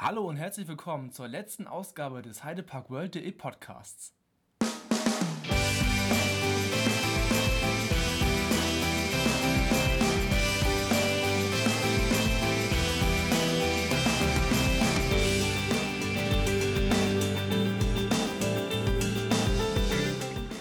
Hallo 0.00 0.28
und 0.28 0.36
herzlich 0.36 0.68
willkommen 0.68 1.10
zur 1.10 1.26
letzten 1.26 1.66
Ausgabe 1.66 2.22
des 2.22 2.44
Heidepark 2.44 2.88
World.de 2.88 3.32
Podcasts. 3.32 4.14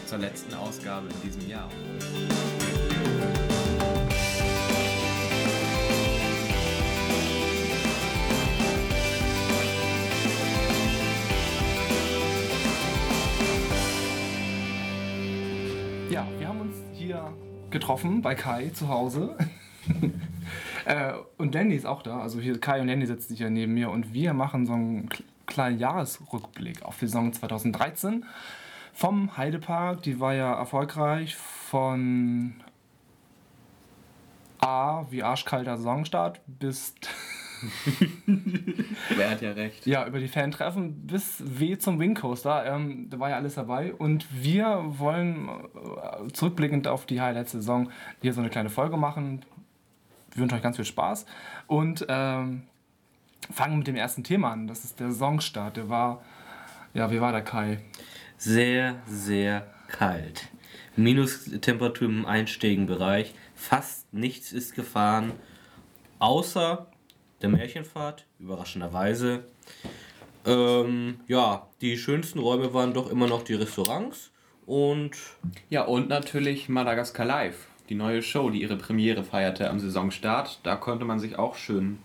Zur 0.07 0.17
letzten 0.17 0.55
Ausgabe 0.55 1.09
in 1.09 1.21
diesem 1.21 1.47
Jahr. 1.47 1.69
Hier 17.17 17.33
getroffen 17.69 18.21
bei 18.21 18.35
Kai 18.35 18.69
zu 18.69 18.89
Hause. 18.89 19.35
äh, 20.85 21.13
und 21.37 21.55
Danny 21.55 21.75
ist 21.75 21.85
auch 21.85 22.01
da. 22.01 22.19
Also 22.21 22.39
hier 22.39 22.59
Kai 22.59 22.81
und 22.81 22.87
Danny 22.87 23.05
sitzen 23.05 23.35
hier 23.35 23.49
neben 23.49 23.73
mir 23.73 23.89
und 23.89 24.13
wir 24.13 24.33
machen 24.33 24.65
so 24.65 24.73
einen 24.73 25.09
kl- 25.09 25.23
kleinen 25.45 25.79
Jahresrückblick 25.79 26.83
auf 26.83 26.99
die 26.99 27.07
Saison 27.07 27.33
2013 27.33 28.25
vom 28.93 29.37
Heidepark. 29.37 30.03
Die 30.03 30.19
war 30.19 30.33
ja 30.33 30.53
erfolgreich 30.53 31.35
von 31.35 32.55
A 34.59 35.05
wie 35.09 35.23
arschkalter 35.23 35.77
Saisonstart 35.77 36.41
bis 36.47 36.95
Wer 39.15 39.29
hat 39.29 39.41
ja 39.41 39.51
recht? 39.51 39.85
ja, 39.85 40.05
über 40.05 40.19
die 40.19 40.27
Fan-Treffen 40.27 41.07
bis 41.07 41.43
W 41.45 41.77
zum 41.77 41.99
Wingcoaster. 41.99 42.65
Ähm, 42.65 43.09
da 43.09 43.19
war 43.19 43.29
ja 43.29 43.35
alles 43.35 43.55
dabei. 43.55 43.93
Und 43.93 44.25
wir 44.31 44.83
wollen 44.87 45.49
äh, 45.49 46.31
zurückblickend 46.33 46.87
auf 46.87 47.05
die 47.05 47.21
Highlight-Saison 47.21 47.89
hier 48.21 48.33
so 48.33 48.41
eine 48.41 48.49
kleine 48.49 48.69
Folge 48.69 48.97
machen. 48.97 49.45
Wir 50.31 50.41
wünschen 50.41 50.55
euch 50.55 50.63
ganz 50.63 50.75
viel 50.75 50.85
Spaß. 50.85 51.25
Und 51.67 52.05
ähm, 52.09 52.63
fangen 53.51 53.77
mit 53.77 53.87
dem 53.87 53.95
ersten 53.95 54.23
Thema 54.23 54.51
an. 54.51 54.67
Das 54.67 54.83
ist 54.83 54.99
der 54.99 55.11
Saisonstart. 55.11 55.77
Der 55.77 55.89
war, 55.89 56.21
ja, 56.93 57.11
wie 57.11 57.21
war 57.21 57.31
der 57.31 57.43
Kai? 57.43 57.79
sehr, 58.37 59.01
sehr 59.07 59.67
kalt. 59.87 60.47
Minustemperatur 60.95 62.07
im 62.07 62.25
einstelligen 62.25 62.85
Bereich. 62.85 63.33
Fast 63.55 64.11
nichts 64.13 64.51
ist 64.51 64.75
gefahren, 64.75 65.33
außer 66.19 66.87
der 67.41 67.49
Märchenfahrt, 67.49 68.25
überraschenderweise. 68.39 69.45
Ähm, 70.45 71.19
ja, 71.27 71.67
die 71.81 71.97
schönsten 71.97 72.39
Räume 72.39 72.73
waren 72.73 72.93
doch 72.93 73.09
immer 73.09 73.27
noch 73.27 73.43
die 73.43 73.53
Restaurants 73.53 74.31
und 74.65 75.11
Ja, 75.69 75.83
und 75.83 76.09
natürlich 76.09 76.69
Madagaskar 76.69 77.25
Live, 77.25 77.67
die 77.89 77.95
neue 77.95 78.21
Show, 78.21 78.49
die 78.49 78.61
ihre 78.61 78.77
Premiere 78.77 79.23
feierte 79.23 79.69
am 79.69 79.79
Saisonstart. 79.79 80.59
Da 80.63 80.75
konnte 80.75 81.05
man 81.05 81.19
sich 81.19 81.37
auch 81.37 81.55
schön 81.55 81.99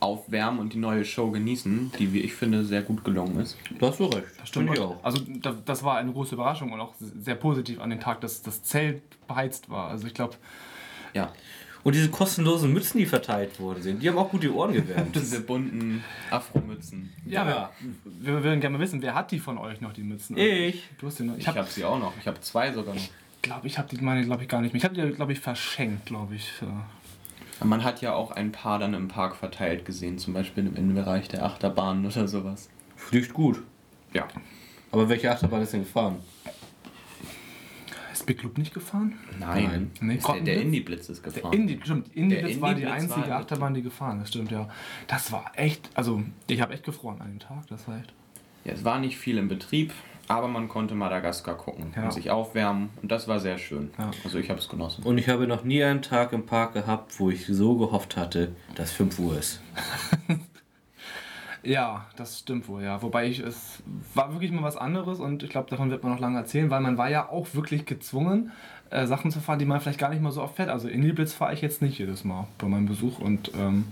aufwärmen 0.00 0.60
und 0.60 0.72
die 0.72 0.78
neue 0.78 1.04
Show 1.04 1.30
genießen, 1.30 1.92
die, 1.98 2.12
wie 2.12 2.20
ich 2.20 2.32
finde, 2.32 2.64
sehr 2.64 2.82
gut 2.82 3.04
gelungen 3.04 3.38
ist. 3.38 3.56
da 3.78 3.88
hast 3.88 4.00
du 4.00 4.06
recht. 4.06 4.26
Finde 4.50 4.72
ich 4.72 4.80
auch. 4.80 4.96
Also 5.04 5.22
da, 5.26 5.54
das 5.64 5.82
war 5.82 5.98
eine 5.98 6.12
große 6.12 6.34
Überraschung 6.34 6.72
und 6.72 6.80
auch 6.80 6.94
sehr 6.98 7.34
positiv 7.34 7.80
an 7.80 7.90
den 7.90 8.00
Tag, 8.00 8.20
dass 8.22 8.42
das 8.42 8.62
Zelt 8.62 9.02
beheizt 9.28 9.68
war. 9.68 9.90
Also 9.90 10.06
ich 10.06 10.14
glaube, 10.14 10.36
Ja, 11.12 11.32
Und 11.82 11.94
diese 11.94 12.10
kostenlosen 12.10 12.72
Mützen, 12.72 12.98
die 12.98 13.06
verteilt 13.06 13.58
worden 13.58 13.82
sind, 13.82 14.02
die 14.02 14.08
haben 14.08 14.18
auch 14.18 14.30
gut 14.30 14.42
die 14.42 14.50
Ohren 14.50 14.72
gewärmt. 14.74 15.14
diese 15.16 15.40
bunten 15.40 16.04
Afromützen. 16.30 17.10
ja, 17.24 17.48
Ja. 17.48 17.70
Wir, 18.04 18.34
wir 18.34 18.44
würden 18.44 18.60
gerne 18.60 18.76
mal 18.76 18.82
wissen, 18.82 19.00
wer 19.02 19.14
hat 19.14 19.30
die 19.30 19.38
von 19.38 19.56
euch 19.58 19.80
noch, 19.80 19.92
die 19.92 20.02
Mützen? 20.02 20.36
Ich. 20.36 20.88
Du 20.98 21.06
hast 21.06 21.18
die 21.18 21.22
noch. 21.22 21.34
Ich 21.34 21.40
Ich 21.40 21.48
habe 21.48 21.60
habe 21.60 21.70
sie 21.70 21.84
auch 21.84 21.98
noch. 21.98 22.12
Ich 22.20 22.26
habe 22.26 22.40
zwei 22.40 22.72
sogar 22.72 22.94
noch. 22.94 23.02
glaube, 23.42 23.66
ich 23.66 23.78
habe 23.78 23.88
die 23.88 24.02
meine, 24.02 24.24
glaube 24.24 24.42
ich, 24.42 24.48
gar 24.48 24.60
nicht 24.60 24.72
mehr. 24.72 24.78
Ich 24.78 24.84
habe 24.84 24.94
die, 24.94 25.14
glaube 25.14 25.32
ich, 25.32 25.40
verschenkt, 25.40 26.06
glaube 26.06 26.34
ich. 26.34 26.52
Ja. 26.60 27.64
Man 27.64 27.84
hat 27.84 28.00
ja 28.00 28.14
auch 28.14 28.30
ein 28.30 28.52
paar 28.52 28.78
dann 28.78 28.94
im 28.94 29.08
Park 29.08 29.36
verteilt 29.36 29.84
gesehen, 29.84 30.18
zum 30.18 30.32
Beispiel 30.34 30.66
im 30.66 30.76
Innenbereich 30.76 31.28
der 31.28 31.44
Achterbahn 31.44 32.04
oder 32.06 32.26
sowas. 32.26 32.68
Fliegt 32.96 33.32
gut. 33.34 33.62
Ja. 34.12 34.28
Aber 34.92 35.08
welche 35.08 35.30
Achterbahn 35.30 35.62
ist 35.62 35.72
denn 35.72 35.80
gefahren? 35.84 36.16
Ist 38.20 38.26
Big 38.26 38.42
Loop 38.42 38.58
nicht 38.58 38.74
gefahren? 38.74 39.14
Nein. 39.38 39.90
Nee, 40.00 40.16
Ist 40.16 40.26
der, 40.28 40.34
der 40.34 40.42
Grottenblitz? 40.54 40.62
Indie-Blitz 40.62 41.08
ist 41.08 41.22
gefahren. 41.22 41.52
Indie, 41.52 41.80
stimmt. 41.82 42.14
Indie 42.14 42.36
Der 42.36 42.48
das 42.48 42.60
war 42.60 42.74
die 42.74 42.82
Indie-Blitz 42.82 43.02
einzige 43.12 43.30
war- 43.30 43.38
Achterbahn, 43.40 43.74
die 43.74 43.82
gefahren 43.82 44.20
ist, 44.20 44.28
stimmt, 44.28 44.50
ja. 44.50 44.68
Das 45.06 45.32
war 45.32 45.50
echt, 45.56 45.88
also 45.94 46.22
ich 46.46 46.60
habe 46.60 46.74
echt 46.74 46.84
gefroren 46.84 47.20
an 47.20 47.28
dem 47.28 47.38
Tag, 47.38 47.66
das 47.68 47.86
war 47.88 47.98
echt. 47.98 48.12
Ja, 48.64 48.72
es 48.72 48.84
war 48.84 48.98
nicht 48.98 49.16
viel 49.16 49.38
im 49.38 49.48
Betrieb, 49.48 49.92
aber 50.28 50.46
man 50.48 50.68
konnte 50.68 50.94
Madagaskar 50.94 51.56
gucken 51.56 51.92
Ja. 51.96 52.04
und 52.04 52.12
sich 52.12 52.30
aufwärmen 52.30 52.90
und 53.00 53.10
das 53.10 53.26
war 53.26 53.40
sehr 53.40 53.56
schön. 53.56 53.90
Ja. 53.98 54.10
Also 54.22 54.38
ich 54.38 54.50
habe 54.50 54.60
es 54.60 54.68
genossen. 54.68 55.02
Und 55.04 55.16
ich 55.16 55.28
habe 55.30 55.46
noch 55.46 55.64
nie 55.64 55.82
einen 55.82 56.02
Tag 56.02 56.32
im 56.34 56.44
Park 56.44 56.74
gehabt, 56.74 57.18
wo 57.18 57.30
ich 57.30 57.46
so 57.46 57.76
gehofft 57.78 58.16
hatte, 58.18 58.54
dass 58.74 58.92
5 58.92 59.18
Uhr 59.18 59.38
ist. 59.38 59.60
Ja, 61.62 62.06
das 62.16 62.38
stimmt 62.38 62.68
wohl, 62.68 62.82
ja. 62.82 63.02
Wobei 63.02 63.26
ich, 63.26 63.40
es 63.40 63.82
war 64.14 64.32
wirklich 64.32 64.50
mal 64.50 64.62
was 64.62 64.76
anderes 64.76 65.20
und 65.20 65.42
ich 65.42 65.50
glaube, 65.50 65.68
davon 65.68 65.90
wird 65.90 66.02
man 66.02 66.12
noch 66.12 66.20
lange 66.20 66.38
erzählen, 66.38 66.70
weil 66.70 66.80
man 66.80 66.96
war 66.96 67.10
ja 67.10 67.28
auch 67.28 67.48
wirklich 67.52 67.84
gezwungen, 67.84 68.52
äh, 68.88 69.06
Sachen 69.06 69.30
zu 69.30 69.40
fahren, 69.40 69.58
die 69.58 69.66
man 69.66 69.80
vielleicht 69.80 69.98
gar 69.98 70.08
nicht 70.10 70.22
mal 70.22 70.32
so 70.32 70.42
oft 70.42 70.56
fährt. 70.56 70.70
Also 70.70 70.88
Indie-Blitz 70.88 71.34
fahre 71.34 71.52
ich 71.52 71.60
jetzt 71.60 71.82
nicht 71.82 71.98
jedes 71.98 72.24
Mal 72.24 72.46
bei 72.58 72.66
meinem 72.66 72.86
Besuch 72.86 73.18
und 73.18 73.52
ähm, 73.58 73.86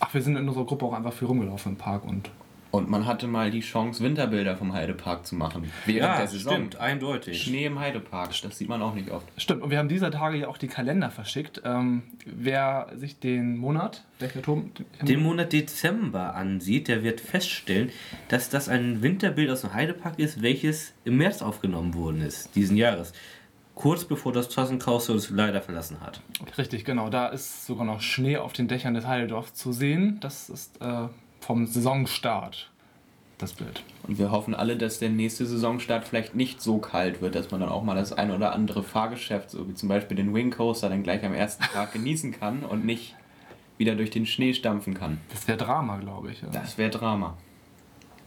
ach, 0.00 0.14
wir 0.14 0.22
sind 0.22 0.36
in 0.36 0.48
unserer 0.48 0.64
Gruppe 0.64 0.86
auch 0.86 0.94
einfach 0.94 1.12
viel 1.12 1.28
rumgelaufen 1.28 1.72
im 1.72 1.78
Park 1.78 2.04
und 2.04 2.30
Und 2.70 2.88
man 2.88 3.04
hatte 3.06 3.26
mal 3.26 3.50
die 3.50 3.60
Chance, 3.62 4.02
Winterbilder 4.04 4.56
vom 4.56 4.72
Heidepark 4.72 5.26
zu 5.26 5.34
machen. 5.34 5.72
Während 5.86 6.00
Ja, 6.02 6.18
der 6.18 6.28
Saison. 6.28 6.52
stimmt, 6.52 6.76
eindeutig. 6.76 7.42
Schnee 7.42 7.64
im 7.66 7.80
Heidepark, 7.80 8.30
das 8.42 8.58
sieht 8.58 8.68
man 8.68 8.80
auch 8.80 8.94
nicht 8.94 9.10
oft. 9.10 9.26
Stimmt, 9.36 9.62
und 9.62 9.70
wir 9.70 9.78
haben 9.78 9.88
dieser 9.88 10.12
Tage 10.12 10.36
ja 10.38 10.46
auch 10.48 10.56
die 10.56 10.68
Kalender 10.68 11.10
verschickt. 11.10 11.62
Ähm, 11.64 12.02
wer 12.24 12.88
sich 12.94 13.18
den 13.18 13.56
Monat, 13.56 14.04
welcher 14.20 14.40
Turm? 14.42 14.70
Den 15.02 15.20
Monat 15.20 15.52
Dezember 15.52 16.36
ansieht, 16.36 16.86
der 16.86 17.02
wird 17.02 17.20
feststellen, 17.20 17.90
dass 18.28 18.50
das 18.50 18.68
ein 18.68 19.02
Winterbild 19.02 19.50
aus 19.50 19.62
dem 19.62 19.74
Heidepark 19.74 20.18
ist, 20.20 20.40
welches 20.42 20.92
im 21.04 21.16
März 21.16 21.42
aufgenommen 21.42 21.94
worden 21.94 22.20
ist, 22.22 22.54
diesen 22.54 22.76
Jahres. 22.76 23.12
Kurz 23.74 24.04
bevor 24.04 24.32
das 24.32 24.48
Tassenkaus 24.48 25.08
uns 25.08 25.30
leider 25.30 25.60
verlassen 25.62 26.00
hat. 26.02 26.20
Richtig, 26.58 26.84
genau. 26.84 27.08
Da 27.08 27.28
ist 27.28 27.66
sogar 27.66 27.84
noch 27.86 28.00
Schnee 28.00 28.36
auf 28.36 28.52
den 28.52 28.68
Dächern 28.68 28.94
des 28.94 29.06
Heideldorfs 29.06 29.54
zu 29.54 29.72
sehen. 29.72 30.18
Das 30.20 30.50
ist 30.50 30.80
äh, 30.82 31.08
vom 31.40 31.66
Saisonstart 31.66 32.70
das 33.38 33.54
Bild. 33.54 33.82
Und 34.02 34.18
wir 34.18 34.30
hoffen 34.30 34.54
alle, 34.54 34.76
dass 34.76 34.98
der 34.98 35.08
nächste 35.08 35.46
Saisonstart 35.46 36.06
vielleicht 36.06 36.34
nicht 36.34 36.60
so 36.60 36.78
kalt 36.78 37.20
wird, 37.20 37.34
dass 37.34 37.50
man 37.50 37.60
dann 37.60 37.70
auch 37.70 37.82
mal 37.82 37.94
das 37.94 38.12
ein 38.12 38.30
oder 38.30 38.52
andere 38.52 38.82
Fahrgeschäft, 38.82 39.50
so 39.50 39.68
wie 39.68 39.74
zum 39.74 39.88
Beispiel 39.88 40.16
den 40.16 40.34
Wing 40.34 40.50
Coaster, 40.50 40.88
dann 40.88 41.02
gleich 41.02 41.24
am 41.24 41.34
ersten 41.34 41.64
Tag 41.64 41.92
genießen 41.94 42.32
kann 42.32 42.62
und 42.62 42.84
nicht 42.84 43.14
wieder 43.78 43.94
durch 43.94 44.10
den 44.10 44.26
Schnee 44.26 44.52
stampfen 44.52 44.94
kann. 44.94 45.20
Das 45.30 45.48
wäre 45.48 45.56
Drama, 45.56 45.96
glaube 45.96 46.32
ich. 46.32 46.42
Ja. 46.42 46.48
Das 46.48 46.76
wäre 46.76 46.90
Drama. 46.90 47.36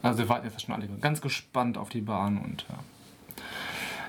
Also 0.02 0.18
wir 0.18 0.28
warten 0.28 0.46
jetzt 0.46 0.60
schon 0.60 0.74
alle 0.74 0.88
ganz 1.00 1.20
gespannt 1.20 1.78
auf 1.78 1.88
die 1.88 2.00
Bahn 2.00 2.38
und 2.38 2.66
ja. 2.68 2.78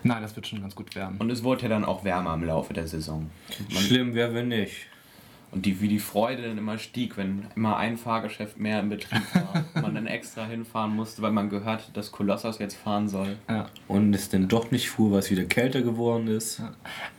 Nein, 0.04 0.22
das 0.22 0.36
wird 0.36 0.46
schon 0.46 0.62
ganz 0.62 0.76
gut 0.76 0.96
werden. 0.96 1.18
Und 1.18 1.32
es 1.32 1.44
wurde 1.44 1.64
ja 1.64 1.70
dann 1.70 1.84
auch 1.84 2.04
wärmer 2.04 2.36
im 2.36 2.44
Laufe 2.44 2.74
der 2.74 2.88
Saison. 2.88 3.32
Man, 3.72 3.82
Schlimm 3.82 4.14
wäre, 4.14 4.36
wenn 4.36 4.50
nicht. 4.50 4.88
Und 5.52 5.66
die, 5.66 5.80
wie 5.82 5.88
die 5.88 6.00
Freude 6.00 6.44
dann 6.44 6.58
immer 6.58 6.78
stieg, 6.78 7.18
wenn 7.18 7.46
immer 7.56 7.78
ein 7.78 7.98
Fahrgeschäft 7.98 8.60
mehr 8.60 8.80
im 8.80 8.90
Betrieb 8.90 9.22
war. 9.34 9.64
und 9.76 9.82
man 9.82 9.96
dann 9.96 10.08
extra 10.08 10.46
hinfahren 10.46 10.96
musste, 10.96 11.22
weil 11.22 11.32
man 11.32 11.50
gehört, 11.50 11.66
hat, 11.88 11.98
dass 11.98 12.12
Kolossos 12.12 12.60
jetzt 12.60 12.76
fahren 12.76 13.08
soll. 13.08 13.38
Ja. 13.50 13.68
Und 13.88 14.14
es 14.14 14.30
denn 14.30 14.48
doch 14.48 14.72
nicht 14.72 14.90
fuhr, 14.90 15.12
weil 15.12 15.20
es 15.20 15.32
wieder 15.32 15.46
kälter 15.46 15.82
geworden 15.82 16.28
ist. 16.28 16.62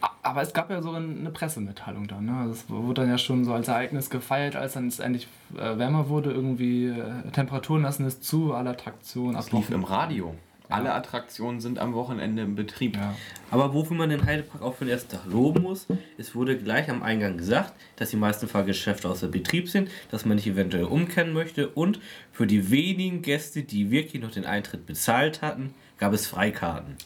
A- 0.01 0.11
Aber 0.23 0.43
es 0.43 0.53
gab 0.53 0.71
ja 0.71 0.83
so 0.83 0.93
eine 0.93 1.31
Pressemitteilung 1.31 2.07
dann. 2.09 2.27
Ne? 2.27 2.47
Das 2.49 2.69
wurde 2.69 3.03
dann 3.03 3.11
ja 3.11 3.19
schon 3.19 3.45
so 3.45 3.53
als 3.55 3.69
Ereignis 3.69 4.11
gefeiert, 4.11 4.57
als 4.57 4.75
dann 4.75 4.89
es 4.89 4.99
endlich 4.99 5.29
äh, 5.57 5.79
wärmer 5.79 6.09
wurde. 6.09 6.31
Irgendwie 6.33 6.87
äh, 6.89 7.31
Temperaturen 7.33 7.83
lassen 7.83 8.05
es 8.07 8.21
zu, 8.21 8.53
alle 8.55 8.71
Attraktionen 8.71 9.35
Das 9.35 9.53
lief 9.53 9.71
im 9.71 9.85
Radio. 9.85 10.35
Alle 10.69 10.93
Attraktionen 10.93 11.61
sind 11.61 11.79
am 11.79 11.95
Wochenende 11.95 12.43
im 12.43 12.57
Betrieb. 12.57 12.97
Ja. 12.97 13.15
Aber 13.51 13.73
wofür 13.73 13.97
man 13.97 14.11
den 14.11 14.25
Heidepark 14.27 14.63
auch 14.63 14.75
für 14.75 14.85
den 14.85 14.93
ersten 14.93 15.13
Tag 15.13 15.27
loben 15.27 15.63
muss, 15.63 15.87
es 16.19 16.35
wurde 16.35 16.59
gleich 16.59 16.91
am 16.91 17.03
Eingang 17.03 17.37
gesagt, 17.39 17.73
dass 17.97 18.11
die 18.11 18.17
meisten 18.17 18.49
Fahrgeschäfte 18.49 19.09
außer 19.09 19.29
Betrieb 19.29 19.69
sind, 19.69 19.91
dass 20.11 20.25
man 20.25 20.37
nicht 20.37 20.47
eventuell 20.47 20.85
umkehren 20.85 21.33
möchte 21.33 21.69
und 21.69 22.01
für 22.33 22.47
die 22.47 22.71
wenigen 22.71 23.23
Gäste, 23.23 23.63
die 23.63 23.91
wirklich 23.91 24.21
noch 24.23 24.33
den 24.33 24.45
Eintritt 24.45 24.87
bezahlt 24.87 25.43
hatten, 25.43 25.75
gab 25.99 26.13
es 26.13 26.27
Freikarten. 26.27 26.97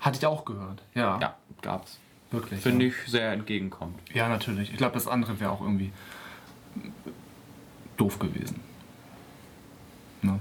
Hatte 0.00 0.18
ich 0.18 0.26
auch 0.26 0.44
gehört. 0.44 0.82
Ja, 0.94 1.18
Ja, 1.20 1.36
gab's. 1.62 1.98
wirklich. 2.30 2.60
Finde 2.60 2.86
ja. 2.86 2.90
ich 2.92 3.10
sehr 3.10 3.32
entgegenkommend. 3.32 3.98
Ja, 4.12 4.28
natürlich. 4.28 4.70
Ich 4.70 4.76
glaube, 4.76 4.94
das 4.94 5.08
andere 5.08 5.40
wäre 5.40 5.50
auch 5.50 5.60
irgendwie 5.60 5.92
doof 7.96 8.18
gewesen. 8.18 8.60
Ne? 10.22 10.38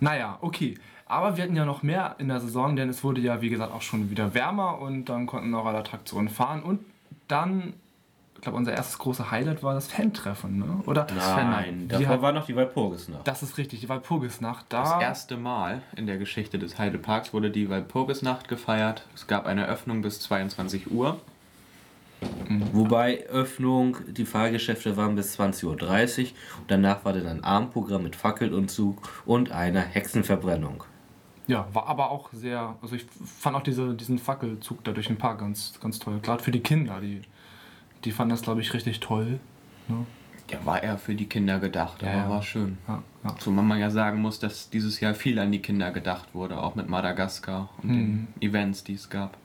Naja, 0.00 0.38
okay. 0.40 0.78
Aber 1.06 1.36
wir 1.36 1.44
hatten 1.44 1.56
ja 1.56 1.64
noch 1.64 1.82
mehr 1.82 2.16
in 2.18 2.28
der 2.28 2.40
Saison, 2.40 2.76
denn 2.76 2.88
es 2.90 3.02
wurde 3.02 3.20
ja, 3.20 3.40
wie 3.40 3.48
gesagt, 3.48 3.72
auch 3.72 3.82
schon 3.82 4.10
wieder 4.10 4.34
wärmer 4.34 4.78
und 4.78 5.06
dann 5.06 5.26
konnten 5.26 5.54
auch 5.54 5.64
alle 5.64 5.78
Attraktionen 5.78 6.28
fahren. 6.28 6.62
Und 6.62 6.80
dann 7.28 7.72
ich 8.38 8.42
glaube, 8.42 8.56
unser 8.56 8.72
erstes 8.72 8.98
großes 8.98 9.32
Highlight 9.32 9.64
war 9.64 9.74
das 9.74 9.88
Fan-Treffen, 9.88 10.60
ne? 10.60 10.82
Oder? 10.86 11.02
Das 11.02 11.16
Nein, 11.16 11.88
davor 11.88 12.06
hat, 12.06 12.22
war 12.22 12.30
noch 12.30 12.46
die 12.46 12.54
Walpurgisnacht. 12.54 13.26
das 13.26 13.42
ist 13.42 13.58
richtig, 13.58 13.80
die 13.80 13.88
Walpurgisnacht. 13.88 14.64
Das 14.68 14.90
Da, 14.90 15.00
erste 15.00 15.36
Mal 15.36 15.82
in 15.96 16.06
der 16.06 16.18
Geschichte 16.18 16.56
des 16.56 16.78
Heideparks 16.78 17.32
wurde 17.32 17.50
die 17.50 17.68
Walpurgisnacht 17.68 18.46
gefeiert. 18.46 19.04
Es 19.16 19.26
gab 19.26 19.46
eine 19.46 19.66
Öffnung 19.66 20.02
bis 20.02 20.20
22 20.20 20.92
Uhr. 20.92 21.20
Wobei 22.72 23.26
Öffnung, 23.26 23.98
die 24.08 24.24
Fahrgeschäfte 24.24 24.96
waren 24.96 25.14
bis 25.16 25.38
20.30 25.38 25.64
Uhr 25.66 25.72
und 25.72 26.34
danach 26.68 27.04
war 27.04 27.12
dann 27.12 27.26
ein 27.26 27.44
Abendprogramm 27.44 28.02
mit 28.02 28.16
Fackelumzug 28.16 29.22
und 29.26 29.52
einer 29.52 29.80
Hexenverbrennung. 29.82 30.84
ja, 31.46 31.66
war 31.72 31.86
aber 31.88 32.10
auch 32.10 32.30
sehr, 32.32 32.76
also 32.82 32.94
ich 32.94 33.06
fand 33.24 33.56
auch 33.56 33.62
diese, 33.62 33.94
diesen 33.94 34.18
Fackelzug 34.18 34.82
da 34.84 34.92
durch 34.92 35.08
den 35.08 35.16
Park 35.16 35.40
ganz, 35.40 35.78
ganz 35.80 35.98
toll. 35.98 36.20
Gerade 36.22 36.42
für 36.42 36.50
die 36.50 36.60
Kinder, 36.60 37.00
die, 37.00 37.22
die 38.04 38.12
fanden 38.12 38.30
das, 38.30 38.42
glaube 38.42 38.60
ich, 38.60 38.72
richtig 38.74 39.00
toll. 39.00 39.40
Ne? 39.88 40.06
Ja, 40.50 40.58
war 40.64 40.82
eher 40.82 40.96
für 40.96 41.14
die 41.14 41.26
Kinder 41.26 41.58
gedacht, 41.58 42.00
Ja, 42.02 42.08
aber 42.08 42.18
ja. 42.18 42.30
war 42.30 42.42
schön. 42.42 42.78
Ja, 42.88 43.02
ja. 43.24 43.36
Zumal 43.38 43.64
man 43.64 43.78
ja 43.78 43.90
sagen 43.90 44.22
muss, 44.22 44.38
dass 44.38 44.70
dieses 44.70 45.00
Jahr 45.00 45.14
viel 45.14 45.38
an 45.38 45.52
die 45.52 45.60
Kinder 45.60 45.90
gedacht 45.90 46.28
wurde, 46.34 46.62
auch 46.62 46.74
mit 46.74 46.88
Madagaskar 46.88 47.68
und 47.82 47.88
den 47.90 48.28
Events, 48.40 48.82
die 48.84 48.94
es 48.94 49.10
gab. 49.10 49.36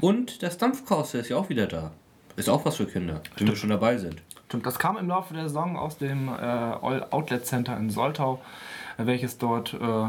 Und 0.00 0.42
das 0.42 0.58
Dampfkarussell 0.58 1.20
ist 1.22 1.28
ja 1.28 1.36
auch 1.36 1.48
wieder 1.48 1.66
da. 1.66 1.90
Ist 2.36 2.48
auch 2.50 2.64
was 2.64 2.76
für 2.76 2.86
Kinder, 2.86 3.22
wenn 3.38 3.48
wir 3.48 3.56
schon 3.56 3.70
dabei 3.70 3.96
sind. 3.96 4.22
Stimmt, 4.46 4.66
das 4.66 4.78
kam 4.78 4.96
im 4.96 5.08
Laufe 5.08 5.34
der 5.34 5.44
Saison 5.44 5.76
aus 5.76 5.98
dem 5.98 6.28
äh, 6.28 6.32
All 6.32 7.06
Outlet 7.10 7.46
Center 7.46 7.76
in 7.76 7.90
Soltau, 7.90 8.40
welches 8.98 9.38
dort 9.38 9.74
äh, 9.74 10.08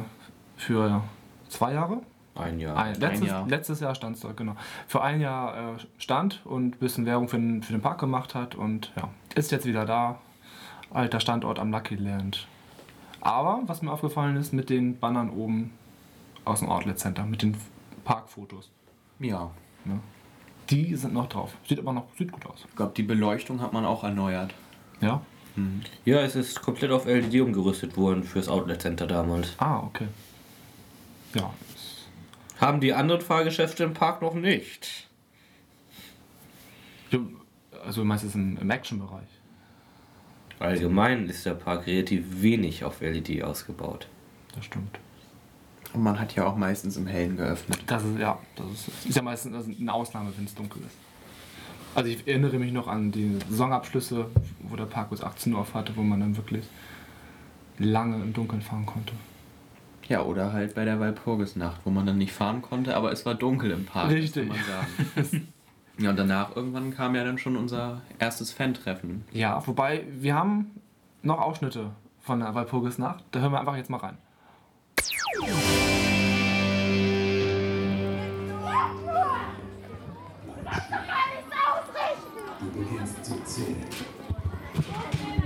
für 0.57 1.01
zwei 1.49 1.73
Jahre, 1.73 2.01
Ein 2.35 2.59
Jahr. 2.59 2.77
ein, 2.77 2.95
letztes, 2.99 3.27
Jahr. 3.27 3.47
letztes 3.47 3.79
Jahr 3.79 3.95
stand 3.95 4.17
es 4.17 4.21
dort, 4.21 4.37
genau, 4.37 4.55
für 4.87 5.01
ein 5.01 5.21
Jahr 5.21 5.75
äh, 5.75 5.79
stand 5.97 6.41
und 6.45 6.75
ein 6.75 6.79
bisschen 6.79 7.05
Werbung 7.05 7.29
für 7.29 7.37
den, 7.37 7.63
für 7.63 7.71
den 7.73 7.81
Park 7.81 7.99
gemacht 7.99 8.35
hat 8.35 8.55
und 8.55 8.91
ja, 8.95 9.09
ist 9.35 9.51
jetzt 9.51 9.65
wieder 9.65 9.85
da. 9.85 10.19
Alter 10.93 11.19
Standort 11.19 11.59
am 11.59 11.71
Lucky 11.71 11.95
Land. 11.95 12.47
Aber 13.21 13.61
was 13.65 13.81
mir 13.81 13.91
aufgefallen 13.91 14.37
ist, 14.37 14.53
mit 14.53 14.69
den 14.69 14.99
Bannern 14.99 15.29
oben 15.29 15.73
aus 16.45 16.59
dem 16.59 16.69
Outlet 16.69 16.99
Center, 16.99 17.25
mit 17.25 17.41
den 17.41 17.57
Parkfotos. 18.05 18.71
Ja. 19.19 19.51
Ne? 19.87 19.99
Die 20.69 20.95
sind 20.95 21.13
noch 21.13 21.29
drauf. 21.29 21.53
Sieht 21.67 21.79
aber 21.79 21.93
noch 21.93 22.07
sieht 22.17 22.31
gut 22.31 22.45
aus. 22.45 22.65
Ich 22.67 22.75
glaube, 22.75 22.93
die 22.95 23.03
Beleuchtung 23.03 23.61
hat 23.61 23.73
man 23.73 23.85
auch 23.85 24.03
erneuert. 24.03 24.53
Ja? 24.99 25.21
Ja, 26.05 26.21
es 26.21 26.35
ist 26.35 26.61
komplett 26.61 26.91
auf 26.91 27.05
LED 27.05 27.41
umgerüstet 27.41 27.97
worden 27.97 28.23
fürs 28.23 28.47
Outlet 28.47 28.81
Center 28.81 29.07
damals. 29.07 29.55
Ah, 29.57 29.79
okay. 29.79 30.07
Ja, 31.33 31.51
Haben 32.59 32.79
die 32.79 32.93
anderen 32.93 33.21
Fahrgeschäfte 33.21 33.83
im 33.83 33.93
Park 33.93 34.21
noch 34.21 34.33
nicht. 34.33 35.07
Also 37.83 38.03
es 38.03 38.35
im, 38.35 38.57
im 38.57 38.69
Action-Bereich? 38.69 39.27
Allgemein 40.59 41.27
ist 41.29 41.45
der 41.45 41.53
Park 41.53 41.87
relativ 41.87 42.41
wenig 42.41 42.83
auf 42.83 43.01
LED 43.01 43.43
ausgebaut. 43.43 44.07
Das 44.55 44.65
stimmt. 44.65 44.99
Und 45.93 46.03
man 46.03 46.19
hat 46.19 46.35
ja 46.35 46.45
auch 46.45 46.55
meistens 46.55 46.97
im 46.97 47.07
Hellen 47.07 47.37
geöffnet. 47.37 47.79
Das 47.87 48.03
ist, 48.03 48.19
ja, 48.19 48.37
das 48.55 48.65
ist, 48.71 49.05
ist 49.05 49.15
ja 49.15 49.21
meistens 49.21 49.79
eine 49.79 49.93
Ausnahme, 49.93 50.31
wenn 50.35 50.45
es 50.45 50.55
dunkel 50.55 50.81
ist. 50.83 50.95
Also 51.95 52.09
ich 52.09 52.27
erinnere 52.27 52.59
mich 52.59 52.71
noch 52.71 52.87
an 52.87 53.11
die 53.11 53.39
Saisonabschlüsse, 53.49 54.27
wo 54.59 54.75
der 54.75 54.85
Park 54.85 55.09
bis 55.09 55.23
18 55.23 55.53
Uhr 55.53 55.59
auf 55.59 55.73
hatte, 55.73 55.95
wo 55.95 56.03
man 56.03 56.19
dann 56.19 56.37
wirklich 56.37 56.65
lange 57.79 58.17
im 58.17 58.33
Dunkeln 58.33 58.61
fahren 58.61 58.85
konnte. 58.85 59.13
Ja, 60.07 60.21
oder 60.21 60.53
halt 60.53 60.75
bei 60.75 60.85
der 60.85 60.99
Walpurgisnacht, 60.99 61.81
wo 61.83 61.89
man 61.89 62.05
dann 62.05 62.17
nicht 62.17 62.31
fahren 62.31 62.61
konnte, 62.61 62.95
aber 62.95 63.11
es 63.11 63.25
war 63.25 63.35
dunkel 63.35 63.71
im 63.71 63.85
Park. 63.85 64.11
Richtig. 64.11 64.47
Kann 64.47 64.57
man 64.57 65.25
sagen. 65.25 65.47
ja, 65.97 66.09
und 66.11 66.17
danach 66.17 66.55
irgendwann 66.55 66.93
kam 66.93 67.15
ja 67.15 67.23
dann 67.23 67.37
schon 67.37 67.57
unser 67.57 68.01
erstes 68.19 68.51
Fan-Treffen. 68.51 69.25
Ja, 69.31 69.65
wobei 69.65 70.05
wir 70.19 70.35
haben 70.35 70.71
noch 71.23 71.41
Ausschnitte 71.41 71.91
von 72.21 72.39
der 72.39 72.53
Walpurgisnacht. 72.53 73.23
Da 73.31 73.39
hören 73.39 73.51
wir 73.51 73.59
einfach 73.59 73.75
jetzt 73.75 73.89
mal 73.89 73.97
rein. 73.97 74.17
17, 83.27 83.75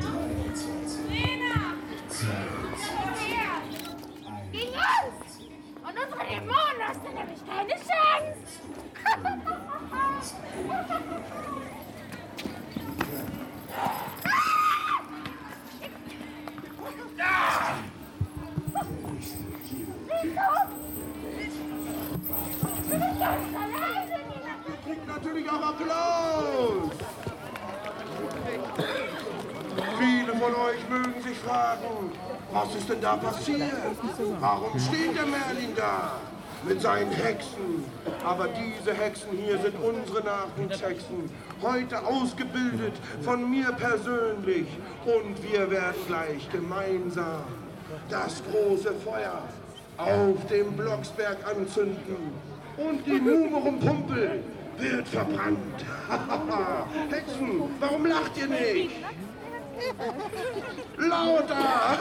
23, 0.01 0.69
22, 0.86 1.07
21. 2.54 3.42
Gegen 4.51 4.69
uns! 4.69 5.39
Und 5.81 5.95
unsere 5.98 6.24
Dämonen 6.30 6.81
hast 6.88 7.01
du 7.04 7.10
nämlich 7.10 7.42
keine 7.44 7.74
Chance! 7.74 7.89
Kriegt 24.86 25.07
natürlich 25.07 25.50
auch 25.50 25.63
Applaus! 25.63 27.20
Viele 29.99 30.33
von 30.33 30.55
euch 30.55 30.89
mögen 30.89 31.21
sich 31.21 31.37
fragen, 31.37 32.11
was 32.51 32.75
ist 32.75 32.89
denn 32.89 33.01
da 33.01 33.15
passiert? 33.15 33.71
Warum 34.39 34.79
steht 34.79 35.15
der 35.15 35.25
Merlin 35.25 35.75
da? 35.75 36.13
Mit 36.63 36.79
seinen 36.79 37.09
Hexen. 37.11 37.83
Aber 38.23 38.47
diese 38.49 38.93
Hexen 38.93 39.29
hier 39.31 39.57
sind 39.57 39.73
unsere 39.81 40.23
Nachwuchshexen. 40.23 41.31
Heute 41.59 42.05
ausgebildet 42.05 42.93
von 43.23 43.49
mir 43.49 43.71
persönlich. 43.71 44.67
Und 45.05 45.41
wir 45.41 45.71
werden 45.71 45.95
gleich 46.05 46.47
gemeinsam 46.51 47.45
das 48.09 48.43
große 48.51 48.93
Feuer 49.03 49.41
auf 49.97 50.45
dem 50.51 50.73
Blocksberg 50.73 51.37
anzünden. 51.49 52.31
Und 52.77 53.07
die 53.07 53.19
Mumerum-Pumpel 53.19 54.43
wird 54.77 55.07
verbrannt. 55.07 55.85
Hexen, 57.09 57.62
warum 57.79 58.06
lacht 58.06 58.38
ihr 58.38 58.47
nicht? 58.47 58.95
Lauter! 60.97 61.57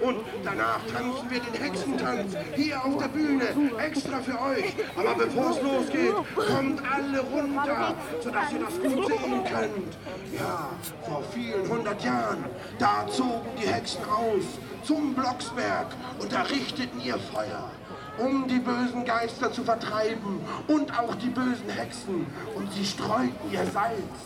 Und 0.00 0.18
danach 0.44 0.80
tanzen 0.92 1.28
wir 1.28 1.40
den 1.40 1.54
Hexentanz 1.60 2.36
hier 2.54 2.84
auf 2.84 2.98
der 2.98 3.08
Bühne, 3.08 3.44
extra 3.78 4.20
für 4.20 4.40
euch. 4.40 4.72
Aber 4.96 5.14
bevor 5.14 5.50
es 5.50 5.62
losgeht, 5.62 6.14
kommt 6.34 6.82
alle 6.88 7.20
runter, 7.20 7.94
sodass 8.22 8.52
ihr 8.52 8.60
das 8.60 8.80
gut 8.80 9.06
sehen 9.06 9.44
könnt. 9.44 9.96
Ja, 10.38 10.70
vor 11.02 11.24
vielen 11.34 11.68
hundert 11.68 12.02
Jahren, 12.04 12.44
da 12.78 13.06
zogen 13.08 13.48
die 13.60 13.66
Hexen 13.66 14.04
aus 14.04 14.44
zum 14.84 15.14
Blocksberg 15.14 15.88
und 16.20 16.32
errichteten 16.32 17.00
ihr 17.00 17.18
Feuer 17.18 17.70
um 18.18 18.46
die 18.48 18.58
bösen 18.58 19.04
Geister 19.04 19.52
zu 19.52 19.62
vertreiben 19.64 20.40
und 20.66 20.98
auch 20.98 21.14
die 21.16 21.30
bösen 21.30 21.68
Hexen. 21.68 22.26
Und 22.54 22.72
sie 22.72 22.84
streuten 22.84 23.52
ihr 23.52 23.64
Salz 23.66 24.18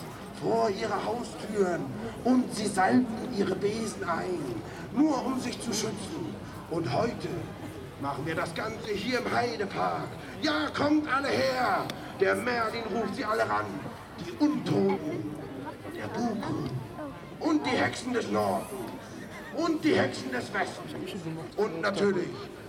vor 0.43 0.71
ihre 0.71 1.05
Haustüren 1.05 1.85
und 2.25 2.55
sie 2.55 2.67
salbten 2.67 3.37
ihre 3.37 3.55
Besen 3.55 4.05
ein, 4.09 4.41
nur 4.95 5.25
um 5.25 5.39
sich 5.39 5.61
zu 5.61 5.73
schützen. 5.73 6.35
Und 6.71 6.93
heute 6.93 7.29
machen 8.01 8.27
wir 8.27 8.35
das 8.35 8.55
Ganze 8.55 8.93
hier 8.93 9.21
im 9.21 9.33
Heidepark. 9.33 10.09
Ja, 10.41 10.69
kommt 10.77 11.13
alle 11.13 11.29
her! 11.29 11.85
Der 12.21 12.35
Merlin 12.35 12.83
ruft 12.95 13.17
sie 13.17 13.25
alle 13.25 13.49
ran. 13.49 13.67
Die 14.21 14.33
Untoten, 14.45 15.35
der 15.97 16.09
Buku 16.09 16.69
und 17.41 17.65
die 17.67 17.71
Hexen 17.71 18.13
des 18.13 18.31
Nordens 18.31 18.69
und 19.57 19.85
die 19.85 19.95
Hexen 19.95 20.31
des 20.31 20.53
Westens 20.53 20.93
und 21.57 21.81
natürlich 21.81 22.29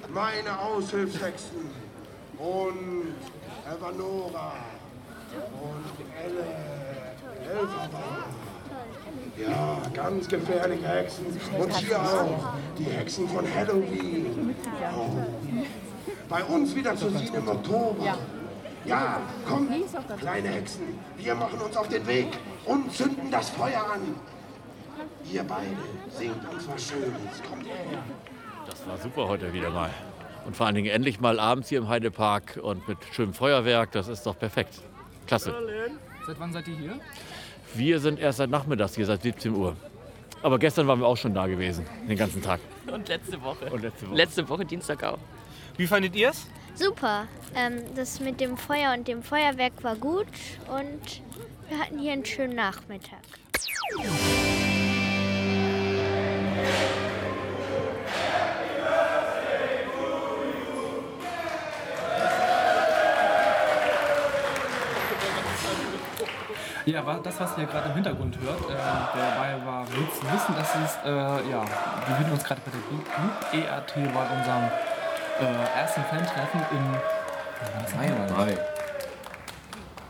meine 0.09 0.59
Aushilfshexen 0.59 1.69
und 2.37 3.15
Evanora 3.65 4.53
und 5.61 6.05
Elle, 6.23 6.45
Elphaba. 7.49 8.03
Ja, 9.37 9.81
ganz 9.93 10.27
gefährliche 10.27 10.87
Hexen. 10.87 11.25
Und 11.57 11.75
hier 11.77 12.01
auch 12.01 12.53
die 12.77 12.85
Hexen 12.85 13.27
von 13.27 13.45
Halloween. 13.53 14.55
Oh. 14.95 15.09
Bei 16.29 16.43
uns 16.43 16.75
wieder 16.75 16.95
zu 16.95 17.09
sehen 17.09 17.33
im 17.33 17.47
Oktober. 17.47 18.17
Ja, 18.85 19.21
komm, 19.47 19.69
kleine 20.19 20.49
Hexen, 20.49 20.99
wir 21.17 21.35
machen 21.35 21.61
uns 21.61 21.77
auf 21.77 21.87
den 21.87 22.05
Weg 22.05 22.27
und 22.65 22.93
zünden 22.93 23.31
das 23.31 23.49
Feuer 23.49 23.81
an. 23.93 24.15
Ihr 25.31 25.43
beide 25.43 25.77
singt 26.09 26.49
uns 26.49 26.67
was 26.67 26.83
Schönes. 26.83 27.41
Kommt 27.49 27.65
her. 27.65 28.03
Das 28.85 28.87
war 28.87 28.97
super 28.97 29.27
heute 29.29 29.53
wieder 29.53 29.69
mal. 29.69 29.89
Und 30.45 30.57
vor 30.57 30.65
allen 30.65 30.75
Dingen 30.75 30.89
endlich 30.89 31.21
mal 31.21 31.39
abends 31.39 31.69
hier 31.69 31.77
im 31.77 31.87
Heidepark 31.87 32.59
und 32.61 32.85
mit 32.87 32.97
schönem 33.13 33.33
Feuerwerk. 33.33 33.91
Das 33.93 34.09
ist 34.09 34.25
doch 34.25 34.37
perfekt. 34.37 34.81
Klasse. 35.25 35.55
Seit 36.27 36.39
wann 36.39 36.51
seid 36.51 36.67
ihr 36.67 36.75
hier? 36.75 36.99
Wir 37.75 37.99
sind 37.99 38.19
erst 38.19 38.39
seit 38.39 38.49
Nachmittags 38.49 38.95
hier, 38.95 39.05
seit 39.05 39.23
17 39.23 39.55
Uhr. 39.55 39.75
Aber 40.41 40.59
gestern 40.59 40.85
waren 40.87 40.99
wir 40.99 41.07
auch 41.07 41.15
schon 41.15 41.33
da 41.33 41.47
gewesen, 41.47 41.85
den 42.09 42.17
ganzen 42.17 42.41
Tag. 42.41 42.59
Und 42.91 43.07
letzte 43.07 43.41
Woche. 43.41 43.69
Und 43.71 43.81
letzte 43.83 44.07
Woche. 44.07 44.15
Letzte 44.15 44.49
Woche 44.49 44.65
Dienstag 44.65 45.03
auch. 45.03 45.17
Wie 45.77 45.87
fandet 45.87 46.13
ihr 46.15 46.31
es? 46.31 46.45
Super. 46.75 47.27
Ähm, 47.55 47.79
das 47.95 48.19
mit 48.19 48.41
dem 48.41 48.57
Feuer 48.57 48.93
und 48.97 49.07
dem 49.07 49.23
Feuerwerk 49.23 49.81
war 49.83 49.95
gut 49.95 50.27
und 50.67 51.21
wir 51.69 51.79
hatten 51.79 51.99
hier 51.99 52.11
einen 52.11 52.25
schönen 52.25 52.55
Nachmittag. 52.55 53.19
Ja, 66.85 67.01
das, 67.23 67.39
was 67.39 67.57
ihr 67.57 67.65
gerade 67.65 67.89
im 67.89 67.95
Hintergrund 67.95 68.37
hört, 68.39 68.59
äh, 68.65 68.73
der 68.73 69.31
dabei 69.31 69.65
war, 69.65 69.87
will 69.89 70.05
zu 70.09 70.21
wissen, 70.23 70.55
dass 70.55 70.75
es, 70.75 70.97
äh, 71.05 71.09
ja, 71.09 71.61
wir 71.63 72.05
befinden 72.07 72.31
uns 72.33 72.43
gerade 72.43 72.61
bei 72.65 72.71
der 72.71 72.81
Group 72.81 73.05
ERT 73.53 73.93
bei 74.13 74.37
unserem 74.37 74.63
äh, 75.39 75.79
ersten 75.79 76.01
Fan-Treffen 76.03 76.61
im, 76.71 76.93
was 77.81 77.95
Mai 77.95 78.13
oder 78.13 78.27
Drei. 78.27 78.57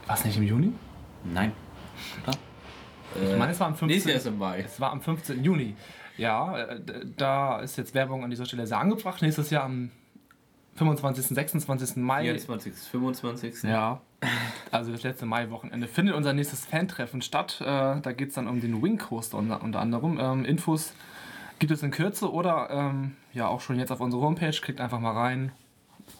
war 0.07 0.15
es 0.15 0.25
nicht 0.25 0.37
im 0.37 0.43
Juni? 0.43 0.73
Nein. 1.23 1.53
Ich 3.15 3.37
meine, 3.37 3.51
es 3.51 3.59
war 3.59 3.67
am 3.67 3.75
15. 3.75 3.87
Nächstes 3.87 4.11
Jahr 4.11 4.17
ist 4.17 4.25
im 4.25 4.39
Mai. 4.39 4.59
Es 4.65 4.79
war 4.79 4.91
am 4.91 4.99
15. 5.01 5.43
Juni. 5.43 5.75
Ja, 6.17 6.57
äh, 6.57 6.79
da 7.17 7.59
ist 7.59 7.77
jetzt 7.77 7.93
Werbung 7.93 8.23
an 8.23 8.31
dieser 8.31 8.45
Stelle 8.45 8.65
sehr 8.65 8.79
angebracht. 8.79 9.21
Nächstes 9.21 9.51
Jahr 9.51 9.63
am 9.65 9.91
25. 10.75 11.27
26. 11.27 11.95
Mai. 11.97 12.23
24. 12.23 12.73
25. 12.73 13.63
Ja, 13.63 14.01
also 14.71 14.91
das 14.91 15.03
letzte 15.03 15.25
Mai-Wochenende 15.25 15.87
findet 15.87 16.15
unser 16.15 16.33
nächstes 16.33 16.65
Fan-Treffen 16.65 17.21
statt. 17.21 17.61
Äh, 17.61 17.65
da 18.01 18.11
geht 18.15 18.29
es 18.29 18.35
dann 18.35 18.47
um 18.47 18.59
den 18.59 18.81
Wing 18.81 18.97
Coaster 18.97 19.37
unter, 19.37 19.61
unter 19.61 19.79
anderem. 19.79 20.17
Ähm, 20.19 20.45
Infos 20.45 20.93
gibt 21.59 21.71
es 21.71 21.83
in 21.83 21.91
Kürze 21.91 22.31
oder 22.31 22.69
ähm, 22.71 23.15
ja 23.33 23.47
auch 23.47 23.61
schon 23.61 23.77
jetzt 23.77 23.91
auf 23.91 24.01
unserer 24.01 24.21
Homepage. 24.21 24.51
Klickt 24.51 24.81
einfach 24.81 24.99
mal 24.99 25.13
rein. 25.13 25.51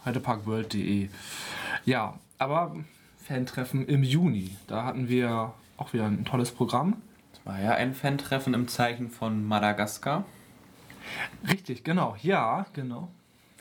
heideparkworld.de 0.05 1.09
Ja, 1.85 2.19
aber 2.37 2.75
Fan-Treffen 3.23 3.87
im 3.87 4.03
Juni. 4.03 4.55
Da 4.67 4.83
hatten 4.83 5.09
wir 5.09 5.53
auch 5.77 5.93
wieder 5.93 6.05
ein 6.05 6.25
tolles 6.25 6.51
Programm. 6.51 7.01
Es 7.33 7.45
war 7.45 7.59
ja 7.59 7.71
ein 7.71 7.93
Fan-Treffen 7.95 8.53
im 8.53 8.67
Zeichen 8.67 9.09
von 9.09 9.47
Madagaskar. 9.47 10.25
Richtig, 11.49 11.83
genau. 11.83 12.15
Ja, 12.21 12.65
genau. 12.73 13.09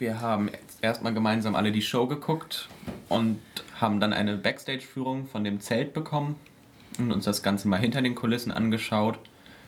Wir 0.03 0.19
haben 0.19 0.49
erstmal 0.81 1.13
gemeinsam 1.13 1.55
alle 1.55 1.71
die 1.71 1.81
Show 1.81 2.07
geguckt 2.07 2.67
und 3.07 3.39
haben 3.79 4.01
dann 4.01 4.11
eine 4.11 4.35
Backstage-Führung 4.35 5.27
von 5.27 5.45
dem 5.45 5.61
Zelt 5.61 5.93
bekommen 5.93 6.35
und 6.99 7.13
uns 7.13 7.23
das 7.23 7.41
Ganze 7.41 7.69
mal 7.69 7.79
hinter 7.79 8.01
den 8.01 8.13
Kulissen 8.13 8.51
angeschaut. 8.51 9.17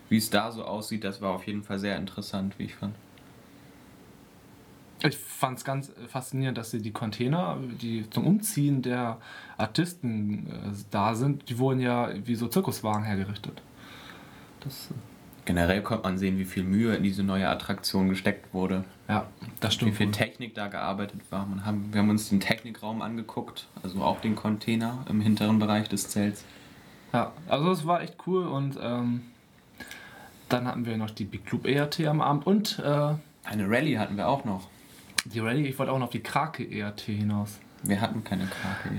Wie 0.10 0.18
es 0.18 0.30
da 0.32 0.52
so 0.52 0.66
aussieht, 0.66 1.06
das 1.06 1.22
war 1.22 1.32
auf 1.32 1.48
jeden 1.48 1.64
Fall 1.64 1.80
sehr 1.80 1.96
interessant, 1.96 2.60
wie 2.60 2.66
ich 2.66 2.76
fand. 2.76 2.96
Ich 5.06 5.16
fand 5.16 5.60
es 5.60 5.64
ganz 5.64 5.94
faszinierend, 6.10 6.58
dass 6.58 6.70
sie 6.70 6.82
die 6.82 6.92
Container, 6.92 7.58
die 7.82 8.10
zum 8.10 8.28
Umziehen 8.28 8.82
der 8.82 9.22
Artisten 9.56 10.50
äh, 10.50 10.74
da 10.92 11.16
sind, 11.16 11.48
die 11.48 11.60
wurden 11.60 11.80
ja 11.80 12.10
wie 12.26 12.36
so 12.36 12.50
Zirkuswagen 12.50 13.06
hergerichtet. 13.06 13.62
Das, 14.60 14.90
äh, 14.92 15.15
Generell 15.46 15.82
konnte 15.84 16.04
man 16.04 16.18
sehen, 16.18 16.40
wie 16.40 16.46
viel 16.46 16.64
Mühe 16.64 16.96
in 16.96 17.04
diese 17.04 17.22
neue 17.24 17.48
Attraktion 17.48 18.10
gesteckt 18.10 18.52
wurde. 18.54 18.84
ja, 19.08 19.28
das 19.60 19.72
Wie 19.74 19.76
stimmt. 19.76 19.96
viel 19.96 20.08
wohl. 20.08 20.12
Technik 20.14 20.56
da 20.56 20.68
gearbeitet 20.68 21.22
war. 21.30 21.46
Man 21.46 21.66
haben, 21.66 21.94
wir 21.94 22.02
haben 22.02 22.10
uns 22.10 22.30
den 22.30 22.40
Technikraum 22.40 23.02
angeguckt, 23.04 23.68
also 23.84 24.02
auch 24.02 24.20
den 24.22 24.36
Container 24.36 25.06
im 25.08 25.22
hinteren 25.22 25.60
Bereich 25.60 25.88
des 25.88 26.10
Zelts. 26.10 26.44
Ja, 27.14 27.32
also 27.48 27.72
es 27.72 27.86
war 27.86 28.02
echt 28.02 28.16
cool 28.26 28.48
und 28.48 28.78
ähm, 28.82 29.22
dann 30.50 30.68
hatten 30.68 30.86
wir 30.86 30.98
noch 30.98 31.12
die 31.12 31.26
Big 31.26 31.46
Club 31.46 31.68
ERT 31.68 32.02
am 32.08 32.22
Abend 32.22 32.46
und 32.48 32.80
äh, 32.80 33.14
Eine 33.44 33.70
Rallye 33.70 34.00
hatten 34.00 34.18
wir 34.18 34.28
auch 34.28 34.44
noch. 34.46 34.68
die 35.26 35.40
Rallye, 35.40 35.68
ich 35.68 35.78
wollte 35.78 35.92
auch 35.92 36.00
noch 36.00 36.06
auf 36.08 36.12
die 36.12 36.24
Krake 36.24 36.64
ERT 36.70 37.02
hinaus. 37.02 37.60
Wir 37.84 38.02
hatten 38.02 38.24
keine 38.24 38.48
Krake. 38.48 38.90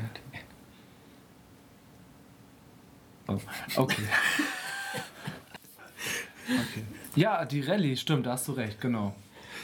Oh, 3.29 3.39
okay. 3.77 4.03
okay. 6.49 6.83
Ja, 7.15 7.45
die 7.45 7.61
Rallye, 7.61 7.97
stimmt, 7.97 8.27
da 8.27 8.33
hast 8.33 8.49
du 8.49 8.53
recht, 8.53 8.81
genau. 8.81 9.15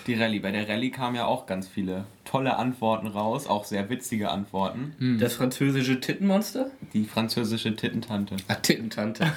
Die 0.06 0.14
Rallye. 0.14 0.40
Bei 0.40 0.50
der 0.50 0.68
Rallye 0.68 0.90
kamen 0.90 1.14
ja 1.16 1.26
auch 1.26 1.46
ganz 1.46 1.68
viele 1.68 2.04
tolle 2.24 2.56
Antworten 2.56 3.06
raus, 3.06 3.46
auch 3.46 3.64
sehr 3.64 3.88
witzige 3.88 4.30
Antworten. 4.30 5.18
Das 5.20 5.34
französische 5.34 6.00
Tittenmonster? 6.00 6.70
Die 6.92 7.04
französische 7.04 7.76
Tittentante. 7.76 8.36
Ah, 8.48 8.54
Tittentante. 8.56 9.30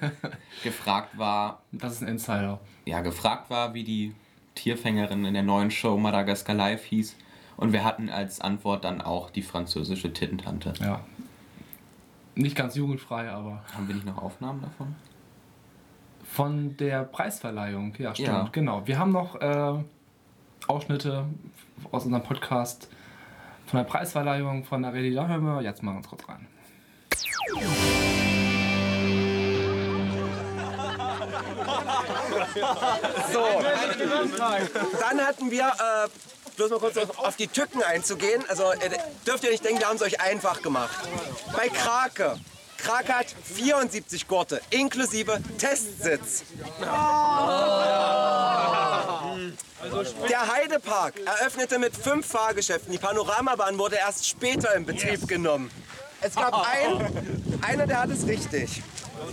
Gefragt 0.64 1.16
war, 1.16 1.62
Das 1.72 1.92
ist 1.94 2.02
ein 2.02 2.08
Insider. 2.08 2.60
ja, 2.84 3.00
gefragt 3.00 3.48
war, 3.48 3.72
wie 3.74 3.84
die 3.84 4.14
Tierfängerin 4.54 5.24
in 5.24 5.32
der 5.34 5.42
neuen 5.44 5.70
Show 5.70 5.96
Madagaskar 5.96 6.54
Live 6.54 6.84
hieß. 6.84 7.16
Und 7.56 7.72
wir 7.72 7.84
hatten 7.84 8.10
als 8.10 8.40
Antwort 8.40 8.84
dann 8.84 9.00
auch 9.00 9.30
die 9.30 9.42
französische 9.42 10.12
Tittentante. 10.12 10.74
Ja. 10.80 11.00
Nicht 12.34 12.56
ganz 12.56 12.74
jugendfrei, 12.74 13.30
aber 13.30 13.62
Haben 13.74 13.88
wir 13.88 13.94
nicht 13.94 14.06
noch 14.06 14.18
Aufnahmen 14.18 14.60
davon? 14.62 14.94
Von 16.32 16.76
der 16.78 17.04
Preisverleihung, 17.04 17.94
ja, 17.98 18.14
stimmt, 18.14 18.28
Ja. 18.28 18.48
genau. 18.52 18.86
Wir 18.86 18.98
haben 18.98 19.12
noch 19.12 19.38
äh, 19.40 19.74
Ausschnitte 20.66 21.26
aus 21.90 22.04
unserem 22.06 22.22
Podcast 22.22 22.88
von 23.66 23.78
der 23.78 23.84
Preisverleihung 23.84 24.64
von 24.64 24.82
der 24.82 24.92
Rallye. 24.92 25.14
Da 25.14 25.26
hören 25.26 25.42
wir 25.44 25.60
jetzt 25.62 25.82
mal 25.82 25.92
ganz 25.92 26.08
kurz 26.08 26.26
rein. 26.28 26.46
So, 33.32 33.44
dann 35.00 35.20
hatten 35.20 35.50
wir, 35.50 35.66
äh, 35.66 36.08
bloß 36.56 36.70
mal 36.70 36.78
kurz 36.78 36.96
auf, 36.98 37.18
auf 37.18 37.36
die 37.36 37.48
Tücken 37.48 37.82
einzugehen. 37.82 38.42
Also 38.48 38.72
äh, 38.72 38.90
dürft 39.26 39.44
ihr 39.44 39.50
nicht 39.50 39.64
denken, 39.64 39.80
wir 39.80 39.88
haben 39.88 39.96
es 39.96 40.02
euch 40.02 40.20
einfach 40.20 40.62
gemacht. 40.62 40.96
Bei 41.56 41.68
Krake. 41.68 42.36
Krake 42.82 43.12
hat 43.12 43.26
74 43.54 44.26
Gurte, 44.26 44.60
inklusive 44.70 45.40
Testsitz. 45.56 46.42
Der 50.28 50.52
Heidepark 50.52 51.14
eröffnete 51.24 51.78
mit 51.78 51.96
fünf 51.96 52.26
Fahrgeschäften. 52.26 52.92
Die 52.92 52.98
Panoramabahn 52.98 53.78
wurde 53.78 53.96
erst 53.96 54.26
später 54.26 54.74
in 54.74 54.84
Betrieb 54.84 55.28
genommen. 55.28 55.70
Es 56.20 56.34
gab 56.34 56.66
einen, 56.66 57.62
einer, 57.62 57.86
der 57.86 58.00
hat 58.00 58.10
es 58.10 58.26
richtig. 58.26 58.82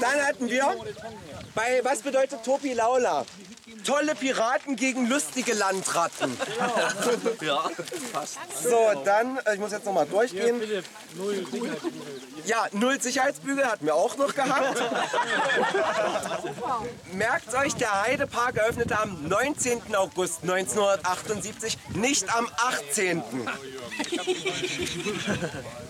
Dann 0.00 0.26
hatten 0.26 0.48
wir 0.50 0.76
bei 1.54 1.80
Was 1.82 2.00
bedeutet 2.00 2.44
Topi 2.44 2.72
Laula? 2.72 3.24
Tolle 3.84 4.14
Piraten 4.14 4.76
gegen 4.76 5.08
lustige 5.08 5.54
Landratten. 5.54 6.36
So, 8.62 8.90
dann, 9.04 9.38
äh, 9.38 9.54
ich 9.54 9.60
muss 9.60 9.72
jetzt 9.72 9.84
noch 9.84 9.92
mal 9.92 10.06
durchgehen. 10.06 10.60
Ja, 12.44 12.66
null 12.72 13.00
Sicherheitsbügel 13.00 13.64
hatten 13.64 13.86
wir 13.86 13.94
auch 13.94 14.16
noch 14.16 14.34
gehabt. 14.34 14.82
Merkt 17.12 17.54
euch, 17.54 17.74
der 17.76 18.02
Heidepark 18.02 18.56
eröffnete 18.56 18.98
am 18.98 19.28
19. 19.28 19.94
August 19.94 20.42
1978, 20.42 21.78
nicht 21.94 22.34
am 22.34 22.48
18. 22.56 23.22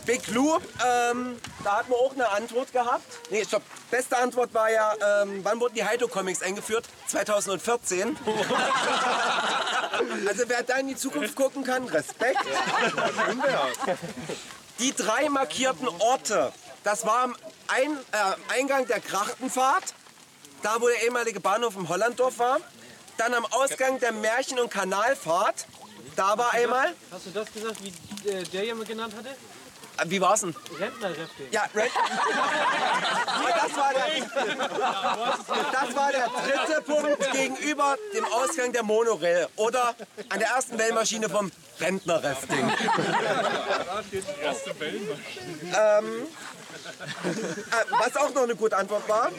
Big 0.05 0.29
Lou, 0.29 0.57
ähm, 0.57 1.39
da 1.65 1.79
hatten 1.79 1.91
wir 1.91 1.97
auch 1.97 2.13
eine 2.13 2.29
Antwort 2.31 2.73
gehabt. 2.73 3.05
Nee, 3.31 3.45
stopp. 3.45 3.63
Beste 3.91 4.17
Antwort 4.19 4.53
war 4.55 4.71
ja, 4.71 4.95
ähm, 5.23 5.41
wann 5.43 5.61
wurden 5.61 5.75
die 5.75 5.85
Heido 5.85 6.09
Comics 6.09 6.43
eingeführt? 6.43 6.85
2014. 7.07 8.17
also 10.27 10.43
wer 10.47 10.63
da 10.63 10.77
in 10.79 10.89
die 10.89 10.97
Zukunft 10.97 11.35
gucken 11.37 11.65
kann, 11.65 11.85
Respekt. 11.85 12.41
Die 14.79 14.93
drei 14.95 15.29
markierten 15.29 15.89
Orte, 16.01 16.53
das 16.85 17.07
war 17.07 17.25
am 17.25 17.37
Ein 17.69 17.93
äh, 18.13 18.59
Eingang 18.59 18.87
der 18.87 19.01
Krachtenfahrt, 19.01 19.95
da 20.63 20.81
wo 20.81 20.89
der 20.89 21.03
ehemalige 21.05 21.41
Bahnhof 21.41 21.77
im 21.77 21.89
Hollanddorf 21.89 22.39
war. 22.39 22.59
Dann 23.17 23.35
am 23.35 23.47
Ausgang 23.47 24.01
der 24.01 24.13
Märchen- 24.13 24.59
und 24.59 24.71
Kanalfahrt, 24.71 25.67
da 26.17 26.37
war 26.37 26.53
einmal. 26.53 26.95
Hast 27.11 27.27
du 27.27 27.31
das 27.31 27.53
gesagt, 27.53 27.77
wie 27.83 28.29
äh, 28.29 28.43
der 28.45 28.65
jemand 28.65 28.89
genannt 28.89 29.15
hatte? 29.17 29.31
Äh, 30.03 30.11
Wie 30.11 30.21
war's 30.21 30.41
denn? 30.41 30.55
Rentnerrefte. 30.79 31.45
Ja, 31.51 31.63
Red. 31.75 31.91
Aber 33.27 33.49
das 33.63 33.77
war, 33.77 33.93
der, 33.95 34.07
das 35.73 35.97
war 35.97 36.13
der 36.13 36.29
dritte 36.29 36.83
Punkt 36.83 37.33
gegenüber 37.33 37.97
dem 38.15 38.25
Ausgang 38.27 38.73
der 38.73 38.83
Monorail 38.83 39.49
oder 39.57 39.95
an 40.29 40.39
der 40.39 40.49
ersten 40.49 40.79
Wellmaschine 40.79 41.29
vom 41.29 41.51
Rentnerrafting. 41.81 42.59
ähm, 44.13 44.23
äh, 45.73 46.52
was 47.91 48.17
auch 48.17 48.35
noch 48.35 48.43
eine 48.43 48.57
gute 48.57 48.77
Antwort 48.77 49.09
war. 49.09 49.31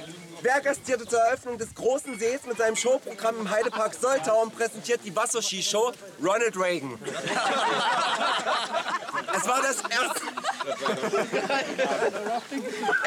Wer 0.41 0.59
gastierte 0.59 1.07
zur 1.07 1.19
Eröffnung 1.19 1.57
des 1.57 1.73
großen 1.73 2.19
Sees 2.19 2.45
mit 2.45 2.57
seinem 2.57 2.75
Showprogramm 2.75 3.39
im 3.39 3.49
Heidepark 3.49 3.95
Soltau 3.95 4.41
und 4.41 4.53
präsentiert 4.55 4.99
die 5.05 5.15
Wasserskishow 5.15 5.93
Ronald 6.21 6.57
Reagan. 6.57 6.99
Es 9.35 9.47
war 9.47 9.61
das 9.61 9.77
erste, 9.77 10.21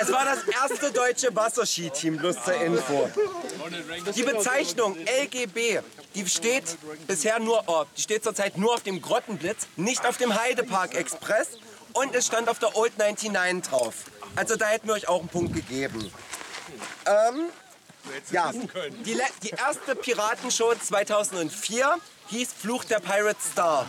Es 0.01 0.13
war 0.13 0.25
das 0.25 0.45
erste 0.49 0.93
deutsche 0.93 1.35
Wasserskiteam, 1.37 2.17
bloß 2.17 2.43
zur 2.43 2.55
Info. 2.55 3.11
Die 4.15 4.23
Bezeichnung 4.23 4.97
LGB, 4.97 5.81
die 6.15 6.27
steht 6.27 6.79
bisher 7.07 7.39
nur, 7.39 7.65
oh, 7.67 7.85
die 7.97 8.01
steht 8.01 8.25
zurzeit 8.25 8.57
nur 8.57 8.75
auf 8.75 8.83
dem 8.83 9.03
Grottenblitz, 9.03 9.67
nicht 9.77 10.07
auf 10.07 10.17
dem 10.17 10.35
Heidepark 10.35 10.95
Express 10.95 11.59
und 11.93 12.15
es 12.15 12.27
stand 12.27 12.49
auf 12.49 12.59
der 12.59 12.77
Old 12.77 12.97
99 12.99 13.71
drauf. 13.71 13.95
Also 14.37 14.57
da 14.57 14.67
hätten 14.67 14.87
wir 14.89 14.95
euch 14.95 15.09
auch 15.09 15.21
einen 15.21 15.29
Punkt 15.29 15.55
gegeben. 15.55 16.13
Ähm, 17.07 17.47
ja, 18.31 18.53
die, 18.53 19.21
die 19.43 19.51
erste 19.51 19.97
Piratenshow 19.97 20.75
2004 20.75 21.97
hieß 22.29 22.49
Fluch 22.53 22.85
der 22.85 23.01
Pirate 23.01 23.41
Star. 23.41 23.87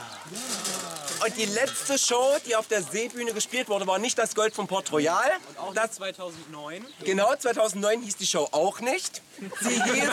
Und 1.25 1.36
die 1.36 1.46
letzte 1.46 1.98
Show, 1.98 2.38
die 2.46 2.56
auf 2.56 2.68
der 2.68 2.84
Seebühne 2.84 3.34
gespielt 3.34 3.70
wurde, 3.70 3.88
war 3.88 3.98
nicht 3.98 4.18
das 4.18 4.36
Gold 4.36 4.54
von 4.54 4.68
Port 4.68 4.92
Royal. 4.92 5.32
Auch 5.58 5.74
Das, 5.74 5.94
2009. 5.94 6.86
genau, 7.04 7.36
2009 7.36 8.01
hieß 8.04 8.18
die 8.18 8.27
Show 8.27 8.48
auch 8.51 8.80
nicht. 8.82 9.22
Sie 9.62 9.82
hieß, 9.84 10.10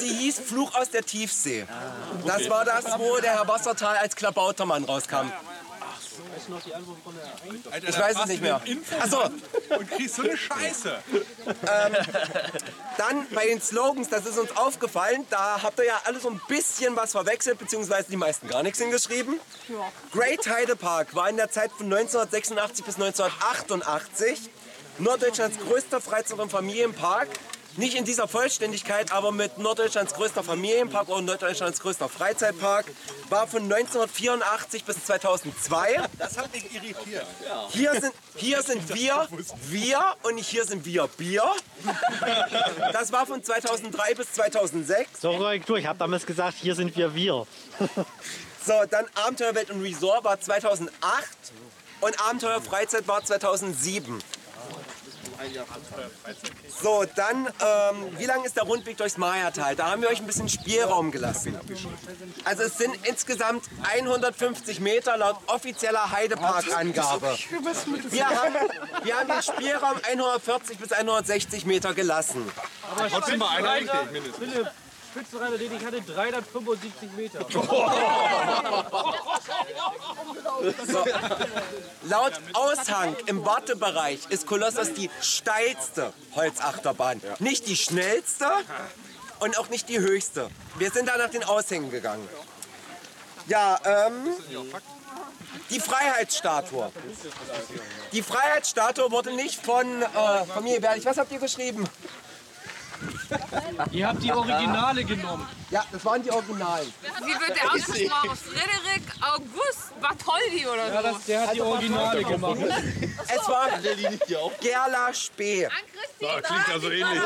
sie 0.00 0.14
hieß 0.14 0.40
Fluch 0.40 0.74
aus 0.74 0.90
der 0.90 1.04
Tiefsee. 1.04 1.66
Das 2.26 2.50
war 2.50 2.64
das, 2.64 2.84
wo 2.98 3.18
der 3.18 3.34
Herr 3.34 3.46
Wassertal 3.46 3.96
als 3.96 4.16
Klabautermann 4.16 4.84
rauskam. 4.84 5.30
Weißt 6.38 6.48
du 6.48 6.52
noch 6.52 6.62
die 6.62 6.72
Antwort 6.72 6.98
von 7.02 7.14
der 7.16 7.72
Alter, 7.72 7.88
Ich 7.88 7.98
weiß 7.98 8.16
es 8.20 8.26
nicht 8.26 8.40
mehr. 8.40 8.60
Achso, 9.00 9.24
Und 9.76 9.90
kriegst 9.90 10.14
so 10.14 10.22
eine 10.22 10.36
Scheiße. 10.36 10.98
Dann 12.96 13.26
bei 13.34 13.46
den 13.46 13.60
Slogans, 13.60 14.08
das 14.08 14.24
ist 14.24 14.38
uns 14.38 14.56
aufgefallen, 14.56 15.26
da 15.30 15.60
habt 15.60 15.80
ihr 15.80 15.86
ja 15.86 16.00
alle 16.04 16.20
so 16.20 16.30
ein 16.30 16.40
bisschen 16.46 16.94
was 16.94 17.10
verwechselt, 17.10 17.58
beziehungsweise 17.58 18.08
die 18.08 18.16
meisten 18.16 18.46
gar 18.46 18.62
nichts 18.62 18.78
hingeschrieben. 18.78 19.40
Great 20.12 20.48
Heide 20.48 20.76
Park 20.76 21.12
war 21.16 21.28
in 21.28 21.38
der 21.38 21.50
Zeit 21.50 21.72
von 21.72 21.86
1986 21.86 22.84
bis 22.84 22.94
1988 22.94 24.48
Norddeutschlands 24.98 25.58
größter 25.58 26.00
Freizeit- 26.00 26.38
und 26.38 26.50
Familienpark. 26.52 27.26
Nicht 27.78 27.94
in 27.94 28.04
dieser 28.04 28.26
Vollständigkeit, 28.26 29.12
aber 29.12 29.30
mit 29.30 29.58
Norddeutschlands 29.58 30.12
größter 30.14 30.42
Familienpark 30.42 31.08
oder 31.08 31.22
Norddeutschlands 31.22 31.78
größter 31.78 32.08
Freizeitpark. 32.08 32.86
War 33.28 33.46
von 33.46 33.62
1984 33.62 34.84
bis 34.84 35.04
2002. 35.04 36.00
Das 36.18 36.36
hat 36.36 36.52
mich 36.52 36.74
irritiert. 36.74 37.24
Hier 37.70 37.92
sind, 38.00 38.12
hier 38.34 38.62
sind 38.64 38.92
wir, 38.92 39.28
wir 39.68 40.00
und 40.24 40.38
hier 40.38 40.64
sind 40.64 40.84
wir 40.84 41.06
Bier. 41.06 41.44
Das 42.92 43.12
war 43.12 43.26
von 43.26 43.44
2003 43.44 44.14
bis 44.16 44.32
2006. 44.32 45.20
So, 45.20 45.36
Korrektur, 45.36 45.78
ich 45.78 45.86
habe 45.86 46.00
damals 46.00 46.26
gesagt, 46.26 46.56
hier 46.60 46.74
sind 46.74 46.96
wir 46.96 47.14
wir. 47.14 47.46
So, 48.66 48.74
dann 48.90 49.06
Abenteuerwelt 49.14 49.70
und 49.70 49.82
Resort 49.82 50.24
war 50.24 50.40
2008 50.40 50.92
und 52.00 52.20
Abenteuer 52.28 52.60
Freizeit 52.60 53.06
war 53.06 53.24
2007. 53.24 54.20
So, 56.82 57.04
dann, 57.14 57.46
ähm, 57.46 58.18
wie 58.18 58.24
lang 58.24 58.44
ist 58.44 58.56
der 58.56 58.64
Rundweg 58.64 58.96
durchs 58.96 59.16
Mayatal? 59.16 59.76
Da 59.76 59.90
haben 59.90 60.02
wir 60.02 60.08
euch 60.08 60.20
ein 60.20 60.26
bisschen 60.26 60.48
Spielraum 60.48 61.10
gelassen. 61.10 61.58
Also 62.44 62.62
es 62.64 62.78
sind 62.78 62.94
insgesamt 63.06 63.64
150 63.90 64.80
Meter 64.80 65.16
laut 65.16 65.36
offizieller 65.46 66.10
Heidepark-Angabe. 66.10 67.36
Wir 68.10 68.28
haben, 68.28 68.54
wir 69.02 69.18
haben 69.18 69.28
den 69.28 69.42
Spielraum 69.42 69.96
140 70.08 70.78
bis 70.78 70.92
160 70.92 71.64
Meter 71.66 71.94
gelassen. 71.94 72.50
Aber 72.90 73.08
Trotzdem 73.08 73.38
mal 73.38 73.56
einer 73.56 74.04
mindestens. 74.12 74.68
Spitzenreiter, 75.18 75.58
den 75.58 75.76
ich 75.76 75.84
hatte, 75.84 76.00
375 76.00 77.10
Meter. 77.16 77.40
Laut 82.04 82.32
Aushang 82.52 83.16
im 83.26 83.44
Wartebereich 83.44 84.20
ist 84.28 84.46
Kolossos 84.46 84.94
die 84.94 85.10
steilste 85.20 86.12
Holzachterbahn. 86.36 87.20
Nicht 87.40 87.66
die 87.66 87.76
schnellste 87.76 88.46
und 89.40 89.58
auch 89.58 89.68
nicht 89.70 89.88
die 89.88 89.98
höchste. 89.98 90.48
Wir 90.76 90.92
sind 90.92 91.08
da 91.08 91.18
nach 91.18 91.30
den 91.30 91.42
Aushängen 91.42 91.90
gegangen. 91.90 92.28
Ja, 93.48 93.78
ähm, 93.84 94.28
die 95.70 95.80
Freiheitsstatue. 95.80 96.92
Die 98.12 98.22
Freiheitsstatue 98.22 99.10
wurde 99.10 99.34
nicht 99.34 99.64
von 99.64 100.02
äh, 100.02 100.06
Familie 100.46 100.80
Berlich. 100.80 101.04
Was 101.04 101.18
habt 101.18 101.32
ihr 101.32 101.40
geschrieben? 101.40 101.88
Ihr 103.92 104.08
habt 104.08 104.22
die 104.22 104.32
Originale 104.32 105.04
genommen. 105.04 105.46
Ja, 105.70 105.84
das 105.92 106.04
waren 106.04 106.22
die 106.22 106.30
Originalen. 106.30 106.92
Wie 107.20 107.26
wird 107.26 107.56
der 107.56 107.72
ausgesprochen? 107.72 108.36
Frederik 108.36 109.02
August 109.20 110.00
Bartholdi 110.00 110.66
oder 110.66 110.86
so? 110.86 110.94
Ja, 110.94 111.02
das, 111.02 111.24
der 111.24 111.46
hat 111.46 111.54
die 111.54 111.60
Originale 111.60 112.24
gemacht. 112.24 112.58
Es 113.28 113.48
war 113.48 113.68
Gerla 114.60 115.12
Spee. 115.12 115.68
So, 116.20 116.26
klingt 116.26 116.68
ja 116.68 116.78
so 116.80 116.90
ähnlich. 116.90 117.22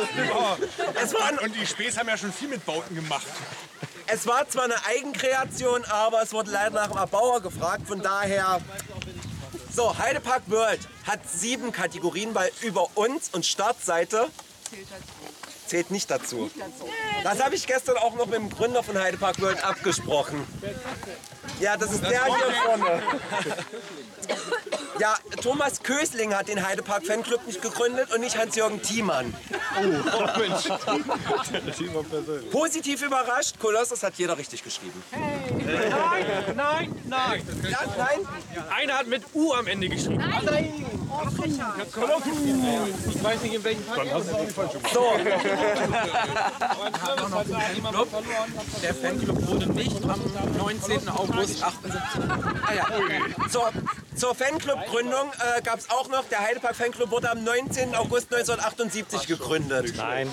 Es 1.03 1.15
waren 1.15 1.39
Und 1.39 1.55
die 1.55 1.67
Späß 1.67 1.99
haben 1.99 2.09
ja 2.09 2.17
schon 2.17 2.33
viel 2.33 2.49
mit 2.49 2.65
Bauten 2.67 2.95
gemacht. 2.95 3.27
Es 4.07 4.27
war 4.27 4.49
zwar 4.49 4.65
eine 4.65 4.85
Eigenkreation, 4.87 5.85
aber 5.85 6.23
es 6.23 6.33
wurde 6.33 6.51
leider 6.51 6.71
nach 6.71 6.89
dem 6.89 6.97
Erbauer 6.97 7.41
gefragt. 7.41 7.87
Von 7.87 8.03
daher. 8.03 8.61
So, 9.75 9.97
Heidepark 9.97 10.43
World 10.49 10.81
hat 11.07 11.21
sieben 11.27 11.73
Kategorien, 11.73 12.35
weil 12.35 12.51
über 12.61 12.89
uns 12.95 13.31
und 13.33 13.47
Startseite 13.47 14.29
zählt 15.73 15.91
nicht 15.91 16.11
dazu. 16.11 16.51
Das 17.25 17.43
habe 17.43 17.55
ich 17.55 17.67
gestern 17.67 17.97
auch 17.97 18.15
noch 18.15 18.27
mit 18.27 18.35
dem 18.35 18.51
Gründer 18.51 18.83
von 18.83 18.99
Heidepark 18.99 19.41
World 19.41 19.65
abgesprochen. 19.65 20.47
Ja, 21.61 21.79
das 21.79 21.93
ist 21.93 22.03
der 22.03 22.27
hier 22.27 22.55
vorne. 22.67 23.03
Ja, 24.99 25.17
Thomas 25.41 25.83
Kösling 25.83 26.35
hat 26.35 26.49
den 26.49 26.67
Heidepark 26.67 27.07
Fanclub 27.07 27.47
nicht 27.47 27.63
gegründet 27.63 28.13
und 28.15 28.21
nicht 28.21 28.37
Hans-Jürgen 28.37 28.83
Thiemann. 28.83 29.35
Oh, 29.79 30.39
Mensch. 30.39 30.69
Positiv 32.51 33.01
überrascht, 33.01 33.59
Kolossus 33.59 34.03
hat 34.03 34.13
jeder 34.17 34.37
richtig 34.37 34.63
geschrieben. 34.63 35.03
Nein, 35.11 36.27
nein, 36.55 37.03
nein. 37.07 37.43
Ja, 37.71 37.79
nein? 37.97 38.29
Einer 38.77 38.99
hat 38.99 39.07
mit 39.07 39.23
U 39.33 39.55
am 39.55 39.67
Ende 39.67 39.89
geschrieben. 39.89 40.19
Nein! 40.19 40.85
Ich 43.15 43.23
weiß 43.23 43.43
nicht, 43.43 43.55
in 43.55 43.65
welchem 43.65 43.85
Fall. 43.85 44.07
So, 44.93 45.13
Der 48.83 48.95
Fanclub 48.95 49.47
wurde 49.47 49.73
nicht 49.73 50.03
am 50.05 50.21
19. 50.59 51.09
August 51.09 51.63
78. 51.63 52.01
ah 52.67 52.75
ja. 52.75 52.87
zur, 53.49 53.71
zur 54.15 54.35
Fanclub-Gründung 54.35 55.31
äh, 55.57 55.63
gab 55.63 55.79
es 55.79 55.91
auch 55.91 56.09
noch, 56.09 56.25
der 56.25 56.41
Heidepark 56.41 56.77
Fanclub 56.77 57.11
wurde 57.11 57.31
am 57.31 57.45
19. 57.45 57.95
August 57.95 58.33
1978 58.33 59.27
gegründet. 59.27 59.95
Nein. 59.97 60.33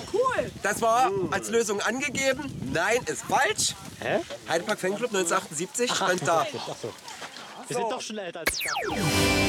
Das 0.62 0.82
war 0.82 1.10
als 1.30 1.50
Lösung 1.50 1.80
angegeben. 1.80 2.52
Nein, 2.72 3.00
ist 3.06 3.22
falsch. 3.22 3.74
Hä? 4.00 4.20
Heidepark 4.48 4.80
Fanclub 4.80 5.10
1978 5.14 5.94
stand 5.94 6.26
da. 6.26 6.46
Wir 7.68 7.76
sind 7.76 7.90
doch 7.90 8.00
schon 8.00 8.18
älter 8.18 8.40
als 8.40 8.58
ich 8.58 9.39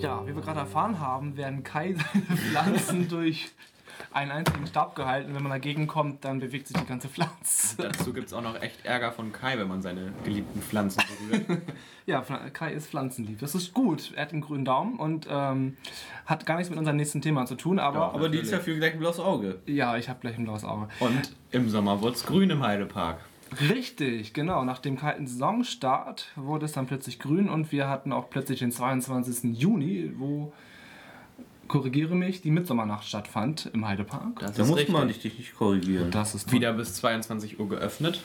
Ja, 0.00 0.26
wie 0.26 0.34
wir 0.34 0.42
gerade 0.42 0.60
erfahren 0.60 1.00
haben, 1.00 1.36
werden 1.36 1.62
Kai 1.64 1.94
seine 2.12 2.36
Pflanzen 2.36 3.08
durch 3.08 3.50
einen 4.12 4.30
einzigen 4.30 4.66
Stab 4.66 4.94
gehalten. 4.94 5.34
Wenn 5.34 5.42
man 5.42 5.50
dagegen 5.50 5.86
kommt, 5.86 6.24
dann 6.24 6.38
bewegt 6.38 6.68
sich 6.68 6.76
die 6.76 6.86
ganze 6.86 7.08
Pflanze. 7.08 7.76
Dazu 7.78 8.12
gibt 8.12 8.28
es 8.28 8.32
auch 8.32 8.42
noch 8.42 8.60
echt 8.60 8.84
Ärger 8.84 9.12
von 9.12 9.32
Kai, 9.32 9.58
wenn 9.58 9.68
man 9.68 9.82
seine 9.82 10.12
geliebten 10.24 10.62
Pflanzen 10.62 11.02
berührt. 11.30 11.62
Ja, 12.06 12.22
Kai 12.22 12.72
ist 12.72 12.88
pflanzenlieb. 12.88 13.38
Das 13.40 13.54
ist 13.54 13.74
gut. 13.74 14.12
Er 14.16 14.22
hat 14.22 14.32
einen 14.32 14.40
grünen 14.40 14.64
Daumen 14.64 14.98
und 14.98 15.26
ähm, 15.30 15.76
hat 16.24 16.46
gar 16.46 16.56
nichts 16.56 16.70
mit 16.70 16.78
unserem 16.78 16.96
nächsten 16.96 17.20
Thema 17.20 17.44
zu 17.44 17.54
tun, 17.54 17.78
aber. 17.78 18.14
Aber 18.14 18.30
die 18.30 18.38
ist 18.38 18.50
ja 18.50 18.60
für 18.60 18.74
gleich 18.76 18.94
ein 18.94 18.98
blaues 18.98 19.20
Auge. 19.20 19.60
Ja, 19.66 19.94
ich 19.98 20.08
habe 20.08 20.18
gleich 20.18 20.38
ein 20.38 20.44
blaues 20.44 20.64
Auge. 20.64 20.88
Und 21.00 21.36
im 21.50 21.68
Sommer 21.68 22.00
wurde 22.00 22.14
es 22.14 22.24
grün 22.24 22.48
im 22.48 22.62
Heidepark. 22.62 23.20
Richtig, 23.70 24.32
genau. 24.34 24.64
Nach 24.64 24.78
dem 24.78 24.96
kalten 24.96 25.26
Saisonstart 25.26 26.26
wurde 26.36 26.66
es 26.66 26.72
dann 26.72 26.86
plötzlich 26.86 27.18
grün 27.18 27.48
und 27.48 27.72
wir 27.72 27.88
hatten 27.88 28.12
auch 28.12 28.30
plötzlich 28.30 28.58
den 28.60 28.72
22. 28.72 29.58
Juni, 29.58 30.12
wo, 30.16 30.52
korrigiere 31.66 32.14
mich, 32.14 32.40
die 32.42 32.50
Mitsommernacht 32.50 33.04
stattfand 33.06 33.70
im 33.72 33.86
Heidepark. 33.86 34.40
Das 34.40 34.52
Da 34.54 34.62
ist 34.62 34.68
muss 34.68 34.78
richtig. 34.78 34.94
man 34.94 35.08
dich 35.08 35.24
nicht 35.24 35.54
korrigieren. 35.56 36.10
Das 36.10 36.34
ist 36.34 36.52
Wieder 36.52 36.72
bis 36.72 36.94
22 36.94 37.58
Uhr 37.58 37.68
geöffnet. 37.68 38.22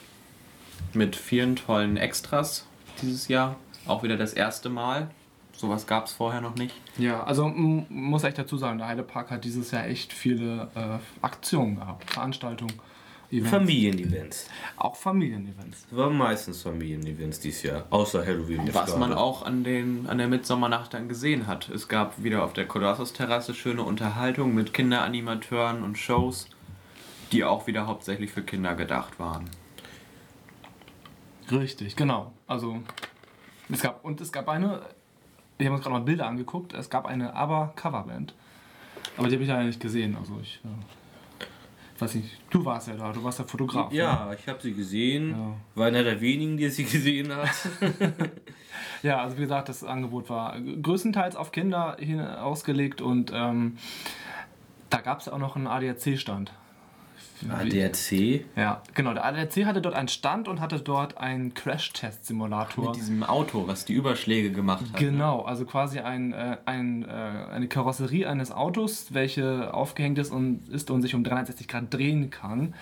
Mit 0.94 1.16
vielen 1.16 1.56
tollen 1.56 1.98
Extras 1.98 2.68
dieses 3.02 3.28
Jahr. 3.28 3.56
Auch 3.86 4.04
wieder 4.04 4.18
das 4.18 4.34
erste 4.34 4.70
Mal. 4.70 5.10
Sowas 5.56 5.86
gab 5.88 6.08
es 6.08 6.14
vorher 6.14 6.42
noch 6.42 6.56
nicht. 6.56 6.74
Ja, 6.98 7.24
also 7.24 7.48
muss 7.48 8.24
echt 8.24 8.38
dazu 8.38 8.58
sagen, 8.58 8.80
der 8.80 8.88
Heidepark 8.88 9.30
hat 9.32 9.44
dieses 9.46 9.72
Jahr 9.72 9.86
echt 9.86 10.12
viele 10.12 10.70
äh, 10.76 10.98
Aktionen 11.24 11.76
gehabt, 11.76 12.10
Veranstaltungen, 12.12 12.74
Events. 13.34 13.50
Familienevents. 13.50 14.50
Auch 14.78 14.96
Familienevents. 14.96 15.88
Es 15.90 15.98
waren 15.98 16.16
meistens 16.16 16.62
Familienevents 16.62 17.40
dieses 17.40 17.64
Jahr. 17.64 17.86
Außer 17.90 18.24
Halloween. 18.24 18.70
Was 18.74 18.96
man 18.96 19.12
auch 19.12 19.44
an, 19.44 19.64
den, 19.64 20.08
an 20.08 20.20
der 20.20 20.28
Mitsommernacht 20.28 20.94
dann 20.94 21.10
gesehen 21.10 21.48
hat. 21.48 21.68
Es 21.70 21.88
gab 21.88 22.24
wieder 22.24 22.44
auf 22.44 22.54
der 22.54 22.68
Kolossus-Terrasse 22.68 23.56
schöne 23.56 23.82
Unterhaltung 23.82 24.54
mit 24.54 24.72
Kinderanimateuren 24.72 25.84
und 25.84 25.98
Shows, 25.98 26.48
die 27.32 27.44
auch 27.44 27.66
wieder 27.66 27.88
hauptsächlich 27.88 28.32
für 28.32 28.44
Kinder 28.44 28.76
gedacht 28.76 29.20
waren. 29.20 29.50
Richtig, 31.52 31.96
genau. 31.96 32.34
Also, 32.46 32.84
es 33.70 33.82
gab, 33.82 34.06
und 34.06 34.22
es 34.22 34.32
gab 34.32 34.48
eine, 34.48 34.82
wir 35.58 35.68
haben 35.68 35.74
uns 35.74 35.84
gerade 35.84 35.96
mal 35.96 36.06
Bilder 36.06 36.28
angeguckt, 36.28 36.74
es 36.74 36.92
gab 36.92 37.08
eine 37.08 37.34
Aber-Coverband. 37.34 38.36
Aber 39.18 39.28
die 39.28 39.36
habe 39.36 39.44
ich 39.44 39.50
ja 39.50 39.64
nicht 39.64 39.80
gesehen. 39.80 40.16
Also 40.20 40.40
ich 40.42 40.62
äh, 40.64 40.68
weiß 42.04 42.16
nicht, 42.16 42.40
du 42.50 42.64
warst 42.66 42.88
ja 42.88 42.96
da, 42.96 43.12
du 43.12 43.24
warst 43.24 43.40
der 43.40 43.48
Fotograf. 43.48 43.92
ne? 43.92 43.98
Ja, 43.98 44.32
ich 44.38 44.48
habe 44.48 44.62
sie 44.62 44.74
gesehen. 44.74 45.36
War 45.76 45.88
einer 45.88 46.04
der 46.04 46.20
wenigen, 46.22 46.58
die 46.58 46.70
sie 46.70 46.84
gesehen 46.84 47.34
hat. 47.36 47.50
Ja, 49.04 49.22
also 49.22 49.36
wie 49.38 49.42
gesagt, 49.42 49.68
das 49.68 49.84
Angebot 49.84 50.30
war 50.30 50.56
größtenteils 50.60 51.36
auf 51.36 51.52
Kinder 51.52 51.98
hin 52.00 52.22
ausgelegt 52.22 53.02
und 53.02 53.32
ähm, 53.34 53.78
da 54.90 55.02
gab 55.02 55.20
es 55.20 55.28
auch 55.28 55.38
noch 55.38 55.58
einen 55.58 55.68
ADAC-Stand. 55.68 56.54
ADAC? 57.50 58.46
Ja, 58.56 58.82
genau. 58.94 59.14
Der 59.14 59.26
ADAC 59.26 59.66
hatte 59.66 59.82
dort 59.82 59.96
einen 59.96 60.08
Stand 60.08 60.48
und 60.48 60.62
hatte 60.62 60.80
dort 60.80 61.18
einen 61.18 61.54
Crash-Test-Simulator. 61.54 62.86
Mit 62.86 62.96
diesem 62.96 63.24
Auto, 63.24 63.68
was 63.68 63.86
die 63.86 63.94
Überschläge 63.94 64.52
gemacht 64.52 64.86
hat. 64.94 65.00
Genau, 65.00 65.42
also 65.42 65.66
quasi 65.66 66.00
ein, 66.00 66.34
äh, 66.34 66.58
ein, 66.66 67.04
äh, 67.04 67.08
eine 67.08 67.68
Karosserie 67.68 68.28
eines 68.28 68.52
Autos, 68.52 69.14
welche 69.14 69.74
aufgehängt 69.74 70.18
ist 70.20 70.32
und, 70.32 70.68
ist 70.70 70.90
und 70.92 71.02
sich 71.02 71.16
um 71.16 71.24
360 71.24 71.68
Grad 71.68 71.94
drehen 71.94 72.30
kann. 72.30 72.74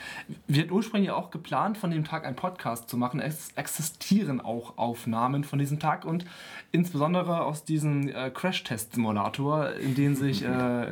Wir 0.47 0.63
hatten 0.63 0.73
ursprünglich 0.73 1.11
auch 1.11 1.31
geplant, 1.31 1.77
von 1.77 1.91
dem 1.91 2.03
Tag 2.03 2.25
einen 2.25 2.35
Podcast 2.35 2.89
zu 2.89 2.97
machen. 2.97 3.19
Es 3.19 3.49
existieren 3.55 4.41
auch 4.41 4.77
Aufnahmen 4.77 5.43
von 5.43 5.59
diesem 5.59 5.79
Tag 5.79 6.05
und 6.05 6.25
insbesondere 6.71 7.41
aus 7.41 7.63
diesem 7.63 8.09
äh, 8.09 8.29
Crash-Test-Simulator, 8.29 9.73
in 9.73 9.95
den 9.95 10.15
sich 10.15 10.43
äh, 10.45 10.85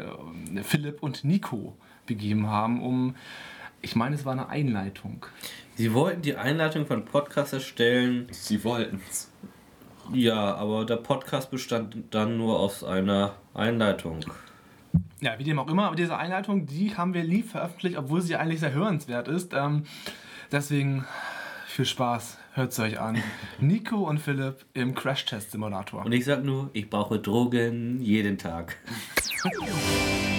Philipp 0.64 1.04
und 1.04 1.24
Nico 1.24 1.76
begeben 2.10 2.48
haben, 2.48 2.82
um, 2.84 3.16
ich 3.82 3.96
meine, 3.96 4.16
es 4.16 4.26
war 4.26 4.34
eine 4.34 4.50
Einleitung. 4.50 5.26
Sie 5.76 5.94
wollten 5.94 6.22
die 6.22 6.36
Einleitung 6.36 6.86
von 6.86 7.06
Podcast 7.06 7.54
erstellen. 7.54 8.28
Sie 8.32 8.66
wollten 8.66 9.00
es. 9.10 9.32
Ja, 10.12 10.56
aber 10.56 10.86
der 10.86 10.98
Podcast 10.98 11.52
bestand 11.52 11.96
dann 12.12 12.38
nur 12.38 12.60
aus 12.60 12.84
einer 12.84 13.36
Einleitung. 13.54 14.26
Ja, 15.22 15.38
wie 15.38 15.44
dem 15.44 15.60
auch 15.60 15.70
immer, 15.70 15.86
aber 15.86 15.96
diese 15.96 16.18
Einleitung, 16.18 16.66
die 16.66 16.98
haben 16.98 17.14
wir 17.14 17.24
nie 17.24 17.44
veröffentlicht, 17.44 17.98
obwohl 17.98 18.22
sie 18.22 18.36
eigentlich 18.36 18.60
sehr 18.60 18.74
hörenswert 18.74 19.28
ist. 19.28 19.54
Ähm, 19.54 19.84
deswegen 20.52 21.06
viel 21.68 21.86
Spaß, 21.86 22.38
hört 22.54 22.72
es 22.72 22.80
euch 22.80 23.00
an. 23.00 23.22
Nico 23.60 23.98
und 23.98 24.20
Philipp 24.20 24.66
im 24.74 24.96
Crash-Test-Simulator. 24.96 26.04
Und 26.06 26.12
ich 26.12 26.26
sag 26.26 26.44
nur, 26.44 26.72
ich 26.74 26.90
brauche 26.90 27.20
Drogen 27.20 28.02
jeden 28.02 28.38
Tag. 28.38 28.78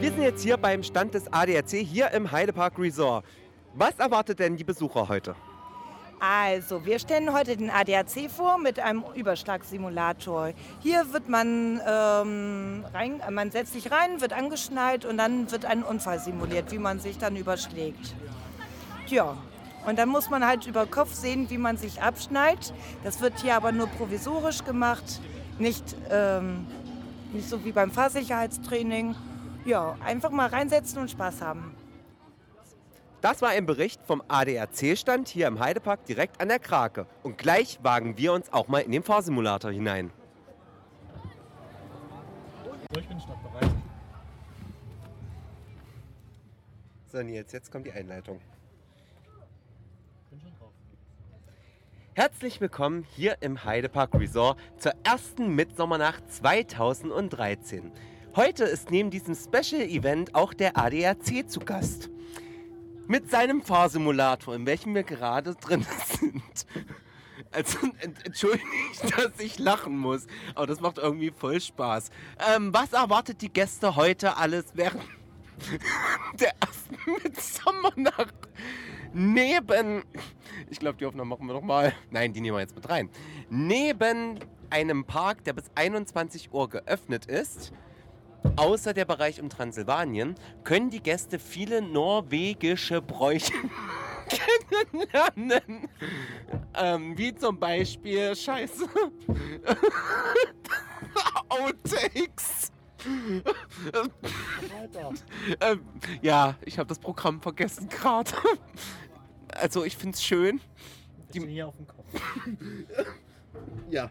Wir 0.00 0.12
sind 0.12 0.22
jetzt 0.22 0.44
hier 0.44 0.56
beim 0.56 0.84
Stand 0.84 1.14
des 1.14 1.32
ADAC 1.32 1.70
hier 1.70 2.12
im 2.12 2.30
Heidepark 2.30 2.78
Resort. 2.78 3.24
Was 3.74 3.98
erwartet 3.98 4.38
denn 4.38 4.56
die 4.56 4.62
Besucher 4.62 5.08
heute? 5.08 5.34
Also, 6.20 6.86
wir 6.86 7.00
stellen 7.00 7.32
heute 7.32 7.56
den 7.56 7.68
ADAC 7.68 8.30
vor 8.30 8.58
mit 8.58 8.78
einem 8.78 9.02
Überschlagssimulator. 9.16 10.52
Hier 10.78 11.12
wird 11.12 11.28
man, 11.28 11.80
ähm, 11.84 12.84
rein, 12.94 13.20
man 13.32 13.50
setzt 13.50 13.72
sich 13.72 13.90
rein, 13.90 14.20
wird 14.20 14.32
angeschnallt 14.32 15.04
und 15.04 15.18
dann 15.18 15.50
wird 15.50 15.64
ein 15.64 15.82
Unfall 15.82 16.20
simuliert, 16.20 16.70
wie 16.70 16.78
man 16.78 17.00
sich 17.00 17.18
dann 17.18 17.34
überschlägt. 17.34 18.14
Ja, 19.08 19.36
und 19.84 19.98
dann 19.98 20.08
muss 20.08 20.30
man 20.30 20.46
halt 20.46 20.64
über 20.68 20.86
Kopf 20.86 21.12
sehen, 21.12 21.50
wie 21.50 21.58
man 21.58 21.76
sich 21.76 22.02
abschnallt. 22.02 22.72
Das 23.02 23.20
wird 23.20 23.40
hier 23.40 23.56
aber 23.56 23.72
nur 23.72 23.88
provisorisch 23.88 24.64
gemacht, 24.64 25.20
nicht, 25.58 25.96
ähm, 26.08 26.68
nicht 27.32 27.48
so 27.48 27.64
wie 27.64 27.72
beim 27.72 27.90
Fahrsicherheitstraining. 27.90 29.16
Ja, 29.64 29.96
einfach 30.04 30.30
mal 30.30 30.48
reinsetzen 30.48 30.98
und 30.98 31.10
Spaß 31.10 31.42
haben. 31.42 31.74
Das 33.20 33.42
war 33.42 33.50
ein 33.50 33.66
Bericht 33.66 34.00
vom 34.06 34.22
ADAC-Stand 34.28 35.28
hier 35.28 35.48
im 35.48 35.58
Heidepark 35.58 36.04
direkt 36.04 36.40
an 36.40 36.48
der 36.48 36.60
Krake. 36.60 37.06
Und 37.24 37.36
gleich 37.36 37.78
wagen 37.82 38.16
wir 38.16 38.32
uns 38.32 38.52
auch 38.52 38.68
mal 38.68 38.78
in 38.78 38.92
den 38.92 39.02
Fahrsimulator 39.02 39.72
hinein. 39.72 40.12
So, 42.64 43.00
ich 43.00 43.08
bin 43.08 43.20
startbereit. 43.20 43.70
So, 47.10 47.22
Nils, 47.22 47.50
jetzt 47.52 47.72
kommt 47.72 47.86
die 47.86 47.92
Einleitung. 47.92 48.40
Bin 50.30 50.40
schon 50.40 50.52
drauf. 50.58 50.70
Herzlich 52.14 52.60
willkommen 52.60 53.04
hier 53.16 53.38
im 53.40 53.64
Heidepark 53.64 54.14
Resort 54.14 54.60
zur 54.78 54.92
ersten 55.02 55.56
Mitsommernacht 55.56 56.30
2013. 56.32 57.90
Heute 58.36 58.64
ist 58.64 58.90
neben 58.90 59.10
diesem 59.10 59.34
Special 59.34 59.82
Event 59.82 60.34
auch 60.34 60.54
der 60.54 60.76
ADAC 60.76 61.48
zu 61.48 61.60
Gast. 61.60 62.10
Mit 63.06 63.30
seinem 63.30 63.62
Fahrsimulator, 63.62 64.54
in 64.54 64.66
welchem 64.66 64.94
wir 64.94 65.02
gerade 65.02 65.54
drin 65.54 65.86
sind. 66.20 66.66
Also, 67.50 67.78
ent- 68.00 68.26
entschuldigt, 68.26 68.62
dass 69.16 69.40
ich 69.40 69.58
lachen 69.58 69.96
muss, 69.96 70.26
aber 70.54 70.66
das 70.66 70.80
macht 70.80 70.98
irgendwie 70.98 71.30
voll 71.30 71.60
Spaß. 71.60 72.10
Ähm, 72.54 72.72
was 72.74 72.92
erwartet 72.92 73.40
die 73.40 73.48
Gäste 73.48 73.96
heute 73.96 74.36
alles 74.36 74.66
während 74.74 75.02
der 76.38 76.52
ersten 76.60 77.22
Mitsommernacht? 77.22 78.34
Neben, 79.14 80.02
ich 80.68 80.78
glaube, 80.78 80.98
die 80.98 81.06
Aufnahme 81.06 81.30
machen 81.30 81.46
wir 81.46 81.54
noch 81.54 81.62
mal. 81.62 81.94
Nein, 82.10 82.34
die 82.34 82.42
nehmen 82.42 82.56
wir 82.58 82.60
jetzt 82.60 82.76
mit 82.76 82.88
rein. 82.90 83.08
Neben 83.48 84.38
einem 84.68 85.06
Park, 85.06 85.44
der 85.44 85.54
bis 85.54 85.64
21 85.74 86.52
Uhr 86.52 86.68
geöffnet 86.68 87.24
ist, 87.24 87.72
außer 88.56 88.94
der 88.94 89.04
Bereich 89.04 89.40
um 89.40 89.48
Transsilvanien, 89.48 90.34
können 90.64 90.90
die 90.90 91.02
Gäste 91.02 91.38
viele 91.38 91.82
norwegische 91.82 93.02
Bräuche 93.02 93.52
kennenlernen. 94.80 95.88
Ähm, 96.74 97.16
wie 97.16 97.34
zum 97.34 97.58
Beispiel, 97.58 98.34
scheiße, 98.34 98.86
Outtakes. 101.48 102.72
ähm, 105.60 105.80
ja, 106.20 106.56
ich 106.64 106.78
habe 106.78 106.88
das 106.88 106.98
Programm 106.98 107.40
vergessen 107.40 107.88
gerade. 107.88 108.32
Also 109.54 109.84
ich 109.84 109.96
finde 109.96 110.14
es 110.14 110.22
schön. 110.22 110.60
Die 111.32 111.46
hier 111.46 111.68
auf 111.68 111.76
dem 111.76 111.86
Kopf. 111.86 112.04
Ja. 113.90 114.10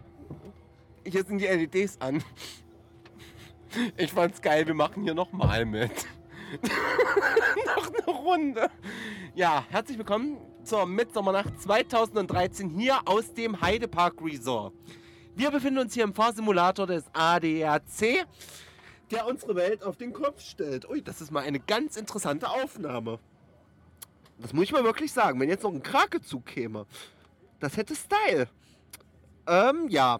Hier 1.05 1.23
sind 1.23 1.39
die 1.39 1.45
LEDs 1.45 1.99
an. 1.99 2.23
Ich 3.97 4.12
fand's 4.12 4.41
geil, 4.41 4.65
wir 4.67 4.73
machen 4.73 5.03
hier 5.03 5.13
nochmal 5.13 5.65
mit. 5.65 5.91
Noch 7.65 7.88
eine 7.88 8.17
Runde. 8.17 8.69
Ja, 9.36 9.65
herzlich 9.69 9.97
willkommen 9.97 10.38
zur 10.63 10.86
Mitsommernacht 10.86 11.62
2013 11.62 12.69
hier 12.69 12.99
aus 13.06 13.34
dem 13.34 13.60
Heidepark 13.60 14.21
Resort. 14.21 14.73
Wir 15.36 15.51
befinden 15.51 15.80
uns 15.80 15.93
hier 15.93 16.03
im 16.03 16.13
Fahrsimulator 16.13 16.88
des 16.88 17.03
ADAC, 17.13 18.25
der 19.12 19.27
unsere 19.27 19.56
Welt 19.56 19.84
auf 19.84 19.97
den 19.97 20.13
Kopf 20.13 20.41
stellt. 20.41 20.89
Ui, 20.89 21.01
das 21.01 21.21
ist 21.21 21.32
mal 21.32 21.43
eine 21.43 21.60
ganz 21.60 21.97
interessante 21.97 22.49
Aufnahme. 22.49 23.19
Das 24.39 24.53
muss 24.53 24.65
ich 24.65 24.71
mal 24.71 24.84
wirklich 24.84 25.12
sagen. 25.12 25.39
Wenn 25.39 25.49
jetzt 25.49 25.63
noch 25.63 25.73
ein 25.73 25.84
Krakezug 25.84 26.45
käme, 26.45 26.86
das 27.60 27.75
hätte 27.75 27.95
Style. 27.95 28.47
Ähm, 29.47 29.88
ja. 29.89 30.19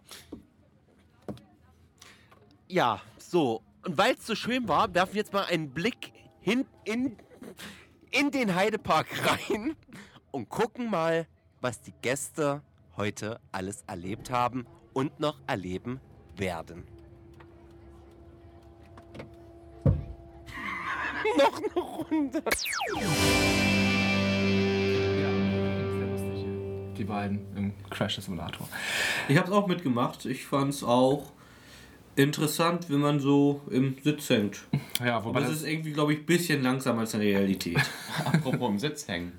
Ja, 2.70 3.02
so. 3.18 3.62
Und 3.86 3.98
weil 3.98 4.16
es 4.16 4.28
so 4.28 4.36
schön 4.36 4.68
war, 4.68 4.94
werfen 4.94 5.14
wir 5.14 5.22
jetzt 5.22 5.32
mal 5.32 5.46
einen 5.46 5.70
Blick 5.70 6.12
hin 6.42 6.66
in, 6.84 7.16
in 8.12 8.30
den 8.32 8.56
Heidepark 8.56 9.08
rein 9.50 9.78
und 10.32 10.50
gucken 10.50 10.90
mal, 10.90 11.28
was 11.62 11.82
die 11.82 11.94
Gäste 12.02 12.62
heute 12.98 13.40
alles 13.54 13.84
erlebt 13.88 14.32
haben 14.32 14.66
und 14.94 15.18
noch 15.22 15.40
erleben 15.48 16.02
werden. 16.36 16.84
noch 21.38 21.58
eine 21.58 21.82
Runde. 21.82 22.44
Die 26.98 27.04
beiden 27.06 27.46
im 27.56 27.74
Crash-Simulator. 27.90 28.68
Ich 29.30 29.38
habe 29.38 29.48
es 29.48 29.54
auch 29.54 29.68
mitgemacht. 29.68 30.26
Ich 30.26 30.46
fand 30.46 30.74
es 30.74 30.84
auch 30.84 31.32
interessant, 32.18 32.90
wenn 32.90 33.00
man 33.00 33.20
so 33.20 33.62
im 33.70 33.96
Sitz 34.04 34.30
hängt. 34.30 34.62
Ja, 35.04 35.24
wobei 35.24 35.30
Aber 35.32 35.40
das 35.42 35.50
das- 35.52 35.62
ist 35.62 35.68
irgendwie, 35.68 35.92
glaube 35.92 36.14
ich, 36.14 36.20
ein 36.20 36.26
bisschen 36.26 36.62
langsamer 36.64 37.02
als 37.02 37.14
in 37.14 37.20
der 37.22 37.30
Realität. 37.30 37.78
Apropos 38.26 38.70
im 38.70 38.80
Sitz 38.80 39.08
hängen. 39.08 39.34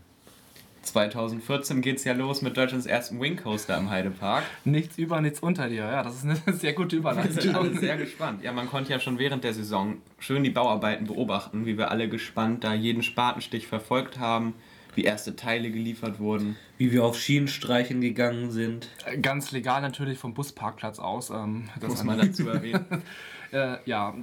2014 0.83 1.83
geht's 1.83 2.05
ja 2.05 2.15
los 2.15 2.41
mit 2.41 2.57
Deutschlands 2.57 2.87
ersten 2.87 3.21
Wing 3.21 3.37
Coaster 3.37 3.77
im 3.77 3.91
Heidepark. 3.91 4.45
Nichts 4.65 4.97
über, 4.97 5.21
nichts 5.21 5.41
unter 5.41 5.69
dir. 5.69 5.83
Ja, 5.83 6.03
das 6.03 6.17
ist 6.17 6.25
eine 6.25 6.37
sehr 6.57 6.73
gute 6.73 7.03
Wir 7.03 7.13
sind 7.13 7.55
alle 7.55 7.67
Überleitung. 7.67 7.79
sehr 7.81 7.97
gespannt. 7.99 8.43
Ja, 8.43 8.53
man 8.53 8.69
konnte 8.71 8.91
ja 8.93 8.99
schon 9.01 9.19
während 9.19 9.45
der 9.45 9.53
Saison 9.53 9.97
schön 10.19 10.45
die 10.45 10.51
Bauarbeiten 10.51 11.07
beobachten, 11.07 11.67
wie 11.67 11.77
wir 11.77 11.91
alle 11.91 12.09
gespannt 12.09 12.65
da 12.65 12.73
jeden 12.73 13.03
Spatenstich 13.03 13.67
verfolgt 13.67 14.19
haben, 14.19 14.55
wie 14.99 15.05
erste 15.05 15.37
Teile 15.37 15.71
geliefert 15.71 16.19
wurden. 16.19 16.57
Wie 16.77 16.91
wir 16.91 17.05
auf 17.05 17.17
Schienenstreichen 17.19 18.01
gegangen 18.01 18.51
sind. 18.51 18.89
Ganz 19.23 19.53
legal 19.53 19.81
natürlich 19.81 20.19
vom 20.19 20.35
Busparkplatz 20.35 20.99
aus. 20.99 21.31
Ähm, 21.31 21.69
das 21.81 21.91
Muss 21.91 22.01
an- 22.01 22.07
man 22.09 22.19
dazu 22.19 22.49
erwähnen. 22.49 22.85
äh, 23.53 23.77
ja, 23.87 24.15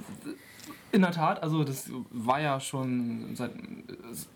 In 0.92 1.00
der 1.00 1.12
Tat, 1.12 1.42
also 1.42 1.64
das 1.64 1.90
war 2.10 2.42
ja 2.42 2.60
schon 2.60 3.30
seit 3.34 3.52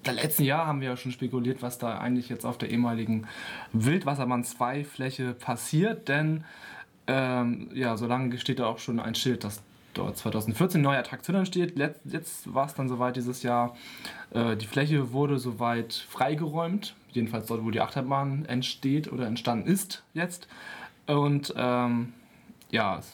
der 0.06 0.14
letzten 0.14 0.44
Jahr 0.44 0.66
haben 0.66 0.80
wir 0.80 0.88
ja 0.88 0.96
schon 0.96 1.12
spekuliert, 1.12 1.60
was 1.60 1.76
da 1.76 1.98
eigentlich 1.98 2.30
jetzt 2.30 2.46
auf 2.46 2.56
der 2.56 2.70
ehemaligen 2.70 3.26
Wildwasserbahn 3.74 4.42
2 4.42 4.84
Fläche 4.84 5.34
passiert, 5.34 6.08
denn 6.08 6.44
ähm, 7.06 7.68
ja, 7.74 7.96
so 7.98 8.06
lange 8.06 8.38
steht 8.38 8.60
da 8.60 8.66
auch 8.66 8.78
schon 8.78 8.98
ein 8.98 9.14
Schild, 9.14 9.44
dass 9.44 9.62
dort 9.94 10.16
2014 10.16 10.80
neue 10.80 10.98
Attraktion 10.98 11.36
entsteht. 11.36 11.76
Letzt, 11.76 12.00
jetzt 12.04 12.52
war 12.54 12.66
es 12.66 12.74
dann 12.74 12.88
soweit 12.88 13.16
dieses 13.16 13.42
Jahr. 13.42 13.76
Äh, 14.32 14.56
die 14.56 14.66
Fläche 14.66 15.12
wurde 15.12 15.38
soweit 15.38 15.92
freigeräumt, 15.92 16.94
jedenfalls 17.12 17.46
dort, 17.46 17.64
wo 17.64 17.70
die 17.70 17.80
Achterbahn 17.80 18.44
entsteht 18.46 19.12
oder 19.12 19.26
entstanden 19.26 19.68
ist 19.68 20.02
jetzt. 20.14 20.48
Und 21.06 21.52
ähm, 21.56 22.12
ja, 22.70 22.98
es 22.98 23.12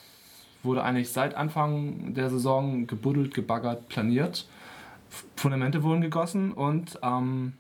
wurde 0.62 0.82
eigentlich 0.82 1.10
seit 1.10 1.34
Anfang 1.34 2.14
der 2.14 2.30
Saison 2.30 2.86
gebuddelt, 2.86 3.34
gebaggert, 3.34 3.88
planiert. 3.88 4.46
Fundamente 5.36 5.82
wurden 5.82 6.00
gegossen 6.00 6.52
und 6.52 6.98
ähm, 7.02 7.54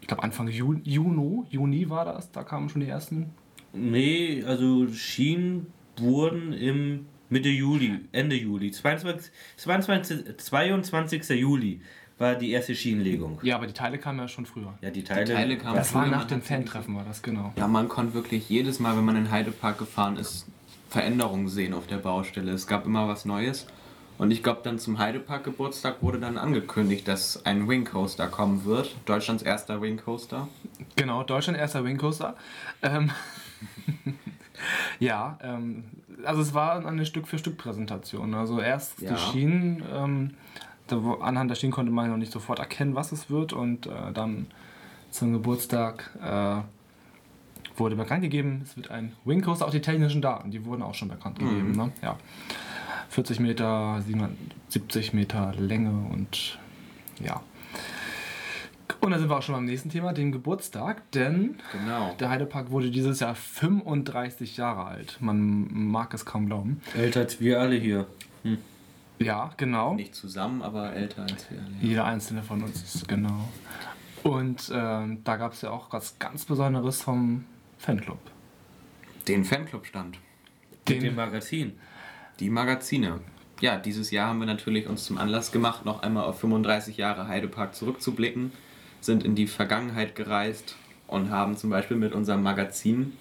ich 0.00 0.08
glaube 0.08 0.22
Anfang 0.22 0.48
Ju 0.48 0.74
Juni, 0.82 1.44
Juni 1.50 1.90
war 1.90 2.04
das, 2.04 2.32
da 2.32 2.42
kamen 2.42 2.68
schon 2.68 2.80
die 2.80 2.88
ersten. 2.88 3.30
Nee, 3.72 4.42
also 4.44 4.88
Schienen 4.88 5.66
wurden 5.96 6.52
im 6.52 7.06
Mitte 7.30 7.48
Juli, 7.48 8.00
Ende 8.12 8.36
Juli, 8.36 8.70
22, 8.70 9.32
22, 9.56 10.36
22. 10.38 11.28
Juli 11.30 11.80
war 12.18 12.34
die 12.36 12.52
erste 12.52 12.74
Schienenlegung. 12.74 13.40
Ja, 13.42 13.56
aber 13.56 13.66
die 13.66 13.72
Teile 13.72 13.98
kamen 13.98 14.20
ja 14.20 14.28
schon 14.28 14.46
früher. 14.46 14.74
Ja, 14.80 14.90
die 14.90 15.02
Teile. 15.02 15.24
Die 15.24 15.32
Teile 15.32 15.58
kamen 15.58 15.76
Das 15.76 15.94
war 15.94 16.06
nach 16.06 16.26
dem 16.26 16.42
Fan-Treffen, 16.42 16.94
war 16.94 17.04
das 17.04 17.22
genau. 17.22 17.52
Ja, 17.56 17.66
man 17.66 17.88
konnte 17.88 18.14
wirklich 18.14 18.48
jedes 18.48 18.78
Mal, 18.78 18.96
wenn 18.96 19.04
man 19.04 19.16
in 19.16 19.30
Heidepark 19.30 19.78
gefahren 19.78 20.16
ist, 20.16 20.46
Veränderungen 20.88 21.48
sehen 21.48 21.74
auf 21.74 21.86
der 21.86 21.96
Baustelle. 21.96 22.52
Es 22.52 22.66
gab 22.66 22.86
immer 22.86 23.08
was 23.08 23.24
Neues. 23.24 23.66
Und 24.16 24.30
ich 24.30 24.44
glaube, 24.44 24.60
dann 24.62 24.78
zum 24.78 24.98
Heidepark-Geburtstag 24.98 26.02
wurde 26.02 26.20
dann 26.20 26.38
angekündigt, 26.38 27.08
dass 27.08 27.44
ein 27.44 27.68
Wing 27.68 27.84
Coaster 27.84 28.28
kommen 28.28 28.64
wird. 28.64 28.94
Deutschlands 29.06 29.42
erster 29.42 29.82
Wing 29.82 29.96
Coaster. 29.96 30.46
Genau, 30.94 31.24
Deutschland 31.24 31.58
erster 31.58 31.84
Wing 31.84 31.98
Coaster. 31.98 32.36
Ähm, 32.82 33.10
ja, 34.98 35.38
ähm, 35.42 35.84
also 36.24 36.40
es 36.42 36.54
war 36.54 36.84
eine 36.86 37.04
Stück-für-Stück-Präsentation. 37.06 38.34
Also 38.34 38.60
erst 38.60 39.00
Ja. 39.00 39.12
die 39.14 39.18
Schienen, 39.20 39.82
ähm, 39.92 40.30
da, 40.86 40.96
anhand 41.20 41.50
der 41.50 41.54
Schienen 41.56 41.72
konnte 41.72 41.90
man 41.92 42.10
noch 42.10 42.16
nicht 42.16 42.32
sofort 42.32 42.58
erkennen, 42.58 42.94
was 42.94 43.12
es 43.12 43.30
wird. 43.30 43.52
Und 43.52 43.86
äh, 43.86 44.12
dann 44.12 44.46
zum 45.10 45.32
Geburtstag 45.32 46.10
äh, 46.22 46.56
wurde 47.76 47.96
bekannt 47.96 48.22
gegeben, 48.22 48.60
es 48.64 48.76
wird 48.76 48.90
ein 48.90 49.12
Wing 49.24 49.42
Coaster. 49.42 49.66
Auch 49.66 49.70
die 49.70 49.80
technischen 49.80 50.22
Daten, 50.22 50.50
die 50.50 50.64
wurden 50.64 50.82
auch 50.82 50.94
schon 50.94 51.08
bekannt 51.08 51.40
Mhm. 51.40 51.48
gegeben. 51.48 51.72
Ne? 51.72 51.92
Ja. 52.02 52.16
40 53.10 53.40
Meter, 53.40 54.02
70 54.68 55.12
Meter 55.12 55.52
Länge 55.56 55.90
und 56.12 56.58
ja. 57.20 57.40
Und 59.00 59.10
da 59.12 59.18
sind 59.18 59.28
wir 59.30 59.36
auch 59.38 59.42
schon 59.42 59.54
beim 59.54 59.64
nächsten 59.64 59.88
Thema, 59.90 60.12
dem 60.12 60.30
Geburtstag, 60.32 61.10
denn 61.12 61.56
Genau. 61.72 62.14
der 62.20 62.28
Heidepark 62.30 62.70
wurde 62.70 62.90
dieses 62.90 63.20
Jahr 63.20 63.34
35 63.34 64.56
Jahre 64.56 64.84
alt. 64.84 65.16
Man 65.20 65.68
mag 65.72 66.12
es 66.14 66.24
kaum 66.26 66.46
glauben. 66.46 66.80
Älter 66.94 67.20
als 67.20 67.40
wir 67.40 67.60
alle 67.60 67.76
hier. 67.76 68.06
Hm. 68.42 68.58
Ja, 69.18 69.52
genau. 69.56 69.94
Nicht 69.94 70.14
zusammen, 70.14 70.60
aber 70.62 70.92
älter 70.92 71.22
als 71.22 71.50
wir 71.50 71.58
alle. 71.60 71.70
Jeder 71.80 72.04
einzelne 72.04 72.42
von 72.42 72.62
uns 72.62 72.82
ist 72.82 73.08
genau. 73.08 73.48
Und 74.22 74.70
ähm, 74.74 75.22
da 75.24 75.36
gab 75.36 75.52
es 75.52 75.62
ja 75.62 75.70
auch 75.70 75.92
was 75.92 76.18
ganz 76.18 76.44
Besonderes 76.44 77.00
vom 77.02 77.44
Fanclub. 77.78 78.18
Den 79.28 79.44
Fanclub-Stand. 79.44 80.18
Mit 80.88 81.02
dem 81.02 81.14
Magazin. 81.14 81.72
Die 82.40 82.50
Magazine. 82.50 83.20
Ja, 83.60 83.76
dieses 83.78 84.10
Jahr 84.10 84.28
haben 84.28 84.40
wir 84.40 84.46
natürlich 84.46 84.86
uns 84.88 85.04
zum 85.04 85.16
Anlass 85.16 85.52
gemacht, 85.52 85.84
noch 85.84 86.02
einmal 86.02 86.24
auf 86.24 86.40
35 86.40 86.96
Jahre 86.96 87.28
Heidepark 87.28 87.74
zurückzublicken, 87.74 88.52
sind 89.04 89.24
in 89.24 89.34
die 89.34 89.46
Vergangenheit 89.46 90.14
gereist 90.14 90.76
und 91.06 91.30
haben 91.30 91.56
zum 91.56 91.70
Beispiel 91.70 91.96
mit 91.96 92.12
unserem 92.12 92.42
Magazin 92.42 93.16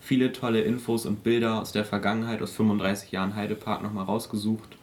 viele 0.00 0.32
tolle 0.32 0.62
Infos 0.62 1.06
und 1.06 1.22
Bilder 1.22 1.60
aus 1.60 1.72
der 1.72 1.84
Vergangenheit, 1.84 2.42
aus 2.42 2.52
35 2.52 3.12
Jahren 3.12 3.34
Heidepark 3.34 3.82
nochmal 3.82 4.04
rausgesucht. 4.04 4.76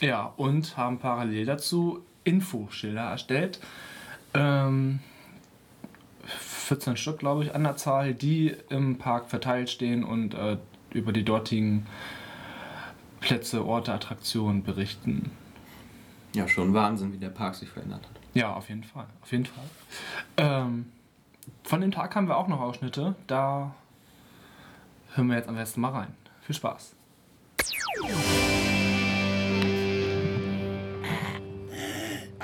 Ja, 0.00 0.32
und 0.36 0.76
haben 0.76 0.98
parallel 0.98 1.46
dazu 1.46 2.02
Infoschilder 2.24 3.02
erstellt. 3.02 3.60
Ähm, 4.34 5.00
14 6.26 6.96
Stück, 6.96 7.18
glaube 7.18 7.44
ich, 7.44 7.54
an 7.54 7.62
der 7.62 7.76
Zahl, 7.76 8.14
die 8.14 8.54
im 8.70 8.98
Park 8.98 9.28
verteilt 9.28 9.70
stehen 9.70 10.04
und 10.04 10.34
äh, 10.34 10.56
über 10.92 11.12
die 11.12 11.24
dortigen 11.24 11.86
Plätze, 13.20 13.64
Orte, 13.64 13.92
Attraktionen 13.92 14.62
berichten. 14.62 15.30
Ja, 16.34 16.48
schon 16.48 16.74
Wahnsinn, 16.74 17.12
wie 17.12 17.18
der 17.18 17.28
Park 17.28 17.54
sich 17.54 17.68
verändert 17.68 18.02
hat. 18.02 18.23
Ja, 18.34 18.52
auf 18.52 18.68
jeden 18.68 18.84
Fall. 18.84 19.06
Auf 19.22 19.32
jeden 19.32 19.46
Fall. 19.46 19.64
Ähm, 20.36 20.92
von 21.62 21.80
dem 21.80 21.92
Tag 21.92 22.14
haben 22.16 22.28
wir 22.28 22.36
auch 22.36 22.48
noch 22.48 22.60
Ausschnitte. 22.60 23.14
Da 23.26 23.74
hören 25.14 25.28
wir 25.28 25.36
jetzt 25.36 25.48
am 25.48 25.54
besten 25.54 25.80
mal 25.80 25.90
rein. 25.92 26.14
Viel 26.42 26.54
Spaß. 26.54 26.94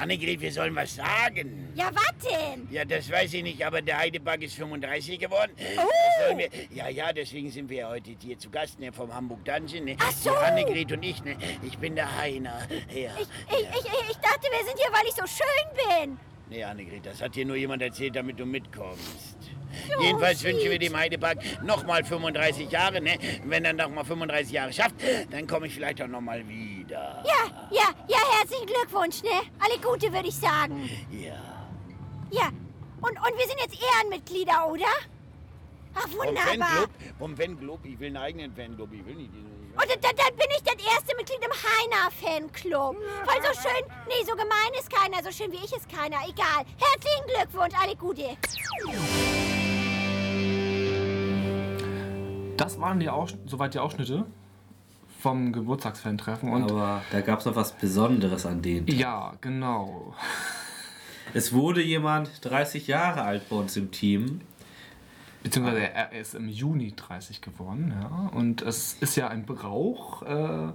Annegret, 0.00 0.40
wir 0.40 0.50
sollen 0.50 0.74
was 0.74 0.94
sagen. 0.94 1.68
Ja, 1.74 1.90
was 1.92 2.14
denn? 2.26 2.66
Ja, 2.70 2.86
das 2.86 3.10
weiß 3.10 3.34
ich 3.34 3.42
nicht, 3.42 3.64
aber 3.64 3.82
der 3.82 3.98
Heidepark 3.98 4.42
ist 4.42 4.54
35 4.54 5.18
geworden. 5.18 5.52
Oh. 5.76 6.38
Wir, 6.38 6.48
ja, 6.70 6.88
ja, 6.88 7.12
deswegen 7.12 7.50
sind 7.50 7.68
wir 7.68 7.78
ja 7.78 7.88
heute 7.90 8.12
hier 8.18 8.38
zu 8.38 8.48
Gast 8.48 8.80
ne, 8.80 8.92
vom 8.92 9.14
Hamburg 9.14 9.44
Dungeon. 9.44 9.84
Ne? 9.84 9.96
Ach 10.00 10.10
so. 10.10 10.30
Die 10.30 10.36
Annegret 10.36 10.92
und 10.92 11.02
ich, 11.02 11.22
ne? 11.22 11.36
Ich 11.62 11.76
bin 11.76 11.96
der 11.96 12.16
Heiner. 12.16 12.66
Ja. 12.88 13.10
Ich, 13.18 13.28
ich, 13.50 13.68
ich, 13.68 14.10
ich 14.10 14.16
dachte, 14.16 14.48
wir 14.50 14.66
sind 14.66 14.78
hier, 14.78 14.90
weil 14.90 15.06
ich 15.06 15.14
so 15.14 15.26
schön 15.26 16.06
bin. 16.06 16.18
Nee, 16.48 16.64
Annegret, 16.64 17.04
das 17.04 17.20
hat 17.20 17.34
dir 17.34 17.44
nur 17.44 17.56
jemand 17.56 17.82
erzählt, 17.82 18.16
damit 18.16 18.40
du 18.40 18.46
mitkommst. 18.46 19.36
Jedenfalls 20.00 20.42
wünschen 20.42 20.70
wir 20.70 20.78
dem 20.78 20.96
Heidepark 20.96 21.38
nochmal 21.62 22.04
35 22.04 22.70
Jahre, 22.70 23.00
ne? 23.00 23.18
Wenn 23.44 23.64
er 23.64 23.72
nochmal 23.72 24.04
35 24.04 24.52
Jahre 24.52 24.72
schafft, 24.72 24.94
dann 25.30 25.46
komme 25.46 25.66
ich 25.66 25.74
vielleicht 25.74 26.00
auch 26.02 26.08
nochmal 26.08 26.46
wieder. 26.48 27.22
Ja, 27.26 27.68
ja, 27.70 27.90
ja, 28.08 28.18
herzlichen 28.38 28.66
Glückwunsch, 28.66 29.22
ne? 29.22 29.30
Alle 29.58 29.80
Gute, 29.80 30.12
würde 30.12 30.28
ich 30.28 30.36
sagen. 30.36 30.88
Ja. 31.10 31.36
Ja, 32.30 32.48
und, 33.00 33.10
und 33.10 33.38
wir 33.38 33.46
sind 33.46 33.58
jetzt 33.60 33.76
Ehrenmitglieder, 33.98 34.68
oder? 34.68 34.86
Ach, 35.94 36.08
wunderbar. 36.12 36.44
Fanclub, 36.44 36.90
vom 37.18 37.36
Fanclub, 37.36 37.84
ich 37.84 37.98
will 37.98 38.08
einen 38.08 38.16
eigenen 38.16 38.54
Fanclub, 38.54 38.92
ich 38.92 39.04
will 39.04 39.16
nicht 39.16 39.32
diesen. 39.34 39.50
Und 39.72 39.88
dann, 39.88 40.16
dann 40.16 40.36
bin 40.36 40.46
ich 40.50 40.62
das 40.62 40.94
erste 40.94 41.16
Mitglied 41.16 41.40
im 41.44 41.52
Heiner-Fanclub. 41.52 42.96
Weil 43.24 43.42
so 43.42 43.60
schön, 43.60 43.84
nee, 44.08 44.24
so 44.26 44.32
gemein 44.32 44.72
ist 44.78 44.90
keiner, 44.90 45.22
so 45.22 45.30
schön 45.30 45.50
wie 45.52 45.64
ich 45.64 45.72
ist 45.72 45.88
keiner. 45.88 46.16
Egal. 46.28 46.64
Herzlichen 46.78 47.26
Glückwunsch, 47.34 47.74
alle 47.80 47.96
Gute. 47.96 48.36
Das 52.60 52.78
waren 52.78 53.00
die 53.00 53.08
Aussch 53.08 53.34
soweit 53.46 53.72
die 53.74 53.78
Ausschnitte 53.78 54.26
vom 55.18 55.52
Geburtstagsfan-Treffen. 55.52 56.52
Aber 56.52 57.02
da 57.10 57.20
gab 57.22 57.40
es 57.40 57.46
noch 57.46 57.56
was 57.56 57.72
Besonderes 57.72 58.44
an 58.46 58.62
denen. 58.62 58.86
ja, 58.86 59.34
genau. 59.40 60.14
Es 61.32 61.52
wurde 61.52 61.80
jemand 61.82 62.28
30 62.42 62.86
Jahre 62.86 63.22
alt 63.22 63.48
bei 63.48 63.56
uns 63.56 63.76
im 63.76 63.90
Team. 63.90 64.40
Beziehungsweise 65.42 65.90
er 65.94 66.12
ist 66.12 66.34
im 66.34 66.48
Juni 66.48 66.92
30 66.94 67.40
geworden, 67.40 67.94
ja. 67.98 68.30
Und 68.36 68.60
es 68.60 68.94
ist 69.00 69.16
ja 69.16 69.28
ein 69.28 69.46
Brauch, 69.46 70.22
äh, 70.22 70.72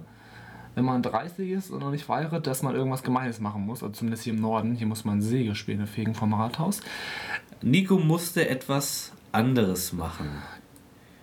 wenn 0.74 0.84
man 0.84 1.02
30 1.02 1.50
ist 1.50 1.70
und 1.70 1.80
noch 1.80 1.90
nicht 1.92 2.04
verheiratet, 2.04 2.48
dass 2.48 2.62
man 2.62 2.74
irgendwas 2.74 3.04
Gemeines 3.04 3.38
machen 3.38 3.64
muss. 3.64 3.82
Also 3.82 3.94
zumindest 3.94 4.24
hier 4.24 4.32
im 4.32 4.40
Norden. 4.40 4.74
Hier 4.74 4.88
muss 4.88 5.04
man 5.04 5.22
Sägespäne 5.22 5.86
fegen 5.86 6.14
vom 6.14 6.34
Rathaus. 6.34 6.80
Nico 7.62 7.98
musste 7.98 8.48
etwas 8.48 9.12
anderes 9.30 9.92
machen. 9.92 10.42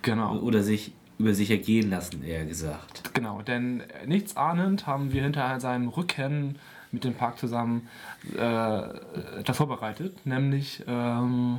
Genau. 0.04 0.36
Oder 0.38 0.62
sich 0.62 0.92
über 1.18 1.34
sich 1.34 1.50
ergehen 1.50 1.90
lassen, 1.90 2.22
eher 2.24 2.44
gesagt. 2.44 3.14
Genau, 3.14 3.40
denn 3.42 3.82
nichts 4.06 4.36
ahnend 4.36 4.86
haben 4.86 5.12
wir 5.12 5.22
hinter 5.22 5.58
seinem 5.60 5.88
Rücken 5.88 6.58
mit 6.92 7.04
dem 7.04 7.14
Park 7.14 7.38
zusammen 7.38 7.88
äh, 8.36 9.38
etwas 9.38 9.56
vorbereitet. 9.56 10.26
Nämlich, 10.26 10.82
ähm, 10.86 11.58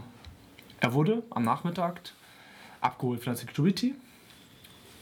er 0.80 0.94
wurde 0.94 1.24
am 1.30 1.44
Nachmittag 1.44 2.02
abgeholt 2.82 3.24
von 3.24 3.34
der 3.34 3.38
Security 3.38 3.96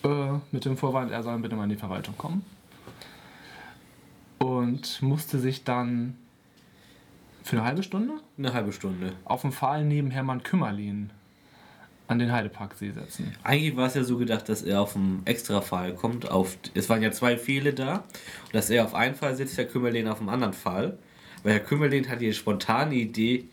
äh, 0.03 0.31
mit 0.51 0.65
dem 0.65 0.77
Vorwand, 0.77 1.11
er 1.11 1.23
soll 1.23 1.37
bitte 1.39 1.55
mal 1.55 1.63
in 1.65 1.71
die 1.71 1.75
Verwaltung 1.75 2.15
kommen. 2.17 2.45
Und 4.39 5.01
musste 5.01 5.39
sich 5.39 5.63
dann 5.63 6.15
für 7.43 7.57
eine 7.57 7.65
halbe 7.65 7.83
Stunde 7.83 8.13
Eine 8.37 8.53
halbe 8.53 8.71
Stunde. 8.71 9.13
auf 9.25 9.41
dem 9.41 9.51
Pfahl 9.51 9.83
neben 9.83 10.11
Hermann 10.11 10.43
Kümmerlin 10.43 11.11
an 12.13 12.19
den 12.19 12.31
Heideparksee 12.31 12.91
setzen. 12.91 13.35
Eigentlich 13.43 13.75
war 13.75 13.87
es 13.87 13.95
ja 13.95 14.03
so 14.03 14.17
gedacht, 14.17 14.47
dass 14.47 14.61
er 14.61 14.81
auf 14.81 14.95
einen 14.95 15.21
Extra-Fall 15.25 15.95
kommt. 15.95 16.29
Auf, 16.29 16.57
es 16.73 16.89
waren 16.89 17.01
ja 17.01 17.11
zwei 17.11 17.37
Pfähle 17.37 17.73
da. 17.73 18.05
Und 18.45 18.53
dass 18.53 18.69
er 18.69 18.85
auf 18.85 18.95
einen 18.95 19.15
Fall 19.15 19.35
sitzt, 19.35 19.57
Herr 19.57 19.65
Kümmerlin 19.65 20.07
auf 20.07 20.19
dem 20.19 20.29
anderen 20.29 20.53
Fall. 20.53 20.97
Weil 21.43 21.53
Herr 21.53 21.59
Kümmerlin 21.59 22.09
hat 22.09 22.21
die 22.21 22.33
spontane 22.33 22.95
Idee, 22.95 23.45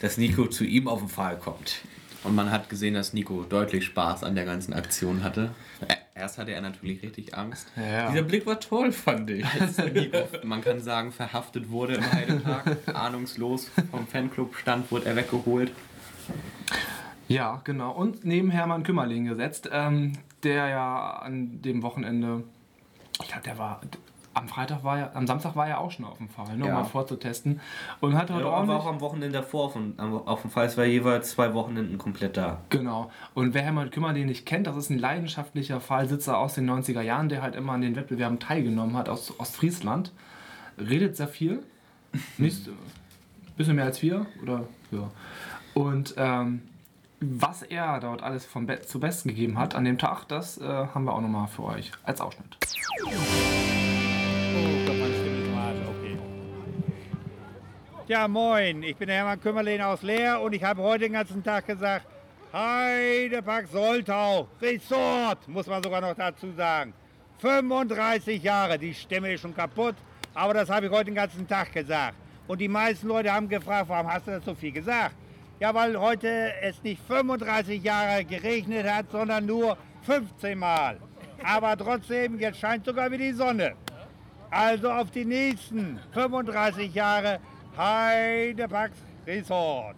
dass 0.00 0.18
Nico 0.18 0.46
zu 0.46 0.64
ihm 0.64 0.86
auf 0.86 1.00
den 1.00 1.08
Pfahl 1.08 1.38
kommt. 1.38 1.80
Und 2.22 2.34
man 2.34 2.50
hat 2.50 2.68
gesehen, 2.68 2.94
dass 2.94 3.12
Nico 3.12 3.42
deutlich 3.42 3.84
Spaß 3.84 4.22
an 4.22 4.34
der 4.34 4.44
ganzen 4.44 4.72
Aktion 4.72 5.24
hatte. 5.24 5.50
Er, 5.86 5.98
Erst 6.14 6.38
hatte 6.38 6.52
er 6.52 6.60
natürlich 6.60 7.02
richtig 7.02 7.36
Angst. 7.36 7.66
Ja. 7.76 8.08
Dieser 8.10 8.22
Blick 8.22 8.46
war 8.46 8.60
toll, 8.60 8.92
fand 8.92 9.28
ich. 9.30 9.44
Als 9.44 9.78
oft, 9.78 10.44
man 10.44 10.62
kann 10.62 10.80
sagen, 10.80 11.10
verhaftet 11.10 11.70
wurde 11.70 11.94
im 11.94 12.12
Heidepark, 12.12 12.76
ahnungslos 12.94 13.70
vom 13.90 14.06
Fanclub-Stand 14.06 14.90
wurde 14.92 15.06
er 15.06 15.16
weggeholt. 15.16 15.72
Ja, 17.28 17.60
genau. 17.64 17.92
Und 17.92 18.24
neben 18.24 18.50
Hermann 18.50 18.82
Kümmerling 18.82 19.24
gesetzt, 19.24 19.68
ähm, 19.72 20.12
der 20.42 20.68
ja 20.68 21.10
an 21.22 21.62
dem 21.62 21.82
Wochenende, 21.82 22.44
ich 23.20 23.28
glaube, 23.28 23.42
der 23.44 23.58
war 23.58 23.80
am 24.36 24.48
Freitag 24.48 24.82
war 24.82 24.98
er, 24.98 25.16
am 25.16 25.28
Samstag 25.28 25.54
war 25.54 25.68
er 25.68 25.78
auch 25.78 25.92
schon 25.92 26.04
auf 26.04 26.18
dem 26.18 26.28
Fall, 26.28 26.56
nur 26.56 26.66
Ja. 26.66 26.74
mal 26.74 26.84
vorzutesten. 26.84 27.60
Und 28.00 28.16
hat 28.16 28.32
heute 28.32 28.44
Ja, 28.46 28.50
auch 28.50 28.62
nicht, 28.62 28.70
auch 28.72 28.86
am 28.86 29.00
Wochenende 29.00 29.38
davor 29.38 29.66
auf 29.66 29.72
dem, 29.74 29.94
auf 29.98 30.42
dem 30.42 30.50
Fall. 30.50 30.66
Es 30.66 30.76
war 30.76 30.84
jeweils 30.84 31.30
zwei 31.30 31.54
Wochenenden 31.54 31.98
komplett 31.98 32.36
da. 32.36 32.60
Genau. 32.68 33.12
Und 33.34 33.54
wer 33.54 33.62
Hermann 33.62 33.90
Kümmerling 33.90 34.26
nicht 34.26 34.44
kennt, 34.44 34.66
das 34.66 34.76
ist 34.76 34.90
ein 34.90 34.98
leidenschaftlicher 34.98 35.80
Fallsitzer 35.80 36.36
aus 36.36 36.54
den 36.54 36.68
90er 36.68 37.00
Jahren, 37.00 37.28
der 37.28 37.42
halt 37.42 37.54
immer 37.54 37.74
an 37.74 37.80
den 37.80 37.94
Wettbewerben 37.94 38.40
teilgenommen 38.40 38.96
hat 38.96 39.08
aus 39.08 39.38
Ostfriesland. 39.38 40.10
Redet 40.78 41.16
sehr 41.16 41.28
viel. 41.28 41.62
Nicht, 42.36 42.68
bisschen 43.56 43.76
mehr 43.76 43.84
als 43.84 44.02
wir. 44.02 44.26
Oder, 44.42 44.64
ja. 44.90 45.10
Und 45.74 46.14
ähm, 46.16 46.62
was 47.30 47.62
er 47.62 48.00
dort 48.00 48.22
alles 48.22 48.44
vom 48.44 48.66
Be 48.66 48.80
zu 48.80 49.00
Besten 49.00 49.28
gegeben 49.28 49.58
hat 49.58 49.74
an 49.74 49.84
dem 49.84 49.98
Tag, 49.98 50.24
das 50.28 50.58
äh, 50.58 50.64
haben 50.64 51.04
wir 51.04 51.12
auch 51.12 51.20
nochmal 51.20 51.48
für 51.48 51.64
euch 51.64 51.90
als 52.02 52.20
Ausschnitt. 52.20 52.56
Oh 53.02 53.10
Gott, 54.86 54.96
meine 54.98 55.14
Stimme 55.14 55.38
ist 55.40 55.46
im 55.46 55.58
Arsch, 55.58 55.78
okay. 55.88 56.18
Ja, 58.06 58.28
moin, 58.28 58.82
ich 58.82 58.96
bin 58.96 59.08
der 59.08 59.16
Hermann 59.18 59.40
Kümmerlin 59.40 59.80
aus 59.82 60.02
Leer 60.02 60.40
und 60.40 60.52
ich 60.52 60.62
habe 60.62 60.82
heute 60.82 61.04
den 61.04 61.12
ganzen 61.12 61.42
Tag 61.42 61.66
gesagt, 61.66 62.06
Heidepark 62.52 63.66
Soltau, 63.68 64.48
Resort, 64.60 65.48
muss 65.48 65.66
man 65.66 65.82
sogar 65.82 66.00
noch 66.00 66.14
dazu 66.14 66.52
sagen. 66.52 66.92
35 67.38 68.42
Jahre, 68.42 68.78
die 68.78 68.94
Stimme 68.94 69.32
ist 69.32 69.40
schon 69.40 69.54
kaputt, 69.54 69.96
aber 70.34 70.54
das 70.54 70.70
habe 70.70 70.86
ich 70.86 70.92
heute 70.92 71.06
den 71.06 71.14
ganzen 71.14 71.48
Tag 71.48 71.72
gesagt. 71.72 72.14
Und 72.46 72.60
die 72.60 72.68
meisten 72.68 73.08
Leute 73.08 73.32
haben 73.32 73.48
gefragt, 73.48 73.88
warum 73.88 74.12
hast 74.12 74.26
du 74.26 74.32
das 74.32 74.44
so 74.44 74.54
viel 74.54 74.72
gesagt? 74.72 75.16
Ja, 75.60 75.72
weil 75.72 75.98
heute 75.98 76.52
es 76.62 76.82
nicht 76.82 77.00
35 77.06 77.82
Jahre 77.82 78.24
geregnet 78.24 78.86
hat, 78.90 79.10
sondern 79.10 79.46
nur 79.46 79.78
15 80.02 80.58
Mal. 80.58 80.98
Aber 81.42 81.76
trotzdem, 81.76 82.40
jetzt 82.40 82.58
scheint 82.58 82.84
sogar 82.84 83.10
wieder 83.10 83.24
die 83.24 83.32
Sonne. 83.32 83.74
Also 84.50 84.90
auf 84.90 85.10
die 85.10 85.24
nächsten 85.24 86.00
35 86.12 86.92
Jahre 86.94 87.38
Heideparks 87.76 88.98
Resort. 89.26 89.96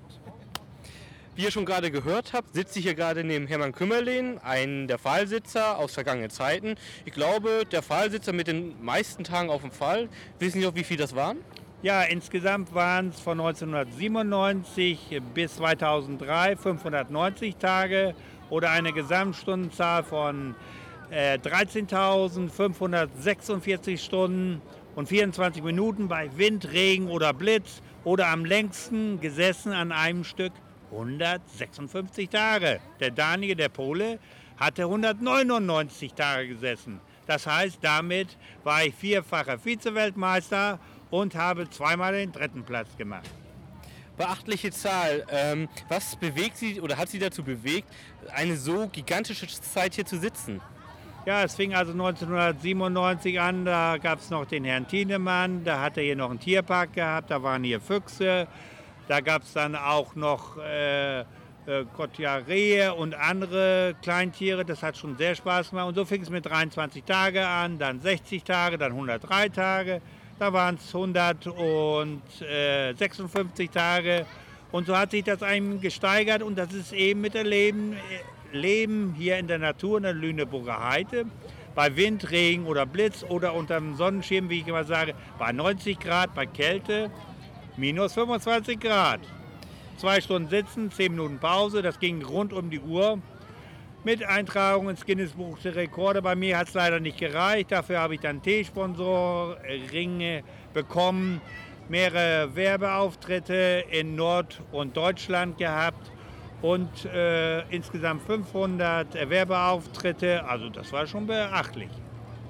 Wie 1.35 1.43
ihr 1.43 1.51
schon 1.51 1.67
gerade 1.67 1.91
gehört 1.91 2.33
habt, 2.33 2.55
sitze 2.55 2.79
ich 2.79 2.87
hier 2.87 2.95
gerade 2.95 3.23
neben 3.23 3.47
Hermann 3.47 3.73
Kümmerlin, 3.73 4.39
einen 4.39 4.89
der 4.89 4.99
Pfahlsitzer 4.99 5.79
aus 5.79 5.93
vergangenen 5.93 6.31
Zeiten. 6.31 6.77
Ich 7.05 7.13
glaube, 7.13 7.65
der 7.71 7.83
Pfahlsitzer 7.83 8.33
mit 8.33 8.47
den 8.47 8.83
meisten 8.83 9.25
Tagen 9.25 9.51
auf 9.51 9.61
dem 9.61 9.71
Fall. 9.71 10.09
Wissen 10.39 10.61
Sie 10.61 10.67
auch, 10.67 10.75
wie 10.75 10.85
viel 10.85 10.97
das 10.97 11.15
waren? 11.15 11.39
Ja, 11.83 12.03
insgesamt 12.03 12.75
waren 12.75 13.11
es 13.11 13.21
von 13.21 13.39
1997 13.39 15.21
bis 15.35 15.57
2003 15.57 16.57
590 16.57 17.57
Tage 17.57 18.15
oder 18.49 18.71
eine 18.71 18.95
Gesamtstundenzahl 18.95 20.03
von 20.03 20.55
äh, 21.11 21.37
13.546 21.37 23.99
Stunden 23.99 24.63
und 24.95 25.11
24 25.11 25.63
Minuten 25.63 26.09
bei 26.09 26.31
Wind, 26.39 26.73
Regen 26.73 27.09
oder 27.09 27.35
Blitz 27.35 27.83
oder 28.05 28.29
am 28.29 28.47
längsten 28.47 29.21
gesessen 29.21 29.73
an 29.73 29.93
einem 29.93 30.25
Stück 30.25 30.55
156 30.93 32.31
Tage. 32.31 32.81
Der 33.01 33.11
Daniel, 33.11 33.55
der 33.55 33.69
Pole, 33.69 34.19
hatte 34.57 34.85
199 34.85 36.15
Tage 36.15 36.49
gesessen. 36.49 37.03
Das 37.27 37.47
heißt, 37.47 37.79
damit 37.83 38.37
war 38.65 38.85
ich 38.85 38.95
vierfacher 38.95 39.59
Vize-Weltmeister 39.59 40.79
und 41.11 41.35
habe 41.35 41.69
zweimal 41.71 42.13
den 42.13 42.33
dritten 42.33 42.63
Platz 42.63 42.97
gemacht. 42.97 43.29
Beachtliche 44.17 44.71
Zahl. 44.71 45.27
Ähm, 45.31 45.69
was 45.89 46.17
bewegt 46.17 46.57
Sie 46.57 46.81
oder 46.81 46.97
hat 46.97 47.09
Sie 47.09 47.19
dazu 47.19 47.43
bewegt, 47.43 47.89
eine 48.35 48.57
so 48.57 48.89
gigantische 48.89 49.47
Zeit 49.47 49.95
hier 49.95 50.07
zu 50.07 50.19
sitzen? 50.19 50.61
Ja, 51.27 51.43
es 51.43 51.57
fing 51.57 51.75
also 51.75 51.91
1997 51.91 53.41
an, 53.41 53.65
da 53.65 53.99
gab 53.99 54.21
es 54.21 54.31
noch 54.31 54.47
den 54.47 54.65
Herrn 54.65 54.87
Tienemann, 54.87 55.65
da 55.65 55.81
hat 55.81 55.97
er 55.97 56.05
hier 56.05 56.15
noch 56.15 56.31
einen 56.31 56.39
Tierpark 56.39 56.93
gehabt, 56.93 57.33
da 57.33 57.43
waren 57.43 57.65
hier 57.65 57.81
Füchse, 57.81 58.47
da 59.09 59.21
gab 59.21 59.43
es 59.43 59.53
dann 59.53 59.75
auch 59.75 60.15
noch 60.15 60.57
äh, 60.59 61.25
äh, 61.67 61.85
Rehe 62.49 62.95
und 62.95 63.15
andere 63.15 63.95
Kleintiere, 64.03 64.65
das 64.65 64.83
hat 64.83 64.97
schon 64.97 65.17
sehr 65.17 65.35
Spaß 65.35 65.71
gemacht. 65.71 65.89
Und 65.89 65.95
so 65.95 66.05
fing 66.05 66.23
es 66.23 66.31
mit 66.31 66.47
23 66.47 67.03
Tage 67.05 67.47
an, 67.47 67.79
dann 67.79 68.01
60 68.01 68.43
Tage, 68.45 68.79
dann 68.79 68.93
103 68.93 69.49
Tage, 69.49 70.01
da 70.39 70.53
waren 70.53 70.77
es 70.77 70.95
156 70.95 73.71
Tage. 73.71 74.27
Und 74.73 74.87
so 74.87 74.97
hat 74.97 75.11
sich 75.11 75.25
das 75.25 75.43
einem 75.43 75.81
gesteigert 75.81 76.43
und 76.43 76.57
das 76.59 76.73
ist 76.73 76.93
eben 76.93 77.21
mit 77.21 77.35
dem 77.35 77.47
Leben, 77.47 77.95
äh, 77.95 77.97
Leben 78.53 79.15
hier 79.17 79.39
in 79.39 79.49
der 79.49 79.59
Natur 79.59 79.97
in 79.99 80.05
der 80.05 80.13
Lüneburger 80.13 80.89
Heide. 80.89 81.27
Bei 81.75 81.97
Wind, 81.97 82.31
Regen 82.31 82.67
oder 82.67 82.87
Blitz 82.87 83.23
oder 83.23 83.53
unter 83.55 83.79
dem 83.79 83.97
Sonnenschirm, 83.97 84.49
wie 84.49 84.61
ich 84.61 84.69
immer 84.69 84.85
sage, 84.85 85.15
bei 85.39 85.53
90 85.53 85.99
Grad, 85.99 86.35
bei 86.35 86.47
Kälte 86.47 87.11
minus 87.77 88.15
25 88.15 88.81
Grad. 88.81 89.21
Zwei 89.97 90.21
Stunden 90.21 90.51
sitzen, 90.51 90.91
zehn 90.91 91.13
Minuten 91.13 91.39
Pause, 91.39 91.81
das 91.81 91.99
ging 91.99 92.23
rund 92.23 92.53
um 92.53 92.69
die 92.69 92.81
Uhr. 92.81 93.19
Mit 94.05 94.23
Eintragung 94.23 94.91
ins 94.91 95.07
Guinness-Buch 95.07 95.59
der 95.61 95.75
Rekorde. 95.75 96.21
Bei 96.21 96.37
mir 96.37 96.59
hat 96.59 96.69
es 96.69 96.75
leider 96.75 97.01
nicht 97.01 97.19
gereicht. 97.19 97.73
Dafür 97.73 98.01
habe 98.01 98.15
ich 98.15 98.21
dann 98.21 98.43
T-Sponsor-Ringe 98.43 100.45
bekommen, 100.75 101.41
mehrere 101.89 102.55
Werbeauftritte 102.55 103.85
in 103.91 104.15
Nord- 104.15 104.61
und 104.71 104.97
Deutschland 104.97 105.57
gehabt 105.57 106.13
und 106.61 107.07
äh, 107.07 107.63
insgesamt 107.71 108.23
500 108.23 109.31
Werbeauftritte. 109.31 110.45
Also 110.45 110.69
das 110.69 110.93
war 110.93 111.07
schon 111.07 111.27
beachtlich. 111.27 111.91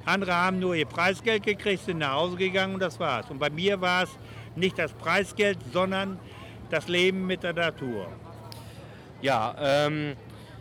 Andere 0.05 0.35
haben 0.35 0.59
nur 0.59 0.75
ihr 0.75 0.87
Preisgeld 0.87 1.45
gekriegt, 1.45 1.85
sind 1.85 1.99
nach 1.99 2.13
Hause 2.13 2.37
gegangen 2.37 2.75
und 2.75 2.81
das 2.81 2.99
war's. 2.99 3.31
Und 3.31 3.39
bei 3.39 3.51
mir 3.51 3.81
war 3.81 4.03
es 4.03 4.11
nicht 4.57 4.79
das 4.79 4.93
Preisgeld, 4.93 5.59
sondern 5.73 6.19
das 6.71 6.89
Leben 6.89 7.27
mit 7.27 7.43
der 7.43 7.53
Natur. 7.53 8.09
Ja, 9.23 9.55
ähm, 9.59 10.17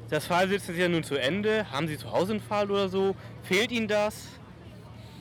das 0.09 0.27
Pfahlsitzen 0.27 0.75
ist 0.75 0.79
ja 0.79 0.87
nun 0.87 1.03
zu 1.03 1.15
Ende. 1.15 1.69
Haben 1.71 1.87
Sie 1.87 1.97
zu 1.97 2.11
Hause 2.11 2.33
einen 2.33 2.41
Pfahl 2.41 2.69
oder 2.69 2.89
so? 2.89 3.15
Fehlt 3.43 3.71
Ihnen 3.71 3.87
das? 3.87 4.27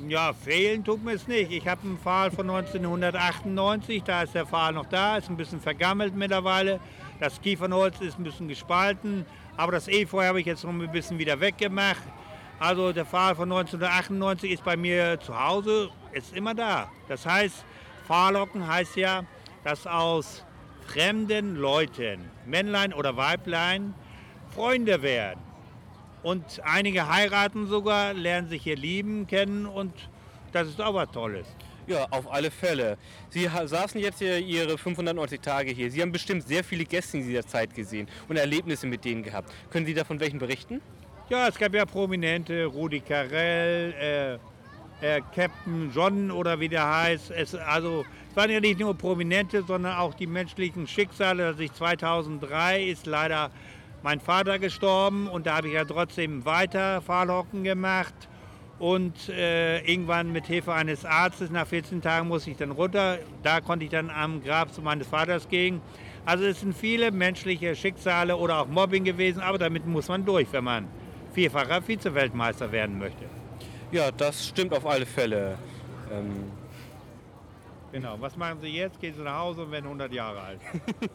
Ja, 0.09 0.33
fehlen 0.33 0.85
tut 0.85 1.05
mir 1.05 1.13
es 1.13 1.29
nicht. 1.29 1.53
Ich 1.53 1.67
habe 1.69 1.83
einen 1.83 1.99
Pfahl 1.99 2.31
von 2.31 2.51
1998, 2.51 4.03
da 4.03 4.23
ist 4.23 4.35
der 4.35 4.45
Pfahl 4.45 4.73
noch 4.73 4.87
da, 4.87 5.17
ist 5.17 5.31
ein 5.31 5.37
bisschen 5.37 5.61
vergammelt 5.61 6.15
mittlerweile. 6.15 6.81
Das 7.21 7.41
Kiefernholz 7.41 8.01
ist 8.01 8.19
ein 8.19 8.25
bisschen 8.25 8.49
gespalten, 8.49 9.25
aber 9.57 9.73
das 9.73 9.87
Efeu 9.87 10.25
habe 10.27 10.41
ich 10.41 10.47
jetzt 10.47 10.65
noch 10.65 10.73
ein 10.73 10.91
bisschen 10.91 11.19
wieder 11.19 11.41
weggemacht. 11.41 12.03
Also 12.59 12.93
der 12.93 13.07
Pfahl 13.07 13.37
von 13.37 13.51
1998 13.51 14.51
ist 14.51 14.65
bei 14.65 14.77
mir 14.77 15.19
zu 15.21 15.39
Hause, 15.39 15.91
ist 16.13 16.37
immer 16.37 16.55
da. 16.55 16.91
Das 17.09 17.25
heißt, 17.25 17.65
Pfahlhocken 18.07 18.67
heißt 18.67 18.97
ja, 18.97 19.23
dass 19.63 19.87
aus 19.87 20.45
fremden 20.87 21.57
Leuten, 21.57 22.21
Männlein 22.47 22.93
oder 22.93 23.17
Weiblein, 23.17 23.95
Freunde 24.55 25.03
werden. 25.03 25.41
Und 26.23 26.61
einige 26.65 27.09
heiraten 27.09 27.67
sogar, 27.67 28.15
lernen 28.15 28.49
sich 28.49 28.63
hier 28.63 28.77
lieben, 28.77 29.27
kennen 29.27 29.67
und 29.67 29.93
das 30.53 30.69
ist 30.69 30.81
auch 30.81 30.95
was 30.95 31.11
Tolles. 31.11 31.47
Ja, 31.87 32.07
auf 32.11 32.33
alle 32.33 32.51
Fälle. 32.51 32.97
Sie 33.29 33.47
saßen 33.47 34.01
jetzt 34.01 34.19
hier 34.19 34.39
Ihre 34.39 34.79
590 34.79 35.41
Tage 35.41 35.71
hier. 35.71 35.91
Sie 35.91 36.01
haben 36.01 36.13
bestimmt 36.13 36.47
sehr 36.49 36.65
viele 36.65 36.85
Gäste 36.85 37.19
in 37.19 37.27
dieser 37.27 37.47
Zeit 37.47 37.75
gesehen 37.75 38.09
und 38.29 38.37
Erlebnisse 38.37 38.87
mit 38.87 39.05
denen 39.05 39.23
gehabt. 39.23 39.53
Können 39.71 39.85
Sie 39.85 39.93
davon 39.93 40.19
welchen 40.19 40.39
berichten? 40.39 40.81
Ja, 41.29 41.49
es 41.49 41.59
gab 41.59 41.75
ja 41.75 41.85
Prominente, 41.85 42.65
Rudi 42.65 43.01
Carell, 43.01 44.41
äh, 45.03 45.17
äh, 45.17 45.21
Captain 45.35 45.91
John 45.95 46.31
oder 46.31 46.59
wie 46.61 46.69
der 46.69 46.91
heißt. 46.91 47.31
Es, 47.31 47.55
also, 47.55 48.05
waren 48.37 48.51
ja 48.51 48.61
nicht 48.61 48.81
nur 48.81 48.95
Prominente, 48.95 49.63
sondern 49.63 49.97
auch 49.97 50.15
die 50.15 50.27
menschlichen 50.27 50.87
Schicksale. 50.87 51.53
Dass 51.53 51.61
ich 51.61 51.73
2003 51.73 52.85
ist 52.85 53.07
leider 53.07 53.51
mein 54.03 54.21
Vater 54.21 54.59
gestorben 54.59 55.29
und 55.29 55.47
da 55.47 55.57
habe 55.57 55.69
ich 55.69 55.75
ja 55.75 55.85
trotzdem 55.85 56.45
weiter 56.45 57.01
Fahrlocken 57.03 57.65
gemacht. 57.65 58.15
Und 58.79 59.29
äh, 59.29 59.79
irgendwann 59.81 60.33
mit 60.33 60.47
Hilfe 60.47 60.73
eines 60.73 61.05
Arztes, 61.05 61.51
nach 61.51 61.67
14 61.67 62.03
Tagen 62.03 62.29
musste 62.29 62.51
ich 62.51 62.57
dann 62.57 62.73
runter. 62.73 63.19
Da 63.43 63.61
konnte 63.61 63.85
ich 63.85 63.91
dann 63.91 64.11
am 64.11 64.43
Grab 64.43 64.69
meines 64.83 65.07
Vaters 65.07 65.49
gehen. 65.49 65.81
Also 66.27 66.45
es 66.45 66.61
sind 66.61 66.77
viele 66.77 67.13
menschliche 67.13 67.77
Schicksale 67.77 68.37
oder 68.37 68.61
auch 68.61 68.67
Mobbing 68.67 69.05
gewesen, 69.05 69.41
aber 69.41 69.59
damit 69.59 69.87
muss 69.87 70.09
man 70.09 70.25
durch, 70.25 70.49
wenn 70.53 70.65
man 70.65 70.89
vierfacher 71.35 71.83
Vize-Weltmeister 71.83 72.73
werden 72.73 72.99
möchte. 72.99 73.25
Ja, 73.93 74.11
das 74.11 74.49
stimmt 74.49 74.73
auf 74.73 74.87
alle 74.87 75.07
Fälle. 75.07 75.57
Ähm, 76.11 76.51
Genau, 77.95 78.21
was 78.21 78.37
machen 78.37 78.59
Sie 78.61 78.67
jetzt? 78.67 79.01
Gehen 79.01 79.15
Sie 79.15 79.23
nach 79.23 79.39
Hause 79.39 79.63
und 79.63 79.71
werden 79.71 79.85
100 79.85 80.13
Jahre 80.13 80.41
alt. 80.41 80.61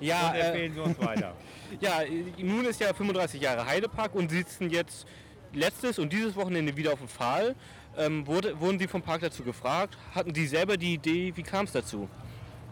Ja, 0.00 0.28
und 0.28 0.36
äh, 0.36 0.68
Sie 0.68 0.80
uns 0.80 1.00
weiter. 1.00 1.32
ja, 1.80 2.00
nun 2.36 2.66
ist 2.66 2.78
ja 2.78 2.92
35 2.92 3.40
Jahre 3.40 3.64
Heidepark 3.64 4.14
und 4.14 4.30
Sie 4.30 4.36
sitzen 4.36 4.68
jetzt 4.68 5.06
letztes 5.54 5.98
und 5.98 6.12
dieses 6.12 6.36
Wochenende 6.36 6.76
wieder 6.76 6.92
auf 6.92 6.98
dem 6.98 7.08
Pfahl. 7.08 7.56
Ähm, 7.96 8.26
wurde, 8.26 8.60
wurden 8.60 8.78
Sie 8.78 8.86
vom 8.86 9.00
Park 9.00 9.22
dazu 9.22 9.42
gefragt? 9.42 9.96
Hatten 10.14 10.34
Sie 10.34 10.46
selber 10.46 10.76
die 10.76 10.92
Idee? 10.92 11.32
Wie 11.34 11.42
kam 11.42 11.64
es 11.64 11.72
dazu? 11.72 12.06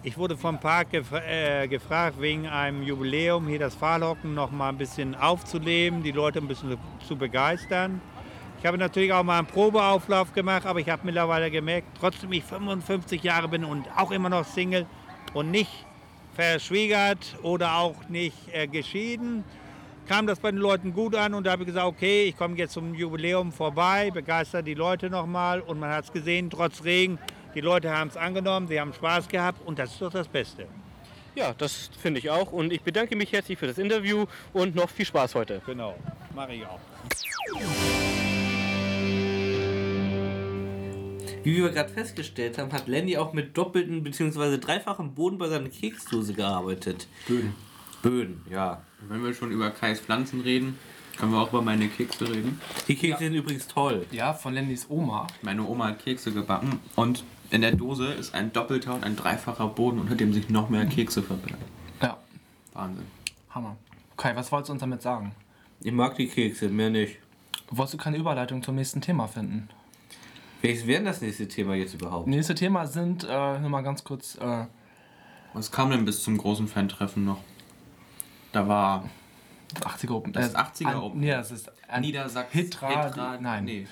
Ich 0.02 0.18
wurde 0.18 0.36
vom 0.36 0.60
Park 0.60 0.90
gef 0.90 1.10
äh, 1.10 1.66
gefragt, 1.68 2.20
wegen 2.20 2.46
einem 2.46 2.82
Jubiläum 2.82 3.48
hier 3.48 3.60
das 3.60 3.74
Pfahlhocken 3.74 4.34
noch 4.34 4.50
mal 4.50 4.68
ein 4.68 4.76
bisschen 4.76 5.14
aufzuleben, 5.14 6.02
die 6.02 6.12
Leute 6.12 6.38
ein 6.40 6.48
bisschen 6.48 6.76
zu 7.08 7.16
begeistern. 7.16 8.02
Ich 8.66 8.68
habe 8.68 8.78
natürlich 8.78 9.12
auch 9.12 9.22
mal 9.22 9.38
einen 9.38 9.46
Probeauflauf 9.46 10.32
gemacht, 10.32 10.66
aber 10.66 10.80
ich 10.80 10.88
habe 10.88 11.02
mittlerweile 11.04 11.52
gemerkt, 11.52 11.86
trotzdem 12.00 12.32
ich 12.32 12.42
55 12.42 13.22
Jahre 13.22 13.46
bin 13.46 13.64
und 13.64 13.86
auch 13.96 14.10
immer 14.10 14.28
noch 14.28 14.44
Single 14.44 14.86
und 15.34 15.52
nicht 15.52 15.70
verschwiegert 16.34 17.36
oder 17.44 17.76
auch 17.76 18.08
nicht 18.08 18.34
äh, 18.52 18.66
geschieden, 18.66 19.44
kam 20.08 20.26
das 20.26 20.40
bei 20.40 20.50
den 20.50 20.58
Leuten 20.58 20.92
gut 20.92 21.14
an 21.14 21.34
und 21.34 21.46
da 21.46 21.52
habe 21.52 21.62
ich 21.62 21.68
gesagt, 21.68 21.86
okay, 21.86 22.24
ich 22.24 22.36
komme 22.36 22.56
jetzt 22.56 22.72
zum 22.72 22.92
Jubiläum 22.92 23.52
vorbei, 23.52 24.10
begeister 24.12 24.64
die 24.64 24.74
Leute 24.74 25.10
nochmal 25.10 25.60
und 25.60 25.78
man 25.78 25.90
hat 25.90 26.06
es 26.06 26.12
gesehen, 26.12 26.50
trotz 26.50 26.82
Regen, 26.82 27.20
die 27.54 27.60
Leute 27.60 27.96
haben 27.96 28.08
es 28.08 28.16
angenommen, 28.16 28.66
sie 28.66 28.80
haben 28.80 28.92
Spaß 28.92 29.28
gehabt 29.28 29.64
und 29.64 29.78
das 29.78 29.92
ist 29.92 30.02
doch 30.02 30.10
das 30.10 30.26
Beste. 30.26 30.66
Ja, 31.36 31.54
das 31.56 31.88
finde 32.00 32.18
ich 32.18 32.30
auch. 32.30 32.50
Und 32.50 32.72
ich 32.72 32.82
bedanke 32.82 33.14
mich 33.14 33.30
herzlich 33.30 33.58
für 33.58 33.68
das 33.68 33.78
Interview 33.78 34.26
und 34.52 34.74
noch 34.74 34.90
viel 34.90 35.06
Spaß 35.06 35.36
heute. 35.36 35.62
Genau, 35.66 35.94
mache 36.34 36.54
ich 36.54 36.66
auch. 36.66 36.80
Wie 41.46 41.62
wir 41.62 41.70
gerade 41.70 41.92
festgestellt 41.92 42.58
haben, 42.58 42.72
hat 42.72 42.88
Lenny 42.88 43.16
auch 43.18 43.32
mit 43.32 43.56
doppelten 43.56 44.02
bzw. 44.02 44.58
dreifachem 44.58 45.14
Boden 45.14 45.38
bei 45.38 45.46
seiner 45.46 45.68
Keksdose 45.68 46.34
gearbeitet. 46.34 47.06
Böden. 47.28 47.54
Böden, 48.02 48.42
ja. 48.50 48.82
Wenn 49.08 49.22
wir 49.22 49.32
schon 49.32 49.52
über 49.52 49.70
Kais 49.70 50.00
Pflanzen 50.00 50.40
reden, 50.40 50.76
können 51.16 51.30
wir 51.30 51.38
auch 51.38 51.50
über 51.50 51.62
meine 51.62 51.86
Kekse 51.86 52.28
reden. 52.28 52.60
Die 52.88 52.96
Kekse 52.96 53.20
sind 53.20 53.34
übrigens 53.34 53.68
toll. 53.68 54.06
Ja, 54.10 54.34
von 54.34 54.54
Lennys 54.54 54.86
Oma. 54.88 55.28
Meine 55.42 55.62
Oma 55.62 55.86
hat 55.86 56.00
Kekse 56.00 56.32
gebacken 56.32 56.80
und 56.96 57.22
in 57.52 57.60
der 57.60 57.76
Dose 57.76 58.12
ist 58.12 58.34
ein 58.34 58.52
doppelter 58.52 58.96
und 58.96 59.04
ein 59.04 59.14
dreifacher 59.14 59.68
Boden, 59.68 60.00
unter 60.00 60.16
dem 60.16 60.32
sich 60.32 60.48
noch 60.48 60.68
mehr 60.68 60.86
Kekse 60.86 61.22
verbergen. 61.22 61.62
Ja. 62.02 62.16
Wahnsinn. 62.72 63.06
Hammer. 63.50 63.76
Kai, 64.16 64.34
was 64.34 64.50
wolltest 64.50 64.70
du 64.70 64.72
uns 64.72 64.80
damit 64.80 65.00
sagen? 65.00 65.32
Ich 65.80 65.92
mag 65.92 66.16
die 66.16 66.26
Kekse, 66.26 66.68
mehr 66.70 66.90
nicht. 66.90 67.18
Wolltest 67.70 67.94
du 67.94 67.98
keine 67.98 68.16
Überleitung 68.16 68.64
zum 68.64 68.74
nächsten 68.74 69.00
Thema 69.00 69.28
finden? 69.28 69.68
Welches 70.62 70.86
wäre 70.86 70.98
denn 70.98 71.06
das 71.06 71.20
nächste 71.20 71.46
Thema 71.48 71.74
jetzt 71.74 71.94
überhaupt? 71.94 72.26
Nächste 72.26 72.54
Thema 72.54 72.86
sind, 72.86 73.24
äh, 73.24 73.58
nur 73.58 73.70
mal 73.70 73.82
ganz 73.82 74.02
kurz, 74.04 74.36
äh, 74.36 74.64
Was 75.52 75.70
kam 75.70 75.90
denn 75.90 76.04
bis 76.04 76.22
zum 76.22 76.36
großen 76.38 76.66
Fan-Treffen 76.68 77.24
noch? 77.24 77.38
Da 78.52 78.66
war 78.68 79.08
das 79.74 79.82
80er 79.84 80.10
Open. 80.12 80.32
das 80.32 80.54
äh, 80.54 80.56
80er 80.56 80.86
an- 80.86 80.96
Open. 80.96 81.20
Nee, 81.20 81.30
das 81.30 81.50
ist 81.50 81.70
ein 81.88 82.00
Niedersachsen. 82.02 82.58
Hitra, 82.58 83.38
nein. 83.40 83.64
Nee. 83.64 83.86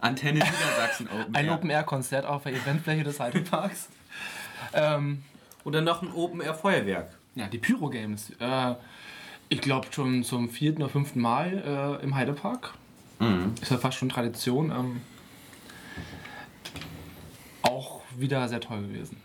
Antenne 0.00 0.38
Niedersachsen 0.40 1.08
Open. 1.08 1.34
Ein 1.34 1.46
Air. 1.46 1.54
Open-Air-Konzert 1.54 2.26
auf 2.26 2.42
der 2.44 2.52
Eventfläche 2.54 3.02
des 3.04 3.18
Heideparks. 3.20 3.88
ähm, 4.72 5.22
Und 5.64 5.72
dann 5.74 5.84
noch 5.84 6.02
ein 6.02 6.12
Open-Air-Feuerwerk. 6.12 7.10
Ja, 7.34 7.46
die 7.48 7.58
Pyro 7.58 7.88
Games. 7.90 8.30
Äh, 8.40 8.74
ich 9.48 9.60
glaube 9.60 9.86
schon 9.90 10.24
zum 10.24 10.48
vierten 10.48 10.82
oder 10.82 10.90
fünften 10.90 11.20
Mal 11.20 11.98
äh, 12.00 12.04
im 12.04 12.14
Heidepark. 12.14 12.72
Mhm. 13.18 13.54
Ist 13.60 13.70
ja 13.70 13.78
fast 13.78 13.98
schon 13.98 14.08
Tradition. 14.08 14.70
Ähm, 14.70 15.00
auch 17.68 18.00
wieder 18.16 18.48
sehr 18.48 18.60
toll 18.60 18.82
gewesen. 18.82 19.16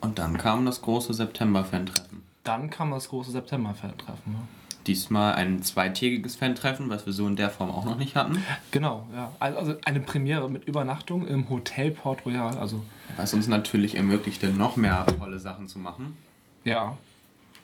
Und 0.00 0.18
dann 0.18 0.36
kam 0.36 0.66
das 0.66 0.82
große 0.82 1.14
September-Fan-Treffen. 1.14 2.22
Dann 2.44 2.68
kam 2.68 2.90
das 2.90 3.08
große 3.08 3.30
September-Treffen. 3.30 4.32
Ja. 4.32 4.40
Diesmal 4.86 5.34
ein 5.34 5.62
zweitägiges 5.62 6.36
Fan-Treffen, 6.36 6.90
was 6.90 7.06
wir 7.06 7.14
so 7.14 7.26
in 7.26 7.36
der 7.36 7.48
Form 7.48 7.70
auch 7.70 7.86
noch 7.86 7.96
nicht 7.96 8.16
hatten. 8.16 8.42
Genau, 8.70 9.06
ja. 9.14 9.32
Also 9.40 9.76
eine 9.86 10.00
Premiere 10.00 10.50
mit 10.50 10.66
Übernachtung 10.66 11.26
im 11.26 11.48
Hotel 11.48 11.90
Port 11.90 12.26
Royal. 12.26 12.58
Also 12.58 12.84
Was 13.16 13.32
uns 13.32 13.48
natürlich 13.48 13.94
ermöglichte, 13.94 14.48
noch 14.48 14.76
mehr 14.76 15.06
tolle 15.18 15.38
Sachen 15.38 15.68
zu 15.68 15.78
machen. 15.78 16.18
Ja. 16.64 16.98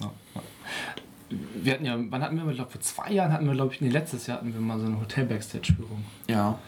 ja, 0.00 0.10
ja. 0.34 0.42
Wir 1.62 1.74
hatten 1.74 1.84
ja, 1.84 1.96
wann 2.08 2.22
hatten 2.22 2.36
wir, 2.36 2.48
ich 2.48 2.56
glaube 2.56 2.70
vor 2.70 2.80
zwei 2.80 3.12
Jahren 3.12 3.32
hatten 3.32 3.46
wir, 3.46 3.52
glaube 3.52 3.74
ich, 3.74 3.82
nee, 3.82 3.90
letztes 3.90 4.26
Jahr 4.26 4.38
hatten 4.38 4.54
wir 4.54 4.60
mal 4.60 4.80
so 4.80 4.86
eine 4.86 4.98
Hotel-Backstage-Führung. 4.98 6.04
Ja. 6.26 6.58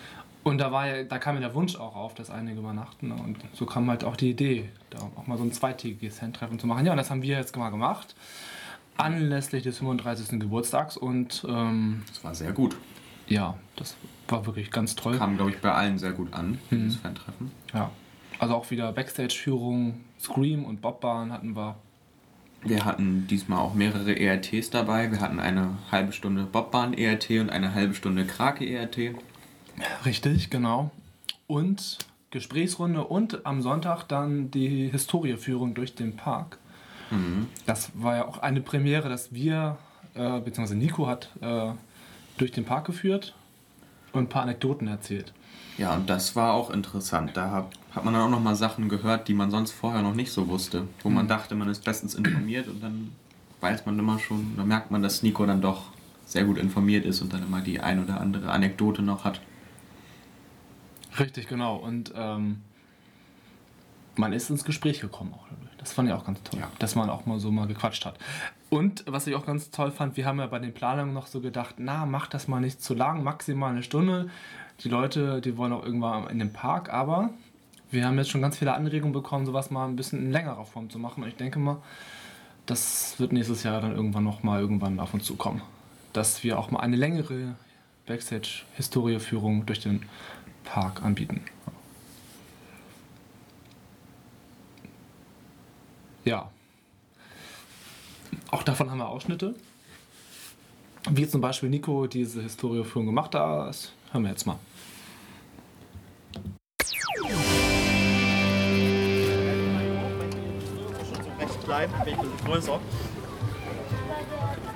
Und 0.45 0.59
da 0.59 0.73
war 0.73 0.87
ja, 0.89 1.05
da 1.05 1.19
kam 1.19 1.37
ja 1.37 1.41
der 1.41 1.55
Wunsch 1.55 1.77
auch 1.77 1.95
auf, 1.95 2.15
dass 2.15 2.29
einige 2.31 2.59
übernachten. 2.59 3.09
ne? 3.09 3.15
Und 3.15 3.37
so 3.53 3.65
kam 3.65 3.89
halt 3.89 4.03
auch 4.03 4.17
die 4.17 4.31
Idee, 4.31 4.69
da 4.91 4.99
auch 5.17 5.27
mal 5.29 5.39
so 5.39 5.45
ein 5.45 5.53
zweitägiges 5.53 6.21
Handtreffen 6.21 6.59
zu 6.59 6.67
machen. 6.67 6.85
Ja, 6.85 6.93
und 6.93 6.99
das 6.99 7.11
haben 7.11 7.23
wir 7.23 7.37
jetzt 7.37 7.57
mal 7.57 7.71
gemacht. 7.71 8.15
Anlässlich 8.97 9.63
des 9.63 9.79
35. 9.79 10.39
Geburtstags 10.41 10.97
und 10.97 11.47
ähm, 11.49 12.03
Das 12.09 12.23
war 12.25 12.35
sehr 12.35 12.53
gut. 12.53 12.77
ja, 13.29 13.55
das 13.77 13.97
war 14.29 14.45
wirklich 14.47 14.71
ganz 14.71 14.95
toll. 14.97 15.17
Kam, 15.17 15.37
glaube 15.37 15.51
ich, 15.51 15.59
bei 15.61 15.73
allen 15.73 15.99
sehr 15.99 16.13
gut 16.13 16.33
an, 16.35 16.59
Mhm. 16.71 16.85
dieses 16.85 16.97
Fan-Treffen. 16.97 17.51
Ja. 17.73 17.91
Also 18.39 18.55
auch 18.57 18.71
wieder 18.71 18.93
Backstage-Führung, 18.93 20.01
Scream 20.21 20.65
und 20.65 20.83
Bobbahn 20.83 21.33
hatten 21.33 21.55
wir. 21.57 21.77
Wir 22.65 22.85
hatten 22.85 23.27
diesmal 23.29 23.59
auch 23.61 23.75
mehrere 23.75 24.13
ERTs 24.19 24.71
dabei. 24.71 25.11
Wir 25.11 25.21
hatten 25.21 25.41
eine 25.41 25.79
halbe 25.91 26.13
Stunde 26.13 26.45
Bobbahn-ERT 26.45 27.31
und 27.41 27.51
eine 27.51 27.75
halbe 27.75 27.95
Stunde 27.95 28.25
Krake-ERT. 28.25 29.15
Richtig, 30.05 30.51
genau. 30.51 30.91
Und 31.47 31.99
Gesprächsrunde 32.31 33.05
und 33.05 33.45
am 33.47 33.63
Sonntag 33.63 34.05
dann 34.05 34.51
die 34.51 34.89
Historieführung 34.89 35.75
durch 35.75 35.95
den 35.95 36.17
Park. 36.17 36.59
Mhm. 37.11 37.47
Das 37.67 37.93
war 37.95 38.17
ja 38.17 38.27
auch 38.27 38.39
eine 38.39 38.61
Premiere, 38.61 39.09
dass 39.09 39.33
wir, 39.33 39.77
äh, 40.15 40.41
beziehungsweise 40.41 40.77
Nico 40.77 41.07
hat 41.07 41.31
äh, 41.41 41.73
durch 42.39 42.53
den 42.53 42.65
Park 42.65 42.87
geführt 42.87 43.35
und 44.13 44.25
ein 44.25 44.29
paar 44.29 44.43
Anekdoten 44.43 44.89
erzählt. 44.89 45.33
Ja, 45.79 45.95
und 45.95 46.09
das 46.09 46.37
war 46.37 46.55
auch 46.55 46.71
interessant. 46.71 47.33
Da 47.35 47.51
hat, 47.51 47.67
hat 47.95 48.05
man 48.05 48.15
dann 48.15 48.25
auch 48.25 48.31
noch 48.31 48.41
mal 48.41 48.55
Sachen 48.55 48.89
gehört, 48.89 49.29
die 49.29 49.35
man 49.35 49.51
sonst 49.51 49.73
vorher 49.73 50.03
noch 50.03 50.15
nicht 50.15 50.33
so 50.33 50.49
wusste. 50.49 50.87
Wo 51.03 51.09
man 51.09 51.29
dachte, 51.29 51.55
man 51.55 51.69
ist 51.69 51.85
bestens 51.85 52.15
informiert 52.15 52.69
und 52.69 52.83
dann 52.83 53.13
weiß 53.61 53.87
man 53.87 53.99
immer 53.99 54.19
schon, 54.19 54.55
da 54.57 54.65
merkt 54.65 54.91
man, 54.91 55.03
dass 55.03 55.23
Nico 55.23 55.47
dann 55.47 55.63
doch 55.63 55.85
sehr 56.27 56.45
gut 56.45 56.59
informiert 56.59 57.05
ist 57.05 57.23
und 57.23 57.33
dann 57.33 57.43
immer 57.43 57.61
die 57.61 57.81
ein 57.81 58.03
oder 58.03 58.21
andere 58.21 58.51
Anekdote 58.51 59.03
noch 59.03 59.25
hat. 59.25 59.41
Richtig, 61.19 61.49
genau. 61.49 61.77
Und 61.77 62.13
ähm, 62.17 62.63
man 64.17 64.33
ist 64.33 64.51
ins 64.51 64.65
Gespräch 64.65 65.01
gekommen 65.01 65.35
auch 65.35 65.47
dadurch. 65.49 65.77
Das 65.79 65.93
fand 65.93 66.09
ich 66.09 66.15
auch 66.15 66.25
ganz 66.25 66.43
toll, 66.43 66.61
dass 66.79 66.95
man 66.95 67.11
auch 67.11 67.27
mal 67.27 67.39
so 67.41 67.51
mal 67.51 67.67
gequatscht 67.67 68.07
hat. 68.07 68.19
Und 68.71 69.05
was 69.07 69.27
ich 69.27 69.35
auch 69.35 69.45
ganz 69.45 69.71
toll 69.71 69.91
fand, 69.91 70.17
wir 70.17 70.27
haben 70.27 70.39
ja 70.39 70.47
bei 70.47 70.59
den 70.59 70.73
Planungen 70.73 71.13
noch 71.13 71.27
so 71.27 71.41
gedacht, 71.41 71.77
na, 71.79 72.07
mach 72.07 72.29
das 72.29 72.47
mal 72.47 72.61
nicht 72.61 72.83
zu 72.83 72.95
lang, 72.95 73.23
maximal 73.23 73.73
eine 73.73 73.83
Stunde. 73.83 74.31
Die 74.81 74.89
Leute, 74.89 75.41
die 75.41 75.57
wollen 75.57 75.73
auch 75.73 75.85
irgendwann 75.85 76.29
in 76.29 76.39
den 76.39 76.53
Park, 76.53 76.93
aber 76.93 77.31
wir 77.91 78.07
haben 78.07 78.17
jetzt 78.17 78.31
schon 78.31 78.41
ganz 78.41 78.57
viele 78.57 78.75
Anregungen 78.75 79.13
bekommen, 79.13 79.45
sowas 79.45 79.71
mal 79.71 79.87
ein 79.87 79.97
bisschen 79.97 80.21
in 80.21 80.33
längerer 80.33 80.65
Form 80.65 80.89
zu 80.89 80.99
machen. 80.99 81.23
Und 81.23 81.29
ich 81.29 81.37
denke 81.37 81.59
mal, 81.59 81.79
das 82.65 83.19
wird 83.19 83.33
nächstes 83.33 83.65
Jahr 83.65 83.81
dann 83.81 83.95
irgendwann 83.95 84.25
noch 84.25 84.43
mal 84.43 84.61
irgendwann 84.61 85.01
auf 85.01 85.13
uns 85.13 85.25
zukommen. 85.25 85.63
Dass 86.13 86.43
wir 86.45 86.59
auch 86.59 86.71
mal 86.71 86.81
eine 86.81 86.97
längere 86.97 87.55
Backstage-Historieführung 88.07 89.67
durch 89.67 89.81
den 89.81 90.03
Park 90.65 91.03
anbieten. 91.03 91.43
Ja. 96.25 96.51
Auch 98.51 98.63
davon 98.63 98.91
haben 98.91 98.99
wir 98.99 99.09
Ausschnitte. 99.09 99.55
Wie 101.11 101.29
zum 101.29 101.41
Beispiel 101.41 101.69
Nico 101.69 102.07
diese 102.07 102.43
Historieführung 102.43 103.07
gemacht 103.07 103.35
hat, 103.35 103.69
das 103.69 103.93
hören 104.13 104.23
wir 104.23 104.31
jetzt 104.31 104.47
mal. 104.47 104.59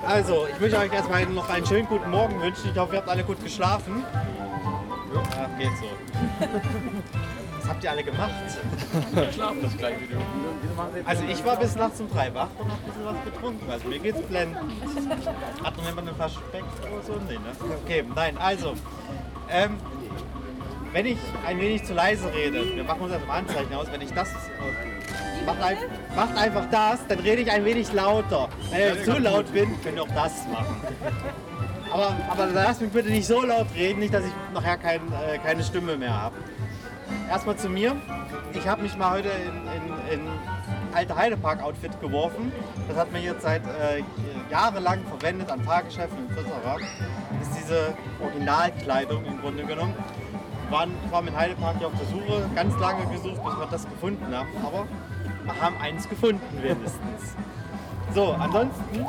Also, 0.06 0.46
ich 0.52 0.60
möchte 0.60 0.78
euch 0.78 0.92
erstmal 0.92 1.26
noch 1.26 1.48
einen 1.48 1.66
schönen 1.66 1.86
guten 1.86 2.10
Morgen 2.10 2.40
wünschen. 2.40 2.70
Ich 2.70 2.78
hoffe, 2.78 2.94
ihr 2.94 3.00
habt 3.00 3.08
alle 3.08 3.22
gut 3.22 3.42
geschlafen. 3.42 4.04
Ja, 5.16 5.48
geht 5.58 5.70
so. 5.78 5.86
Was 7.58 7.68
habt 7.68 7.84
ihr 7.84 7.90
alle 7.90 8.04
gemacht? 8.04 8.30
Wir 9.12 9.32
schlafen 9.32 9.62
das 9.62 9.76
gleich 9.76 9.94
wieder. 10.00 10.20
Also 11.04 11.24
ich 11.24 11.44
war 11.44 11.56
bis 11.56 11.74
nachts 11.74 12.00
um 12.00 12.08
drei 12.08 12.32
wach 12.32 12.48
und 12.58 12.70
hab 12.70 12.78
ein 12.78 12.84
bisschen 12.84 13.04
was 13.04 13.24
getrunken. 13.24 13.70
Also 13.70 13.88
mir 13.88 13.98
geht's 13.98 14.22
blendend. 14.22 14.58
Hat 15.64 15.76
noch 15.76 15.84
jemand 15.84 16.06
eine 16.06 16.14
Flasche 16.14 16.38
Speck 16.48 16.64
oder 16.82 17.02
so? 17.02 17.14
Nee, 17.26 17.34
ne? 17.34 17.76
Okay, 17.84 18.04
nein, 18.14 18.38
also. 18.38 18.74
Ähm, 19.50 19.78
wenn 20.92 21.06
ich 21.06 21.18
ein 21.46 21.60
wenig 21.60 21.84
zu 21.84 21.92
leise 21.92 22.32
rede, 22.32 22.74
wir 22.74 22.84
machen 22.84 23.02
uns 23.02 23.12
das 23.12 23.22
im 23.22 23.30
Anzeichen 23.30 23.74
aus, 23.74 23.86
wenn 23.90 24.00
ich 24.00 24.12
das. 24.12 24.28
Macht, 25.44 25.62
ein, 25.62 25.76
macht 26.16 26.36
einfach 26.36 26.70
das, 26.70 27.06
dann 27.06 27.18
rede 27.18 27.42
ich 27.42 27.50
ein 27.50 27.64
wenig 27.64 27.92
lauter. 27.92 28.48
Wenn 28.70 28.96
ich 28.96 29.04
zu 29.04 29.18
laut 29.18 29.52
bin, 29.52 29.80
könnt 29.82 29.96
ihr 29.96 30.02
auch 30.02 30.14
das 30.14 30.46
machen. 30.48 30.80
Aber, 31.96 32.14
aber 32.28 32.46
lasst 32.52 32.82
mich 32.82 32.90
bitte 32.90 33.08
nicht 33.08 33.26
so 33.26 33.42
laut 33.42 33.68
reden, 33.74 34.00
nicht, 34.00 34.12
dass 34.12 34.22
ich 34.22 34.32
nachher 34.52 34.76
kein, 34.76 35.00
äh, 35.12 35.38
keine 35.38 35.64
Stimme 35.64 35.96
mehr 35.96 36.12
habe. 36.12 36.36
Erstmal 37.30 37.56
zu 37.56 37.70
mir. 37.70 37.96
Ich 38.52 38.68
habe 38.68 38.82
mich 38.82 38.94
mal 38.98 39.12
heute 39.12 39.30
in, 39.30 40.12
in, 40.12 40.20
in 40.20 40.28
alte 40.92 41.16
Heidepark-Outfit 41.16 41.98
geworfen. 42.02 42.52
Das 42.86 42.98
hat 42.98 43.12
mir 43.12 43.20
jetzt 43.20 43.40
seit 43.40 43.62
äh, 43.62 44.02
jahrelang 44.50 45.00
verwendet 45.08 45.50
an 45.50 45.62
Fahrgeschäften 45.62 46.26
etc., 46.36 46.50
ist 47.40 47.52
diese 47.62 47.94
Originalkleidung 48.20 49.24
im 49.24 49.40
Grunde 49.40 49.64
genommen. 49.64 49.94
Waren, 50.68 50.90
ich 51.02 51.10
war 51.10 51.22
mit 51.22 51.34
Heidepark 51.34 51.78
hier 51.78 51.86
auf 51.86 51.94
der 51.98 52.08
Suche, 52.08 52.50
ganz 52.54 52.78
lange 52.78 53.06
gesucht, 53.06 53.42
bis 53.42 53.56
wir 53.56 53.68
das 53.70 53.88
gefunden 53.88 54.36
haben, 54.36 54.48
aber 54.62 54.86
wir 55.44 55.60
haben 55.62 55.76
eins 55.80 56.06
gefunden 56.06 56.42
wenigstens. 56.60 57.36
So, 58.14 58.32
ansonsten 58.32 59.06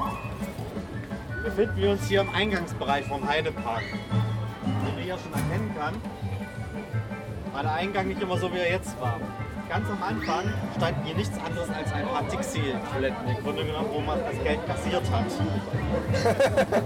befinden 1.47 1.77
wir 1.77 1.91
uns 1.91 2.05
hier 2.07 2.21
im 2.21 2.29
Eingangsbereich 2.35 3.05
vom 3.05 3.25
Heidepark. 3.25 3.81
Wie 3.81 4.91
man 4.91 5.01
hier 5.01 5.17
schon 5.17 5.31
erkennen 5.31 5.73
kann, 5.79 5.95
war 7.53 7.63
der 7.63 7.73
Eingang 7.73 8.09
nicht 8.09 8.21
immer 8.21 8.37
so, 8.37 8.51
wie 8.51 8.57
er 8.57 8.71
jetzt 8.71 8.99
war. 8.99 9.17
Ganz 9.69 9.89
am 9.89 10.03
Anfang 10.03 10.53
standen 10.75 11.05
hier 11.05 11.15
nichts 11.15 11.39
anderes 11.39 11.69
als 11.69 11.93
ein 11.93 12.05
paar 12.05 12.23
Dixie-Toiletten, 12.23 13.29
im 13.29 13.37
Grunde 13.43 13.63
genommen, 13.63 13.87
wo 13.93 14.01
man 14.01 14.19
das 14.19 14.43
Geld 14.43 14.59
kassiert 14.67 15.03
hat. 15.09 15.23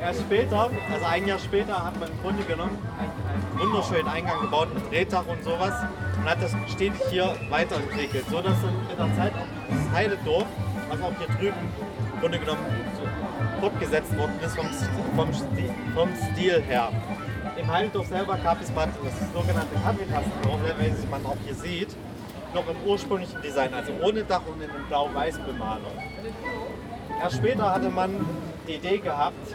Erst 0.00 0.20
später, 0.20 0.70
also 0.90 1.06
ein 1.06 1.26
Jahr 1.26 1.38
später, 1.38 1.84
hat 1.84 2.00
man 2.00 2.10
im 2.10 2.18
Grunde 2.22 2.42
genommen 2.44 2.78
einen, 2.98 3.12
einen 3.60 3.62
wunderschönen 3.70 4.08
Eingang 4.08 4.40
gebaut 4.40 4.72
mit 4.72 4.90
Drehdach 4.90 5.26
und 5.26 5.44
sowas 5.44 5.74
und 6.16 6.24
hat 6.24 6.42
das 6.42 6.56
stetig 6.72 7.02
hier 7.10 7.36
weiterentwickelt, 7.50 8.24
so 8.30 8.40
dass 8.40 8.54
dann 8.62 8.74
mit 8.88 8.98
der 8.98 9.14
Zeit 9.16 9.34
auch 9.34 9.44
dieses 9.70 9.92
Heiledorf, 9.92 10.46
was 10.88 11.02
auch 11.02 11.12
hier 11.18 11.26
drüben 11.36 11.68
im 12.14 12.20
Grunde 12.20 12.38
genommen 12.38 12.87
fortgesetzt 13.60 14.16
worden 14.16 14.38
ist 14.44 14.56
vom, 14.56 14.66
vom, 15.16 15.32
Stil, 15.32 15.70
vom 15.94 16.08
Stil 16.32 16.62
her. 16.62 16.90
Im 17.56 17.72
Heiledorf 17.72 18.06
selber 18.06 18.36
gab 18.42 18.62
es 18.62 18.72
mal 18.72 18.88
das 19.02 19.32
sogenannte 19.32 19.74
Kaffeetassendorf, 19.84 20.60
welches 20.78 21.08
man 21.10 21.24
auch 21.26 21.36
hier 21.44 21.54
sieht, 21.54 21.96
noch 22.54 22.68
im 22.68 22.76
ursprünglichen 22.86 23.42
Design, 23.42 23.74
also 23.74 23.92
ohne 24.02 24.22
Dach 24.24 24.42
und 24.46 24.62
in 24.62 24.70
blau-weiß 24.88 25.38
Bemalung. 25.40 25.92
Erst 27.20 27.36
später 27.36 27.74
hatte 27.74 27.90
man 27.90 28.24
die 28.66 28.74
Idee 28.74 28.98
gehabt, 28.98 29.54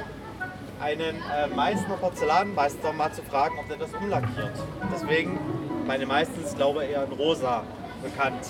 einen 0.82 1.16
äh, 1.16 1.48
Meißner 1.56 1.96
Porzellanmeister 1.96 2.92
mal 2.92 3.12
zu 3.14 3.22
fragen, 3.24 3.56
ob 3.58 3.68
der 3.70 3.78
das 3.78 3.94
umlackiert. 3.94 4.52
Deswegen, 4.94 5.40
meine 5.88 6.06
meistens 6.06 6.56
glaube 6.56 6.84
eher 6.84 7.06
in 7.06 7.14
rosa 7.14 7.64
bekannt, 8.04 8.42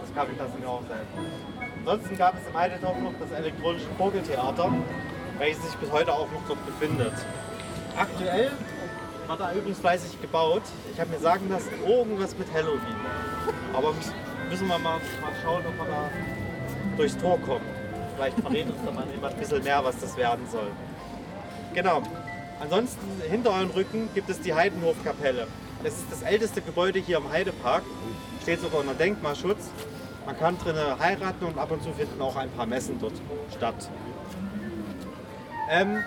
das 0.00 0.14
Kaffeetassendorf 0.14 0.82
selber. 0.86 1.59
Ansonsten 1.90 2.18
gab 2.18 2.36
es 2.36 2.46
im 2.46 2.56
Heidedorf 2.56 2.96
noch 3.00 3.14
das 3.18 3.36
elektronische 3.36 3.88
Vogeltheater, 3.98 4.72
welches 5.38 5.60
sich 5.64 5.74
bis 5.74 5.90
heute 5.90 6.12
auch 6.12 6.30
noch 6.30 6.42
dort 6.46 6.64
befindet. 6.64 7.12
Aktuell 7.96 8.52
wird 9.26 9.40
da 9.40 9.52
übrigens 9.52 9.80
fleißig 9.80 10.20
gebaut. 10.20 10.62
Ich 10.94 11.00
habe 11.00 11.10
mir 11.10 11.18
sagen 11.18 11.48
lassen, 11.48 11.70
irgendwas 11.84 12.38
mit 12.38 12.46
Halloween. 12.54 12.94
Aber 13.72 13.92
müssen 14.48 14.68
wir 14.68 14.78
mal, 14.78 14.98
mal 14.98 15.32
schauen, 15.42 15.64
ob 15.66 15.76
wir 15.78 15.92
da 15.92 16.10
durchs 16.96 17.18
Tor 17.18 17.40
kommen. 17.40 17.66
Vielleicht 18.14 18.38
verrät 18.38 18.66
uns 18.66 18.78
da 18.86 18.92
mal 18.92 19.06
jemand 19.12 19.34
ein 19.34 19.40
bisschen 19.40 19.64
mehr, 19.64 19.84
was 19.84 19.98
das 19.98 20.16
werden 20.16 20.46
soll. 20.48 20.70
Genau. 21.74 22.04
Ansonsten 22.60 23.04
hinter 23.28 23.50
euren 23.50 23.70
Rücken 23.70 24.08
gibt 24.14 24.30
es 24.30 24.40
die 24.40 24.54
Heidenhofkapelle. 24.54 25.48
Das 25.82 25.94
ist 25.94 26.06
das 26.08 26.22
älteste 26.22 26.62
Gebäude 26.62 27.00
hier 27.00 27.16
im 27.16 27.32
Heidepark. 27.32 27.82
Steht 28.42 28.60
sogar 28.60 28.78
unter 28.78 28.94
Denkmalschutz. 28.94 29.70
Man 30.26 30.38
kann 30.38 30.58
drinnen 30.58 30.98
heiraten 30.98 31.44
und 31.44 31.58
ab 31.58 31.70
und 31.70 31.82
zu 31.82 31.92
finden 31.92 32.20
auch 32.20 32.36
ein 32.36 32.50
paar 32.50 32.66
Messen 32.66 32.98
dort 33.00 33.14
statt. 33.56 33.90
Ähm, 35.70 36.02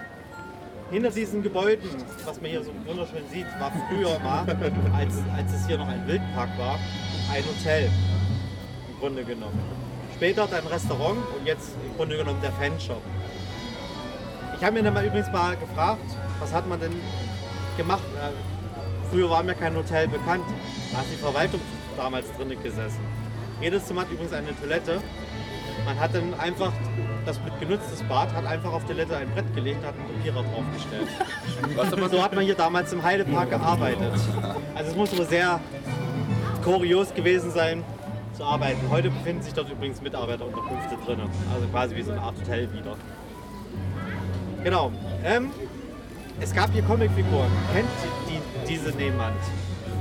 hinter 0.92 1.10
diesen 1.10 1.42
Gebäuden, 1.42 1.90
was 2.26 2.40
man 2.40 2.52
hier 2.52 2.64
so 2.64 2.72
wunderschön 2.86 3.24
sieht, 3.32 3.48
war 3.60 3.72
früher 3.90 4.20
mal, 4.20 4.46
als, 4.96 5.16
als 5.36 5.54
es 5.54 5.66
hier 5.66 5.78
noch 5.78 5.88
ein 5.88 6.06
Wildpark 6.08 6.50
war, 6.58 6.78
ein 7.34 7.44
Hotel. 7.46 7.90
Im 8.90 9.00
Grunde 9.00 9.24
genommen. 9.24 9.60
Später 10.16 10.48
dann 10.48 10.68
Restaurant 10.68 11.18
und 11.38 11.46
jetzt 11.46 11.72
im 11.86 11.96
Grunde 11.98 12.18
genommen 12.18 12.40
der 12.42 12.52
Fanshop. 12.52 13.02
Ich 14.56 14.64
habe 14.64 14.74
mir 14.74 14.84
dann 14.84 14.94
mal 14.94 15.06
übrigens 15.06 15.32
mal 15.32 15.58
gefragt, 15.58 16.06
was 16.40 16.54
hat 16.54 16.68
man 16.68 16.80
denn 16.80 16.94
gemacht? 17.76 18.04
Äh, 18.16 19.10
früher 19.10 19.30
war 19.30 19.44
mir 19.44 19.56
kein 19.56 19.76
Hotel 19.76 20.08
bekannt. 20.08 20.46
Da 20.92 21.00
hat 21.00 21.06
die 21.12 21.18
Verwaltung 21.18 21.60
damals 21.98 22.32
drin 22.38 22.50
gesessen. 22.62 23.23
Jedes 23.62 23.86
Zimmer 23.86 24.02
hat 24.02 24.12
übrigens 24.12 24.34
eine 24.34 24.58
Toilette. 24.60 25.02
Man 25.86 26.00
hat 26.00 26.14
dann 26.14 26.34
einfach 26.40 26.72
das 27.26 27.40
mit 27.44 27.60
genutztes 27.60 28.04
Bad, 28.04 28.34
hat 28.34 28.46
einfach 28.46 28.72
auf 28.72 28.84
die 28.86 28.94
Toilette 28.94 29.18
ein 29.18 29.30
Brett 29.32 29.54
gelegt 29.56 29.80
und 29.82 29.88
hat 29.88 29.96
einen 29.96 30.08
Kopierer 30.08 30.44
draufgestellt. 30.44 32.10
so 32.12 32.24
hat 32.24 32.36
man 32.36 32.44
hier 32.44 32.56
damals 32.56 32.92
im 32.94 33.04
Heidepark 33.04 33.50
gearbeitet. 33.50 34.14
Also 34.76 34.92
es 34.92 34.96
muss 34.96 35.18
wohl 35.18 35.26
sehr 35.26 35.60
kurios 36.64 37.14
gewesen 37.14 37.52
sein 37.52 37.84
zu 38.34 38.44
arbeiten. 38.44 38.80
Heute 38.90 39.10
befinden 39.10 39.42
sich 39.42 39.54
dort 39.54 39.70
übrigens 39.70 40.02
Mitarbeiterunterkünfte 40.02 40.98
drin. 41.06 41.20
Also 41.54 41.68
quasi 41.68 41.96
wie 41.96 42.02
so 42.02 42.12
eine 42.12 42.22
Art 42.22 42.36
Hotel 42.38 42.72
wieder. 42.74 42.96
Genau. 44.64 44.92
Ähm, 45.24 45.52
es 46.40 46.54
gab 46.54 46.72
hier 46.72 46.84
Comicfiguren. 46.84 47.52
Kennt 47.74 47.90
die, 48.28 48.68
diese 48.68 48.92
jemand? 48.98 49.36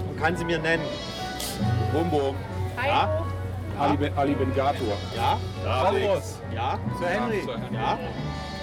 Und 0.08 0.20
kann 0.20 0.36
sie 0.36 0.44
mir 0.44 0.58
nennen? 0.58 0.84
Bumbo. 1.92 2.34
Ja? 2.84 3.21
Ali, 3.82 3.96
Ben- 3.96 4.12
Ali 4.16 4.34
Bengator. 4.34 4.96
Ja? 5.16 5.38
David. 5.64 6.08
Horus. 6.08 6.38
Ja? 6.54 6.78
Sir 6.98 7.06
Henry. 7.08 7.42
Ja? 7.72 7.98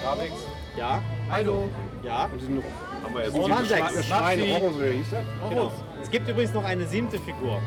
David. 0.02 0.32
Ja? 0.76 1.02
Hallo. 1.30 1.68
Ja? 2.02 2.24
Und 2.32 2.40
diesen 2.40 2.62
haben 3.04 3.14
wir 3.14 3.24
jetzt 3.24 3.34
Und 3.34 3.66
sechs. 3.68 4.06
Schrein. 4.08 4.40
Horus, 4.40 4.74
wie 4.80 4.92
hieß 4.98 5.10
der? 5.10 5.22
Genau. 5.50 5.72
Es 6.02 6.10
gibt 6.10 6.28
übrigens 6.28 6.54
noch 6.54 6.64
eine 6.64 6.86
siebte 6.86 7.18
Figur. 7.18 7.60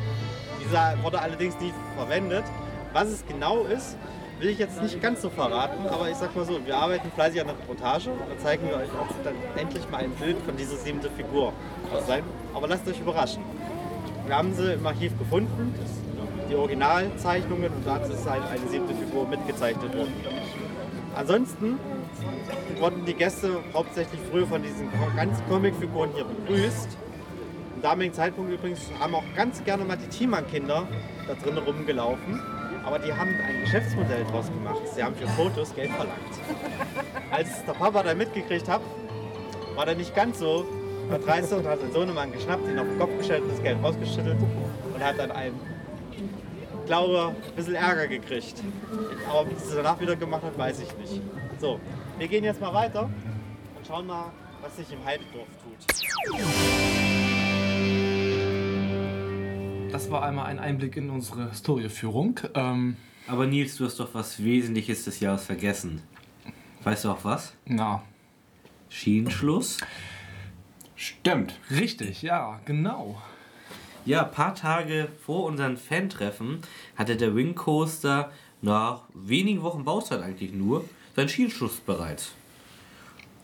Dieser 0.64 0.96
wurde 1.04 1.22
allerdings 1.22 1.60
nie 1.60 1.72
verwendet. 1.96 2.44
Was 2.94 3.08
es 3.10 3.24
genau 3.28 3.64
ist, 3.66 3.98
will 4.40 4.50
ich 4.50 4.58
jetzt 4.58 4.82
nicht 4.82 5.00
ganz 5.02 5.22
so 5.22 5.30
verraten, 5.30 5.88
aber 5.88 6.10
ich 6.10 6.16
sag 6.18 6.36
mal 6.36 6.46
so, 6.46 6.64
wir 6.66 6.76
arbeiten 6.76 7.12
fleißig 7.14 7.42
an 7.42 7.48
der 7.48 7.56
Reportage 7.58 8.10
und 8.10 8.20
dann 8.30 8.40
zeigen 8.40 8.68
wir 8.68 8.78
euch 8.78 8.90
auch 8.90 9.14
dann 9.24 9.36
endlich 9.56 9.88
mal 9.92 10.04
ein 10.04 10.12
Bild 10.12 10.38
von 10.44 10.58
dieser 10.58 10.76
siebten 10.78 11.10
Figur. 11.16 11.54
Aber 12.56 12.68
lasst 12.68 12.88
euch 12.88 13.00
überraschen. 13.00 13.44
Wir 14.26 14.36
haben 14.38 14.54
sie 14.56 14.74
im 14.74 14.86
Archiv 14.88 15.18
gefunden, 15.20 15.74
die 16.50 16.56
Originalzeichnungen 16.56 17.72
und 17.72 17.86
da 17.86 17.98
ist 17.98 18.30
halt 18.30 18.44
eine 18.50 18.68
siebte 18.70 18.94
Figur 18.94 19.28
mitgezeichnet 19.28 19.96
worden. 19.96 20.14
Ansonsten 21.16 21.80
wurden 22.80 23.06
die 23.06 23.14
Gäste 23.14 23.60
hauptsächlich 23.74 24.20
früher 24.32 24.48
von 24.48 24.62
diesen 24.64 24.90
ganzen 25.16 25.46
Comicfiguren 25.48 26.12
hier 26.16 26.26
begrüßt. 26.26 26.98
Im 27.76 27.82
damaligen 27.82 28.14
Zeitpunkt 28.14 28.52
übrigens 28.52 28.80
haben 29.00 29.16
auch 29.16 29.24
ganz 29.36 29.64
gerne 29.64 29.86
mal 29.86 29.98
die 29.98 30.08
Thiemann-Kinder 30.08 30.88
da 31.28 31.34
drin 31.36 31.58
rumgelaufen. 31.58 32.42
Aber 32.86 33.00
die 33.00 33.14
haben 33.14 33.30
ein 33.30 33.62
Geschäftsmodell 33.62 34.26
draus 34.26 34.48
gemacht. 34.48 34.82
Sie 34.94 35.02
haben 35.02 35.16
für 35.16 35.28
Fotos 35.30 35.74
Geld 35.74 35.92
verlangt. 35.92 36.20
Als 37.32 37.64
der 37.66 37.74
Papa 37.74 38.04
da 38.04 38.14
mitgekriegt 38.14 38.68
hat, 38.68 38.82
war 39.76 39.86
der 39.86 39.96
nicht 39.96 40.14
ganz 40.14 40.40
so 40.40 40.66
verdreistet 41.10 41.60
und 41.60 41.68
hat 41.68 41.80
seinen 41.80 41.94
Sohnemann 41.94 42.32
geschnappt, 42.32 42.68
ihn 42.68 42.80
auf 42.80 42.88
den 42.88 43.00
Kopf 43.00 43.18
gestellt 43.18 43.44
und 43.44 43.52
das 43.52 43.64
Geld 43.64 43.78
rausgeschüttelt 43.82 44.38
und 44.94 45.04
hat 45.04 45.18
dann 45.18 45.32
einen, 45.32 45.60
glaube, 46.86 47.36
ein 47.48 47.56
bisschen 47.56 47.76
Ärger 47.76 48.08
gekriegt. 48.08 48.64
Aber 49.30 49.50
wie 49.50 49.56
sie 49.56 49.66
es 49.70 49.76
danach 49.76 50.00
wieder 50.00 50.16
gemacht 50.16 50.44
hat, 50.44 50.58
weiß 50.58 50.80
ich 50.80 50.98
nicht. 50.98 51.22
So, 51.60 51.80
wir 52.18 52.28
gehen 52.28 52.44
jetzt 52.44 52.62
mal 52.62 52.74
weiter 52.74 53.04
und 53.04 53.88
schauen 53.88 54.08
mal, 54.08 54.32
was 54.62 54.76
sich 54.78 54.92
im 54.92 55.04
Heidedorf 55.06 55.48
tut. 55.64 55.78
Das 59.92 60.10
war 60.10 60.24
einmal 60.24 60.48
ein 60.48 60.60
Einblick 60.60 60.98
in 60.98 61.10
unsere 61.10 61.50
Historieführung. 61.50 62.40
Ähm, 62.56 62.98
Aber 63.28 63.46
Nils, 63.46 63.78
du 63.78 63.86
hast 63.86 64.00
doch 64.00 64.14
was 64.14 64.44
Wesentliches 64.44 65.06
des 65.06 65.20
Jahres 65.20 65.46
vergessen. 65.46 66.02
Weißt 66.84 67.06
du 67.06 67.12
auch 67.12 67.24
was? 67.24 67.54
Na. 67.66 68.04
Schienenschluss? 68.90 69.78
Stimmt. 70.96 71.54
Richtig, 71.70 72.22
ja, 72.22 72.60
genau. 72.66 73.22
Ja, 74.06 74.26
ein 74.26 74.32
paar 74.32 74.54
Tage 74.54 75.08
vor 75.26 75.46
unserem 75.46 75.78
Fan-Treffen 75.78 76.60
hatte 76.98 77.16
der 77.16 77.36
Wing 77.36 77.56
Coaster 77.56 78.32
nach 78.62 79.04
wenigen 79.14 79.62
Wochen 79.62 79.86
Bauzeit 79.86 80.22
eigentlich 80.22 80.52
nur 80.52 80.84
seinen 81.16 81.30
Schienenschluss 81.30 81.78
bereits. 81.78 82.34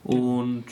Und. 0.04 0.66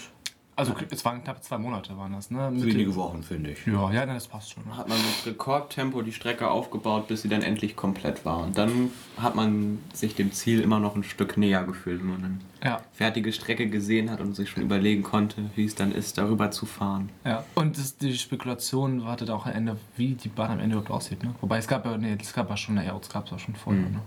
Also 0.58 0.74
es 0.90 1.06
waren 1.06 1.24
knapp 1.24 1.44
zwei 1.44 1.60
Monate 1.60 1.96
waren 2.00 2.14
das, 2.14 2.32
ne? 2.32 2.50
Wenige 2.52 2.96
Wochen, 2.96 3.22
finde 3.22 3.52
ich. 3.52 3.64
Ja, 3.68 3.92
ja, 3.92 4.08
das 4.08 4.28
passt 4.28 4.54
schon. 4.54 4.64
Hat 4.76 4.90
man 4.90 4.98
mit 4.98 5.26
Rekordtempo 5.28 6.02
die 6.02 6.12
Strecke 6.12 6.50
aufgebaut, 6.50 7.08
bis 7.08 7.22
sie 7.22 7.30
dann 7.30 7.44
endlich 7.44 7.76
komplett 7.76 8.26
war. 8.26 8.40
Und 8.40 8.58
dann 8.58 8.90
hat 9.18 9.36
man 9.36 9.78
sich 9.94 10.16
dem 10.16 10.32
Ziel 10.32 10.62
immer 10.62 10.80
noch 10.80 10.96
ein 10.96 11.04
Stück 11.04 11.38
näher 11.38 11.64
gefühlt, 11.64 12.00
wenn 12.02 12.10
man 12.10 12.22
dann 12.24 12.42
Ja. 12.64 12.82
fertige 12.92 13.32
Strecke 13.34 13.70
gesehen 13.70 14.10
hat 14.10 14.20
und 14.20 14.36
sich 14.36 14.50
schon 14.50 14.64
überlegen 14.64 15.04
konnte, 15.04 15.52
wie 15.56 15.66
es 15.66 15.76
dann 15.76 15.92
ist, 15.92 16.18
darüber 16.18 16.50
zu 16.50 16.66
fahren. 16.66 17.10
Ja, 17.24 17.44
und 17.54 17.78
das, 17.78 17.96
die 17.98 18.18
Spekulation 18.18 19.06
wartet 19.06 19.30
auch 19.30 19.46
am 19.46 19.52
Ende, 19.54 19.78
wie 19.96 20.16
die 20.16 20.30
Bahn 20.30 20.50
am 20.50 20.60
Ende 20.60 20.76
überhaupt 20.76 20.90
aussieht. 20.90 21.24
Ne? 21.24 21.36
Wobei 21.40 21.60
es 21.60 21.68
gab 21.68 21.86
ja, 21.86 21.96
nee, 22.00 22.18
es 22.20 22.34
gab 22.34 22.50
ja 22.50 22.58
schon, 22.58 22.74
naja, 22.74 22.98
es 23.00 23.10
gab 23.10 23.28
es 23.28 23.34
auch 23.34 23.40
schon 23.40 23.56
vorher. 23.56 23.84
Mhm. 23.84 23.92
Ne? 23.92 24.00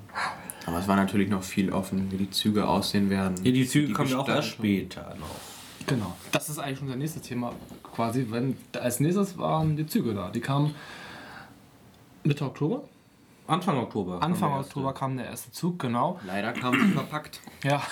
Aber 0.67 0.81
es 0.81 0.89
war 0.89 0.97
natürlich 0.97 1.29
noch 1.31 1.45
viel 1.45 1.73
offen, 1.73 2.11
wie 2.11 2.17
die 2.17 2.31
Züge 2.31 2.67
aussehen 2.67 3.09
werden. 3.09 3.37
Ja, 3.45 3.53
die 3.53 3.67
Züge 3.67 3.93
kommen 3.93 4.11
ja 4.11 4.19
auch 4.19 4.29
erst 4.29 4.49
später 4.49 5.15
noch. 5.21 5.29
Genau. 5.87 6.15
Das 6.33 6.49
ist 6.49 6.59
eigentlich 6.59 6.83
unser 6.83 6.97
nächstes 6.97 7.23
Thema 7.23 7.53
quasi. 7.83 8.27
Wenn, 8.31 8.57
als 8.79 9.01
nächstes 9.01 9.37
waren 9.39 9.77
die 9.77 9.87
Züge 9.87 10.15
da. 10.15 10.31
Die 10.31 10.41
kamen 10.41 10.75
Mitte 12.23 12.45
Oktober. 12.45 12.83
Anfang 13.47 13.79
Oktober. 13.79 14.23
Anfang 14.23 14.51
kam. 14.51 14.61
Oktober 14.61 14.93
kam 14.93 15.17
der 15.17 15.27
erste 15.27 15.51
Zug, 15.51 15.79
genau. 15.79 16.21
Leider 16.25 16.53
kam 16.53 16.75
es 16.75 16.93
verpackt. 16.93 17.41
Ja. 17.65 17.83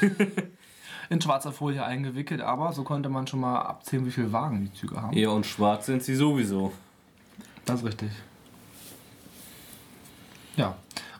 In 1.10 1.20
schwarzer 1.20 1.52
Folie 1.52 1.84
eingewickelt, 1.84 2.40
aber 2.40 2.72
so 2.72 2.82
konnte 2.82 3.08
man 3.08 3.26
schon 3.26 3.40
mal 3.40 3.60
abzählen, 3.60 4.04
wie 4.06 4.10
viele 4.10 4.32
Wagen 4.32 4.64
die 4.64 4.72
Züge 4.72 5.00
haben. 5.00 5.16
Ja, 5.16 5.28
und 5.28 5.46
schwarz 5.46 5.86
sind 5.86 6.02
sie 6.02 6.14
sowieso. 6.16 6.72
Das 7.64 7.80
ist 7.80 7.86
richtig. 7.86 8.10
Ja. 10.56 10.76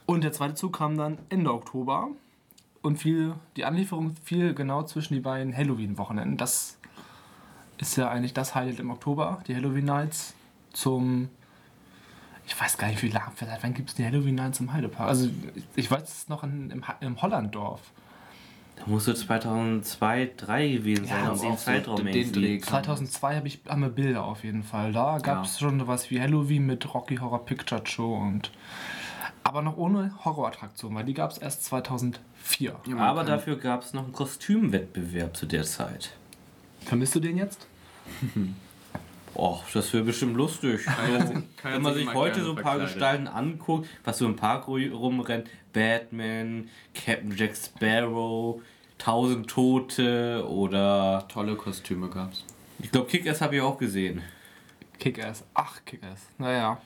Und 0.06 0.24
der 0.24 0.32
zweite 0.32 0.54
Zug 0.54 0.76
kam 0.76 0.96
dann 0.96 1.18
Ende 1.28 1.52
Oktober 1.52 2.08
und 2.84 2.98
fiel, 2.98 3.34
die 3.56 3.64
Anlieferung 3.64 4.14
fiel 4.22 4.54
genau 4.54 4.82
zwischen 4.82 5.14
die 5.14 5.20
beiden 5.20 5.56
Halloween-Wochenenden. 5.56 6.36
Das 6.36 6.76
ist 7.78 7.96
ja 7.96 8.10
eigentlich 8.10 8.34
das 8.34 8.54
Highlight 8.54 8.78
im 8.78 8.90
Oktober, 8.90 9.42
die 9.48 9.56
Halloween 9.56 9.86
Nights 9.86 10.34
zum. 10.72 11.30
Ich 12.46 12.60
weiß 12.60 12.76
gar 12.76 12.88
nicht, 12.88 13.02
wie 13.02 13.08
lange, 13.08 13.32
seit 13.40 13.62
wann 13.62 13.72
gibt 13.72 13.88
es 13.88 13.94
die 13.94 14.04
Halloween 14.04 14.34
Nights 14.34 14.60
im 14.60 14.70
Heidepark? 14.70 15.08
Also, 15.08 15.30
ich, 15.74 15.90
weiß 15.90 16.02
es 16.02 16.28
noch 16.28 16.44
in, 16.44 16.70
im, 16.70 16.84
im 17.00 17.22
Hollanddorf. 17.22 17.80
Da 18.76 18.82
muss 18.86 19.06
so 19.06 19.14
2002, 19.14 20.32
2003 20.36 20.68
gewesen 20.68 21.06
sein, 21.06 21.30
um 21.30 21.40
den 21.40 21.56
Zeitraum 21.56 22.06
irgendwie. 22.06 22.60
2002 22.60 23.36
habe 23.36 23.48
ich 23.48 23.60
haben 23.66 23.80
wir 23.80 23.88
Bilder 23.88 24.24
auf 24.24 24.44
jeden 24.44 24.62
Fall. 24.62 24.92
Da 24.92 25.18
gab 25.18 25.44
es 25.44 25.58
schon 25.58 25.80
sowas 25.80 26.10
wie 26.10 26.20
Halloween 26.20 26.66
mit 26.66 26.92
Rocky 26.92 27.16
Horror 27.16 27.46
Picture 27.46 27.80
Show 27.86 28.14
und 28.14 28.50
aber 29.54 29.62
noch 29.62 29.76
ohne 29.76 30.10
Horrorattraktion, 30.24 30.92
weil 30.96 31.04
die 31.04 31.14
gab 31.14 31.30
es 31.30 31.38
erst 31.38 31.62
2004. 31.66 32.74
Aber 32.98 33.22
dafür 33.22 33.56
gab 33.56 33.82
es 33.82 33.94
noch 33.94 34.02
einen 34.02 34.12
Kostümwettbewerb 34.12 35.36
zu 35.36 35.46
der 35.46 35.62
Zeit. 35.62 36.10
Vermisst 36.80 37.14
du 37.14 37.20
den 37.20 37.36
jetzt? 37.38 37.68
Och, 39.36 39.62
das 39.72 39.92
wäre 39.92 40.02
bestimmt 40.02 40.34
lustig. 40.36 40.80
Also, 40.88 41.34
wenn 41.62 41.82
man 41.82 41.94
sich 41.94 42.12
heute 42.12 42.42
so 42.42 42.50
ein 42.50 42.56
paar 42.56 42.72
verkleidet. 42.78 42.94
Gestalten 42.94 43.28
anguckt, 43.28 43.88
was 44.02 44.18
so 44.18 44.26
im 44.26 44.34
Park 44.34 44.66
ru- 44.66 44.92
rumrennt, 44.92 45.48
Batman, 45.72 46.68
Captain 46.92 47.36
Jack 47.36 47.56
Sparrow, 47.56 48.60
Tausend 48.98 49.48
Tote 49.48 50.44
oder... 50.48 51.26
Tolle 51.28 51.54
Kostüme 51.54 52.08
gab's. 52.08 52.44
Ich 52.80 52.90
glaube, 52.90 53.06
Kick-Ass 53.08 53.40
habe 53.40 53.54
ich 53.54 53.62
auch 53.62 53.78
gesehen. 53.78 54.20
Kick-Ass. 54.98 55.44
Ach, 55.54 55.80
Kick-Ass. 55.84 56.22
Naja. 56.38 56.80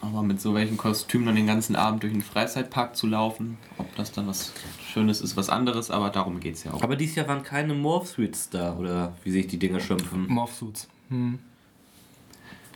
Aber 0.00 0.22
mit 0.22 0.40
so 0.40 0.54
welchen 0.54 0.76
Kostümen 0.76 1.26
dann 1.26 1.36
den 1.36 1.46
ganzen 1.46 1.74
Abend 1.74 2.02
durch 2.02 2.12
den 2.12 2.22
Freizeitpark 2.22 2.96
zu 2.96 3.06
laufen, 3.06 3.58
ob 3.78 3.94
das 3.96 4.12
dann 4.12 4.26
was 4.26 4.52
Schönes 4.80 5.20
ist, 5.20 5.36
was 5.36 5.50
anderes, 5.50 5.90
aber 5.90 6.10
darum 6.10 6.38
geht's 6.40 6.64
ja 6.64 6.72
auch. 6.72 6.82
Aber 6.82 6.96
dieses 6.96 7.16
Jahr 7.16 7.28
waren 7.28 7.42
keine 7.42 7.74
Morph-Suits 7.74 8.50
da, 8.50 8.76
oder 8.76 9.14
wie 9.24 9.30
sich 9.30 9.48
die 9.48 9.58
Dinger 9.58 9.80
schimpfen. 9.80 10.26
Morphsuits. 10.28 10.88
Hm. 11.08 11.38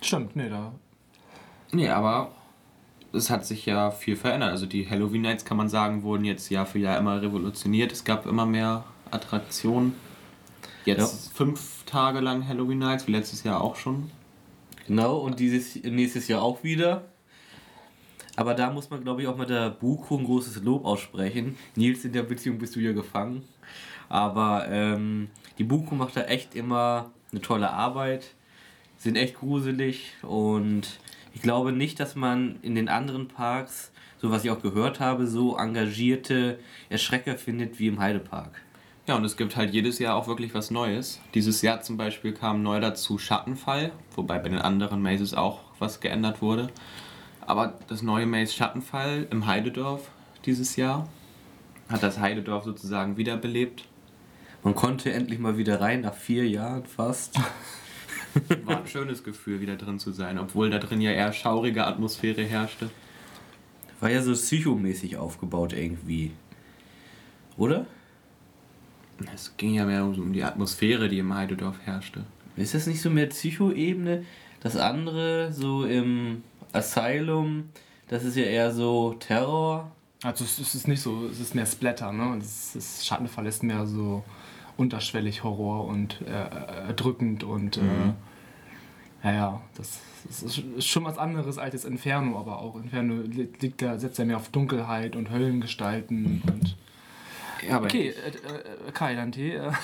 Stimmt, 0.02 0.34
nee, 0.34 0.48
da. 0.48 0.72
Nee, 1.72 1.88
aber 1.88 2.32
es 3.12 3.30
hat 3.30 3.46
sich 3.46 3.66
ja 3.66 3.90
viel 3.90 4.16
verändert. 4.16 4.50
Also 4.50 4.66
die 4.66 4.88
Halloween 4.88 5.22
Nights, 5.22 5.44
kann 5.44 5.56
man 5.56 5.68
sagen, 5.68 6.02
wurden 6.02 6.24
jetzt 6.24 6.50
Jahr 6.50 6.66
für 6.66 6.78
Jahr 6.78 6.98
immer 6.98 7.20
revolutioniert. 7.20 7.92
Es 7.92 8.04
gab 8.04 8.26
immer 8.26 8.46
mehr 8.46 8.84
Attraktionen. 9.10 9.94
Jetzt 10.84 11.32
fünf 11.36 11.84
Tage 11.84 12.20
lang 12.20 12.46
Halloween 12.46 12.78
Nights, 12.78 13.06
wie 13.06 13.12
letztes 13.12 13.44
Jahr 13.44 13.60
auch 13.60 13.76
schon. 13.76 14.10
Genau, 14.90 15.18
und 15.18 15.38
dieses 15.38 15.76
nächstes 15.84 16.26
Jahr 16.26 16.42
auch 16.42 16.64
wieder. 16.64 17.04
Aber 18.34 18.54
da 18.54 18.72
muss 18.72 18.90
man, 18.90 19.04
glaube 19.04 19.22
ich, 19.22 19.28
auch 19.28 19.36
mit 19.36 19.48
der 19.48 19.70
Buko 19.70 20.18
ein 20.18 20.24
großes 20.24 20.64
Lob 20.64 20.84
aussprechen. 20.84 21.54
Nils, 21.76 22.04
in 22.04 22.12
der 22.12 22.24
Beziehung 22.24 22.58
bist 22.58 22.74
du 22.74 22.80
ja 22.80 22.90
gefangen. 22.90 23.44
Aber 24.08 24.66
ähm, 24.68 25.28
die 25.58 25.62
Buko 25.62 25.94
macht 25.94 26.16
da 26.16 26.22
echt 26.22 26.56
immer 26.56 27.12
eine 27.30 27.40
tolle 27.40 27.70
Arbeit. 27.70 28.34
Sind 28.96 29.14
echt 29.14 29.36
gruselig 29.36 30.14
und 30.22 30.98
ich 31.34 31.40
glaube 31.40 31.70
nicht, 31.70 32.00
dass 32.00 32.16
man 32.16 32.58
in 32.62 32.74
den 32.74 32.88
anderen 32.88 33.28
Parks, 33.28 33.92
so 34.18 34.32
was 34.32 34.44
ich 34.44 34.50
auch 34.50 34.60
gehört 34.60 34.98
habe, 34.98 35.28
so 35.28 35.56
engagierte 35.56 36.58
Erschrecker 36.88 37.36
findet 37.36 37.78
wie 37.78 37.86
im 37.86 38.00
Heidepark. 38.00 38.60
Ja, 39.10 39.16
und 39.16 39.24
es 39.24 39.36
gibt 39.36 39.56
halt 39.56 39.74
jedes 39.74 39.98
Jahr 39.98 40.14
auch 40.14 40.28
wirklich 40.28 40.54
was 40.54 40.70
Neues. 40.70 41.20
Dieses 41.34 41.62
Jahr 41.62 41.80
zum 41.80 41.96
Beispiel 41.96 42.32
kam 42.32 42.62
neu 42.62 42.78
dazu 42.78 43.18
Schattenfall, 43.18 43.90
wobei 44.14 44.38
bei 44.38 44.48
den 44.48 44.60
anderen 44.60 45.02
Mazes 45.02 45.34
auch 45.34 45.62
was 45.80 45.98
geändert 45.98 46.40
wurde. 46.42 46.68
Aber 47.40 47.76
das 47.88 48.02
neue 48.02 48.26
Maze 48.26 48.52
Schattenfall 48.52 49.26
im 49.32 49.48
Heidedorf 49.48 50.12
dieses 50.44 50.76
Jahr 50.76 51.08
hat 51.88 52.04
das 52.04 52.20
Heidedorf 52.20 52.62
sozusagen 52.62 53.16
wiederbelebt. 53.16 53.88
Man 54.62 54.76
konnte 54.76 55.12
endlich 55.12 55.40
mal 55.40 55.58
wieder 55.58 55.80
rein, 55.80 56.02
nach 56.02 56.14
vier 56.14 56.48
Jahren 56.48 56.84
fast. 56.84 57.36
War 58.64 58.78
ein 58.78 58.86
schönes 58.86 59.24
Gefühl, 59.24 59.60
wieder 59.60 59.74
drin 59.74 59.98
zu 59.98 60.12
sein, 60.12 60.38
obwohl 60.38 60.70
da 60.70 60.78
drin 60.78 61.00
ja 61.00 61.10
eher 61.10 61.32
schaurige 61.32 61.84
Atmosphäre 61.84 62.44
herrschte. 62.44 62.90
War 63.98 64.08
ja 64.08 64.22
so 64.22 64.34
psychomäßig 64.34 65.16
aufgebaut 65.16 65.72
irgendwie. 65.72 66.30
Oder? 67.56 67.86
Es 69.34 69.56
ging 69.56 69.74
ja 69.74 69.84
mehr 69.84 70.04
um 70.04 70.32
die 70.32 70.42
Atmosphäre, 70.44 71.08
die 71.08 71.18
im 71.18 71.34
Heidedorf 71.34 71.76
herrschte. 71.84 72.24
Ist 72.56 72.74
das 72.74 72.86
nicht 72.86 73.00
so 73.00 73.10
mehr 73.10 73.26
Psycho-Ebene? 73.26 74.24
Das 74.60 74.76
andere, 74.76 75.52
so 75.52 75.84
im 75.84 76.42
Asylum, 76.72 77.70
das 78.08 78.24
ist 78.24 78.36
ja 78.36 78.44
eher 78.44 78.72
so 78.72 79.14
Terror. 79.14 79.90
Also 80.22 80.44
es 80.44 80.58
ist 80.74 80.86
nicht 80.88 81.00
so, 81.00 81.26
es 81.30 81.40
ist 81.40 81.54
mehr 81.54 81.64
Splatter, 81.66 82.12
ne? 82.12 82.36
Das, 82.38 82.72
das 82.74 83.06
Schattenfall 83.06 83.46
ist 83.46 83.62
mehr 83.62 83.86
so 83.86 84.22
unterschwellig 84.76 85.42
Horror 85.44 85.86
und 85.86 86.20
äh, 86.22 86.86
erdrückend 86.88 87.42
und 87.44 87.76
Mhm. 87.78 88.14
äh, 89.22 89.28
ja, 89.28 89.32
ja, 89.34 89.60
das, 89.76 89.98
das 90.26 90.42
ist 90.42 90.58
ist 90.58 90.86
schon 90.86 91.04
was 91.04 91.18
anderes 91.18 91.58
als 91.58 91.72
das 91.72 91.84
Inferno, 91.84 92.38
aber 92.38 92.58
auch 92.60 92.76
Inferno 92.76 93.20
li- 93.22 93.48
liegt 93.60 93.82
da, 93.82 93.98
setzt 93.98 94.18
ja 94.18 94.24
mehr 94.24 94.36
auf 94.38 94.48
Dunkelheit 94.48 95.14
und 95.16 95.30
Höllengestalten 95.30 96.42
und 96.46 96.76
Ja, 97.68 97.76
aber 97.76 97.86
okay, 97.86 98.08
äh, 98.10 98.28
äh, 98.88 98.92
Kai, 98.92 99.14
dein 99.14 99.32
Tee. 99.32 99.54
Äh, 99.54 99.72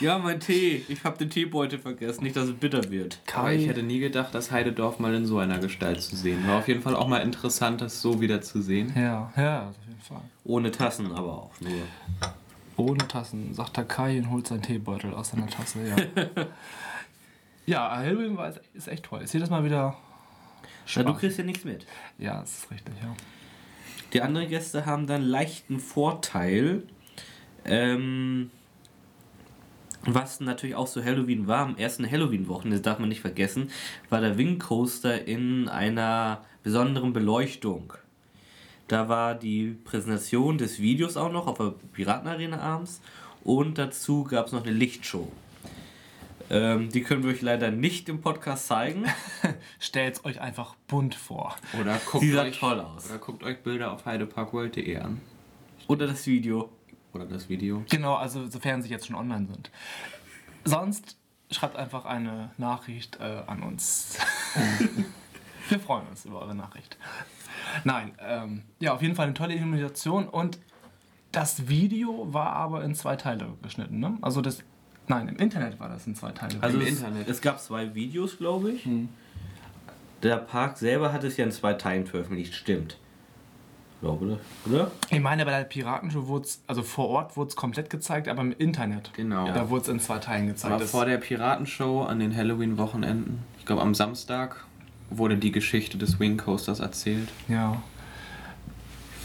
Ja, 0.00 0.16
mein 0.18 0.38
Tee. 0.38 0.84
Ich 0.88 1.02
habe 1.02 1.18
den 1.18 1.28
Teebeutel 1.28 1.78
vergessen, 1.78 2.22
nicht, 2.22 2.36
dass 2.36 2.48
es 2.48 2.54
bitter 2.54 2.88
wird. 2.90 3.18
Aber 3.34 3.52
ich 3.52 3.66
hätte 3.66 3.82
nie 3.82 3.98
gedacht, 3.98 4.32
das 4.32 4.52
Heidedorf 4.52 5.00
mal 5.00 5.12
in 5.14 5.26
so 5.26 5.38
einer 5.38 5.58
Gestalt 5.58 6.00
zu 6.00 6.14
sehen. 6.14 6.46
War 6.46 6.58
auf 6.60 6.68
jeden 6.68 6.82
Fall 6.82 6.94
auch 6.94 7.08
mal 7.08 7.18
interessant, 7.18 7.80
das 7.80 8.00
so 8.00 8.20
wieder 8.20 8.40
zu 8.40 8.62
sehen. 8.62 8.92
ja, 8.94 9.32
ja, 9.36 9.68
auf 9.68 9.74
jeden 9.88 10.00
Fall. 10.00 10.20
Ohne 10.44 10.70
Tassen 10.70 11.10
aber 11.12 11.32
auch 11.42 11.60
nur. 11.60 11.72
Ohne 12.76 13.08
Tassen, 13.08 13.52
sagt 13.54 13.76
der 13.76 13.86
Kai 13.86 14.18
und 14.18 14.30
holt 14.30 14.46
seinen 14.46 14.62
Teebeutel 14.62 15.12
aus 15.14 15.30
seiner 15.30 15.48
Tasse, 15.48 15.80
ja. 15.84 15.96
ja, 17.66 17.96
Halloween 17.96 18.36
war, 18.36 18.52
ist 18.74 18.86
echt 18.86 19.02
toll. 19.04 19.22
Ist 19.22 19.34
jedes 19.34 19.50
Mal 19.50 19.64
wieder. 19.64 19.96
Ja, 20.86 21.02
du 21.02 21.08
Spaß. 21.08 21.18
kriegst 21.18 21.38
ja 21.38 21.44
nichts 21.44 21.64
mit. 21.64 21.86
Ja, 22.18 22.40
das 22.40 22.58
ist 22.58 22.70
richtig, 22.70 22.94
ja. 23.02 23.14
Die 24.12 24.22
anderen 24.22 24.48
Gäste 24.48 24.86
haben 24.86 25.08
dann 25.08 25.22
leichten 25.22 25.80
Vorteil. 25.80 26.84
Ähm, 27.68 28.50
was 30.02 30.40
natürlich 30.40 30.74
auch 30.76 30.86
so 30.86 31.04
Halloween 31.04 31.46
war, 31.46 31.66
am 31.66 31.76
ersten 31.76 32.10
Halloween-Wochen, 32.10 32.70
das 32.70 32.82
darf 32.82 32.98
man 32.98 33.08
nicht 33.08 33.20
vergessen, 33.20 33.70
war 34.08 34.20
der 34.20 34.38
Wing 34.38 34.58
Coaster 34.58 35.26
in 35.26 35.68
einer 35.68 36.44
besonderen 36.62 37.12
Beleuchtung. 37.12 37.92
Da 38.86 39.08
war 39.08 39.34
die 39.34 39.76
Präsentation 39.84 40.56
des 40.56 40.80
Videos 40.80 41.16
auch 41.16 41.30
noch 41.30 41.46
auf 41.46 41.58
der 41.58 41.74
Piratenarena 41.92 42.58
abends 42.58 43.02
und 43.44 43.76
dazu 43.76 44.24
gab 44.24 44.46
es 44.46 44.52
noch 44.52 44.62
eine 44.62 44.72
Lichtshow. 44.72 45.30
Ähm, 46.50 46.88
die 46.88 47.02
können 47.02 47.24
wir 47.24 47.30
euch 47.30 47.42
leider 47.42 47.70
nicht 47.70 48.08
im 48.08 48.22
Podcast 48.22 48.68
zeigen. 48.68 49.04
Stellt 49.78 50.24
euch 50.24 50.40
einfach 50.40 50.74
bunt 50.86 51.14
vor. 51.14 51.56
Oder 51.78 52.00
guckt, 52.10 52.24
Sie 52.24 52.32
sah 52.32 52.44
euch, 52.44 52.58
toll 52.58 52.80
aus. 52.80 53.10
oder 53.10 53.18
guckt 53.18 53.42
euch 53.42 53.58
Bilder 53.58 53.92
auf 53.92 54.06
heideparkworld.de 54.06 54.96
an. 54.96 55.20
Oder 55.88 56.06
das 56.06 56.26
Video. 56.26 56.70
Oder 57.18 57.26
das 57.26 57.48
Video. 57.48 57.84
Genau, 57.90 58.14
also 58.14 58.48
sofern 58.48 58.80
sie 58.80 58.88
jetzt 58.88 59.06
schon 59.06 59.16
online 59.16 59.48
sind. 59.48 59.70
Sonst 60.64 61.16
schreibt 61.50 61.76
einfach 61.76 62.04
eine 62.04 62.50
Nachricht 62.58 63.18
äh, 63.20 63.42
an 63.46 63.62
uns. 63.62 64.18
Wir 65.68 65.80
freuen 65.80 66.06
uns 66.06 66.24
über 66.24 66.40
eure 66.42 66.54
Nachricht. 66.54 66.96
Nein, 67.84 68.12
ähm, 68.20 68.62
ja, 68.78 68.94
auf 68.94 69.02
jeden 69.02 69.16
Fall 69.16 69.26
eine 69.26 69.34
tolle 69.34 69.54
Illumination 69.54 70.28
und 70.28 70.58
das 71.32 71.68
Video 71.68 72.32
war 72.32 72.52
aber 72.52 72.84
in 72.84 72.94
zwei 72.94 73.16
Teile 73.16 73.52
geschnitten, 73.62 73.98
ne? 73.98 74.16
Also 74.22 74.40
das, 74.40 74.62
nein, 75.08 75.28
im 75.28 75.36
Internet 75.36 75.78
war 75.78 75.88
das 75.88 76.06
in 76.06 76.14
zwei 76.14 76.30
Teile. 76.30 76.56
Also 76.60 76.78
Im 76.78 76.86
es, 76.86 76.90
Internet. 76.90 77.28
es 77.28 77.40
gab 77.40 77.60
zwei 77.60 77.94
Videos, 77.94 78.38
glaube 78.38 78.70
ich. 78.72 78.88
Der 80.22 80.36
Park 80.36 80.78
selber 80.78 81.12
hat 81.12 81.24
es 81.24 81.36
ja 81.36 81.44
in 81.44 81.52
zwei 81.52 81.74
Teilen 81.74 82.06
veröffentlicht, 82.06 82.54
stimmt. 82.54 82.96
Glaube, 84.00 84.24
oder? 84.24 84.38
oder? 84.66 84.90
Ich 85.10 85.20
meine, 85.20 85.44
bei 85.44 85.50
der 85.58 85.64
Piratenshow 85.64 86.28
wurde 86.28 86.44
es, 86.44 86.62
also 86.68 86.82
vor 86.82 87.08
Ort 87.08 87.36
wurde 87.36 87.48
es 87.48 87.56
komplett 87.56 87.90
gezeigt, 87.90 88.28
aber 88.28 88.42
im 88.42 88.52
Internet. 88.52 89.10
Genau. 89.14 89.46
Da 89.46 89.70
wurde 89.70 89.82
es 89.82 89.88
in 89.88 89.98
zwei 89.98 90.18
Teilen 90.18 90.46
gezeigt. 90.46 90.72
Aber 90.72 90.86
vor 90.86 91.04
der 91.04 91.18
Piratenshow 91.18 92.02
an 92.02 92.20
den 92.20 92.36
Halloween-Wochenenden, 92.36 93.40
ich 93.58 93.66
glaube 93.66 93.82
am 93.82 93.94
Samstag, 93.94 94.64
wurde 95.10 95.36
die 95.36 95.50
Geschichte 95.50 95.98
des 95.98 96.20
Wing 96.20 96.36
Coasters 96.36 96.78
erzählt. 96.78 97.28
Ja. 97.48 97.82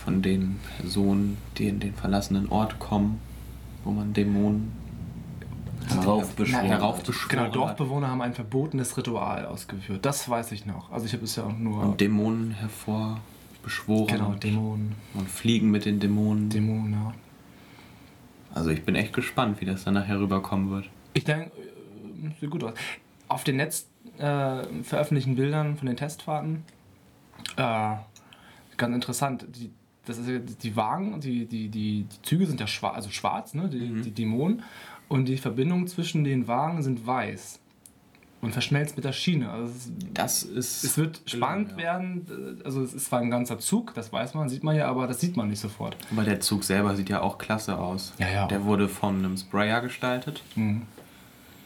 Von 0.03 0.21
den 0.21 0.59
Personen, 0.77 1.37
die 1.57 1.67
in 1.67 1.79
den 1.79 1.93
verlassenen 1.93 2.49
Ort 2.49 2.79
kommen, 2.79 3.21
wo 3.83 3.91
man 3.91 4.13
Dämonen 4.13 4.71
Heraufbeschworen. 5.87 6.65
heraufbeschworen 6.65 7.51
Genau. 7.51 7.65
Dorfbewohner 7.65 8.07
haben 8.07 8.21
ein 8.21 8.33
verbotenes 8.33 8.97
Ritual 8.97 9.45
ausgeführt. 9.45 10.05
Das 10.05 10.27
weiß 10.27 10.51
ich 10.53 10.65
noch. 10.65 10.91
Also 10.91 11.05
ich 11.05 11.13
habe 11.13 11.25
es 11.25 11.35
ja 11.35 11.43
auch 11.43 11.57
nur. 11.57 11.83
Und 11.83 12.01
Dämonen 12.01 12.51
hervor 12.51 13.19
beschworen. 13.63 14.07
Genau, 14.07 14.29
und- 14.29 14.43
Dämonen. 14.43 14.95
Und 15.13 15.29
fliegen 15.29 15.71
mit 15.71 15.85
den 15.85 15.99
Dämonen. 15.99 16.49
Dämonen, 16.49 16.93
ja. 16.93 17.13
Also 18.53 18.69
ich 18.69 18.83
bin 18.83 18.93
echt 18.95 19.13
gespannt, 19.13 19.59
wie 19.61 19.65
das 19.65 19.83
dann 19.83 19.95
nachher 19.95 20.19
rüberkommen 20.19 20.69
wird. 20.69 20.89
Ich 21.13 21.23
denke, 21.23 21.45
äh, 21.57 22.29
sieht 22.39 22.49
gut 22.51 22.63
aus. 22.63 22.73
Auf 23.27 23.43
den 23.43 23.55
Netz 23.55 23.87
äh, 24.19 24.63
veröffentlichten 24.83 25.35
Bildern 25.35 25.75
von 25.77 25.87
den 25.87 25.97
Testfahrten, 25.97 26.63
äh, 27.57 27.95
ganz 28.77 28.95
interessant. 28.95 29.47
Die, 29.55 29.71
das 30.05 30.17
ist 30.19 30.63
die 30.63 30.75
Wagen, 30.75 31.19
die, 31.21 31.45
die, 31.45 31.69
die, 31.69 32.03
die 32.03 32.21
Züge 32.21 32.45
sind 32.45 32.59
ja 32.59 32.67
schwarz, 32.67 32.95
also 32.95 33.09
schwarz, 33.09 33.53
ne? 33.53 33.69
die, 33.69 34.01
die 34.01 34.11
Dämonen. 34.11 34.61
Und 35.09 35.25
die 35.25 35.37
Verbindungen 35.37 35.87
zwischen 35.87 36.23
den 36.23 36.47
Wagen 36.47 36.83
sind 36.83 37.05
weiß. 37.07 37.59
Und 38.43 38.51
verschmelzt 38.51 38.97
mit 38.97 39.05
der 39.05 39.13
Schiene. 39.13 39.49
Also 39.49 39.71
es, 39.73 39.89
das 40.13 40.43
ist. 40.43 40.83
Es 40.83 40.97
wird 40.97 41.21
spannend 41.25 41.77
werden. 41.77 42.59
Also 42.65 42.81
es 42.83 42.93
ist 42.93 43.05
zwar 43.05 43.19
ein 43.21 43.31
ganzer 43.31 43.57
Zug, 43.57 43.93
das 43.93 44.11
weiß 44.11 44.33
man, 44.33 44.49
sieht 44.49 44.63
man 44.65 44.75
ja, 44.75 44.87
aber 44.89 45.07
das 45.07 45.21
sieht 45.21 45.37
man 45.37 45.47
nicht 45.49 45.61
sofort. 45.61 45.95
Aber 46.11 46.23
der 46.25 46.41
Zug 46.41 46.65
selber 46.65 46.93
sieht 46.97 47.07
ja 47.09 47.21
auch 47.21 47.37
klasse 47.37 47.77
aus. 47.79 48.13
Ja, 48.17 48.29
ja. 48.29 48.47
Der 48.47 48.65
wurde 48.65 48.89
von 48.89 49.15
einem 49.19 49.37
Sprayer 49.37 49.79
gestaltet. 49.79 50.43
Mhm. 50.55 50.81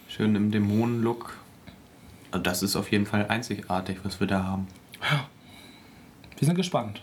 Schön 0.08 0.36
im 0.36 0.52
Dämonenlook. 0.52 1.38
Also 2.30 2.44
das 2.44 2.62
ist 2.62 2.76
auf 2.76 2.92
jeden 2.92 3.08
Fall 3.08 3.26
einzigartig, 3.28 3.98
was 4.04 4.20
wir 4.20 4.28
da 4.28 4.44
haben. 4.44 4.68
Wir 6.38 6.46
sind 6.46 6.56
gespannt 6.56 7.02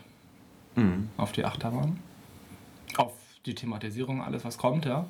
Mhm. 0.77 1.09
auf 1.16 1.33
die 1.33 1.45
Achterbahn, 1.45 1.99
auf 2.97 3.12
die 3.45 3.55
Thematisierung, 3.57 4.22
alles 4.22 4.45
was 4.45 4.57
kommt, 4.57 4.85
ja. 4.85 5.07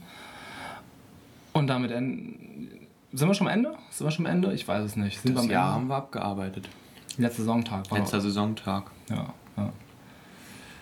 Und 1.53 1.67
damit 1.67 1.91
en- 1.91 2.84
sind 3.15 3.29
wir 3.29 3.35
schon 3.35 3.47
am 3.47 3.53
Ende? 3.53 3.75
Sind 3.91 4.07
wir 4.07 4.11
schon 4.11 4.27
am 4.27 4.33
Ende? 4.33 4.53
Ich 4.53 4.67
weiß 4.67 4.85
es 4.85 4.97
nicht. 4.97 5.21
Sind 5.21 5.35
Das 5.37 5.45
wir 5.45 5.49
am 5.49 5.51
Jahr 5.51 5.67
Ende? 5.67 5.75
haben 5.75 5.87
wir 5.89 5.97
abgearbeitet. 5.97 6.69
Letzter 7.17 7.43
Saisontag 7.43 7.91
war 7.91 7.99
Letzter 7.99 8.21
Saisontag. 8.21 8.91
Ja, 9.09 9.33
ja. 9.57 9.73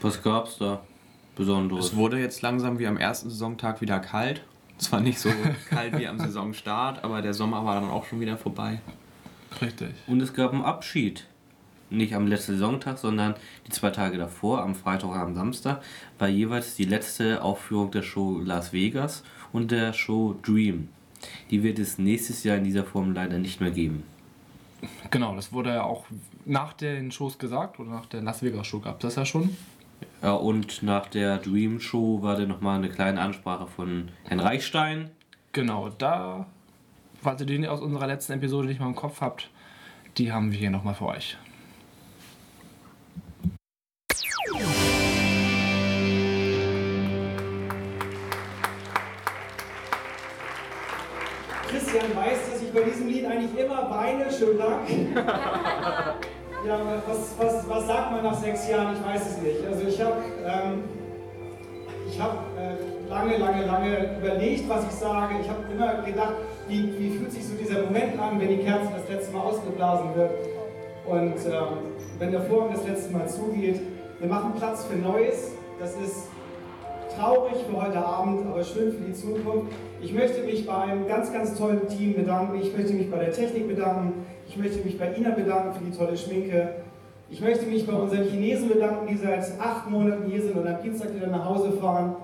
Was 0.01 0.22
gab's 0.22 0.59
da 0.59 0.80
Besonderes? 1.37 1.87
Es 1.87 1.97
wurde 1.97 2.18
jetzt 2.18 2.43
langsam 2.43 2.78
wie 2.78 2.87
am 2.87 2.97
ersten 2.97 3.30
Saisontag 3.30 3.80
wieder 3.80 4.01
kalt. 4.01 4.43
Zwar 4.78 5.01
nicht 5.01 5.18
so 5.18 5.30
kalt 5.70 5.97
wie 5.99 6.09
am 6.09 6.18
Saisonstart, 6.18 7.05
aber 7.05 7.22
der 7.22 7.35
Sommer 7.35 7.64
war 7.64 7.80
dann 7.80 7.91
auch 7.91 8.07
schon 8.07 8.20
wieder 8.20 8.37
vorbei. 8.37 8.80
Richtig. 9.61 9.91
Und 10.07 10.20
es 10.20 10.33
gab 10.33 10.53
einen 10.53 10.62
Abschied. 10.62 11.26
Nicht 11.91 12.14
am 12.14 12.26
letzten 12.26 12.53
Saisontag, 12.53 12.97
sondern 12.97 13.35
die 13.66 13.70
zwei 13.70 13.91
Tage 13.91 14.16
davor, 14.16 14.62
am 14.62 14.74
Freitag 14.74 15.11
und 15.11 15.18
am 15.18 15.35
Samstag, 15.35 15.83
war 16.18 16.28
jeweils 16.28 16.74
die 16.74 16.87
letzte 16.87 17.43
Aufführung 17.43 17.91
der 17.91 18.01
Show 18.01 18.41
Las 18.43 18.72
Vegas 18.72 19.22
und 19.53 19.70
der 19.70 19.93
Show 19.93 20.35
Dream. 20.43 20.89
Die 21.51 21.62
wird 21.62 21.79
es 21.79 21.99
nächstes 21.99 22.45
Jahr 22.45 22.57
in 22.57 22.64
dieser 22.64 22.85
Form 22.85 23.14
leider 23.14 23.39
nicht 23.39 23.61
mehr 23.61 23.70
geben. 23.70 24.05
Genau, 25.11 25.37
das 25.37 25.53
wurde 25.53 25.70
ja 25.70 25.83
auch 25.85 26.07
nach 26.45 26.73
den 26.73 27.12
Shows 27.12 27.39
gesagt 27.39 27.79
oder 27.79 27.91
nach 27.91 28.07
der 28.07 28.23
Las 28.23 28.43
Vegas 28.43 28.66
Show 28.66 28.81
gab 28.81 28.97
es 28.97 29.03
das 29.03 29.16
ja 29.16 29.25
schon. 29.25 29.57
Ja, 30.23 30.33
und 30.33 30.83
nach 30.83 31.09
der 31.09 31.39
Dream 31.39 31.81
Show 31.81 32.23
war 32.23 32.37
dann 32.37 32.49
nochmal 32.49 32.79
eine 32.79 32.89
kleine 32.89 33.20
Ansprache 33.20 33.66
von 33.66 34.09
Herrn 34.25 34.41
Reichstein. 34.41 35.11
Genau, 35.53 35.91
da, 35.91 36.47
falls 37.20 37.41
ihr 37.41 37.47
die 37.47 37.68
aus 37.68 37.81
unserer 37.81 38.07
letzten 38.07 38.33
Episode 38.33 38.68
nicht 38.68 38.81
mal 38.81 38.87
im 38.87 38.95
Kopf 38.95 39.20
habt, 39.20 39.51
die 40.18 40.33
haben 40.33 40.51
wir 40.51 40.59
hier 40.59 40.70
nochmal 40.70 40.95
für 40.95 41.07
euch. 41.07 41.37
Bei 52.73 52.81
diesem 52.83 53.09
Lied 53.09 53.27
eigentlich 53.27 53.64
immer 53.64 53.91
weine. 53.91 54.31
Schönen 54.31 54.59
Dank. 54.59 54.89
Ja, 56.64 56.79
was, 57.09 57.35
was, 57.39 57.68
was 57.68 57.87
sagt 57.89 58.12
man 58.12 58.23
nach 58.23 58.41
sechs 58.41 58.68
Jahren? 58.68 58.95
Ich 58.95 59.05
weiß 59.05 59.33
es 59.33 59.43
nicht. 59.43 59.66
Also 59.66 59.85
ich 59.85 60.01
habe 60.01 60.23
ähm, 60.47 60.85
ich 62.09 62.20
hab, 62.20 62.37
äh, 62.57 63.11
lange, 63.11 63.37
lange, 63.37 63.66
lange 63.66 64.16
überlegt, 64.18 64.68
was 64.68 64.85
ich 64.85 64.93
sage. 64.93 65.35
Ich 65.43 65.49
habe 65.49 65.61
immer 65.75 66.03
gedacht, 66.03 66.35
wie, 66.68 66.95
wie 67.01 67.18
fühlt 67.18 67.33
sich 67.33 67.45
so 67.45 67.55
dieser 67.55 67.83
Moment 67.83 68.16
an, 68.20 68.39
wenn 68.39 68.49
die 68.49 68.59
Kerze 68.59 68.91
das 68.97 69.09
letzte 69.09 69.37
Mal 69.37 69.43
ausgeblasen 69.43 70.14
wird 70.14 70.31
und 71.07 71.35
ähm, 71.53 71.79
wenn 72.20 72.31
der 72.31 72.43
Vorhang 72.43 72.75
das 72.75 72.87
letzte 72.87 73.12
Mal 73.12 73.29
zugeht. 73.29 73.81
Wir 74.20 74.29
machen 74.29 74.53
Platz 74.57 74.85
für 74.85 74.97
Neues. 74.97 75.51
Das 75.81 75.97
ist 75.97 76.29
traurig 77.17 77.55
für 77.69 77.83
heute 77.83 77.99
Abend, 77.99 78.47
aber 78.47 78.63
schön 78.63 78.93
für 78.93 79.05
die 79.05 79.13
Zukunft. 79.13 79.73
Ich 80.01 80.13
möchte 80.13 80.43
mich 80.43 80.67
bei 80.67 80.77
einem 80.77 81.07
ganz, 81.07 81.33
ganz 81.33 81.57
tollen 81.57 81.89
Team 81.89 82.15
bedanken. 82.15 82.59
Ich 82.61 82.77
möchte 82.77 82.93
mich 82.93 83.11
bei 83.11 83.19
der 83.19 83.33
Technik 83.33 83.69
bedanken. 83.69 84.25
Ich 84.49 84.57
möchte 84.57 84.85
mich 84.85 84.99
bei 84.99 85.15
Ina 85.15 85.31
bedanken 85.31 85.75
für 85.75 85.85
die 85.85 85.97
tolle 85.97 86.17
Schminke. 86.17 86.75
Ich 87.31 87.41
möchte 87.41 87.67
mich 87.67 87.87
bei 87.87 87.95
unseren 87.95 88.25
Chinesen 88.25 88.69
bedanken, 88.69 89.07
die 89.07 89.17
seit 89.17 89.59
acht 89.61 89.89
Monaten 89.89 90.31
hier 90.31 90.43
sind 90.43 90.57
und 90.57 90.67
am 90.67 90.83
Dienstag 90.83 91.15
wieder 91.15 91.29
nach 91.29 91.45
Hause 91.45 91.73
fahren. 91.73 92.17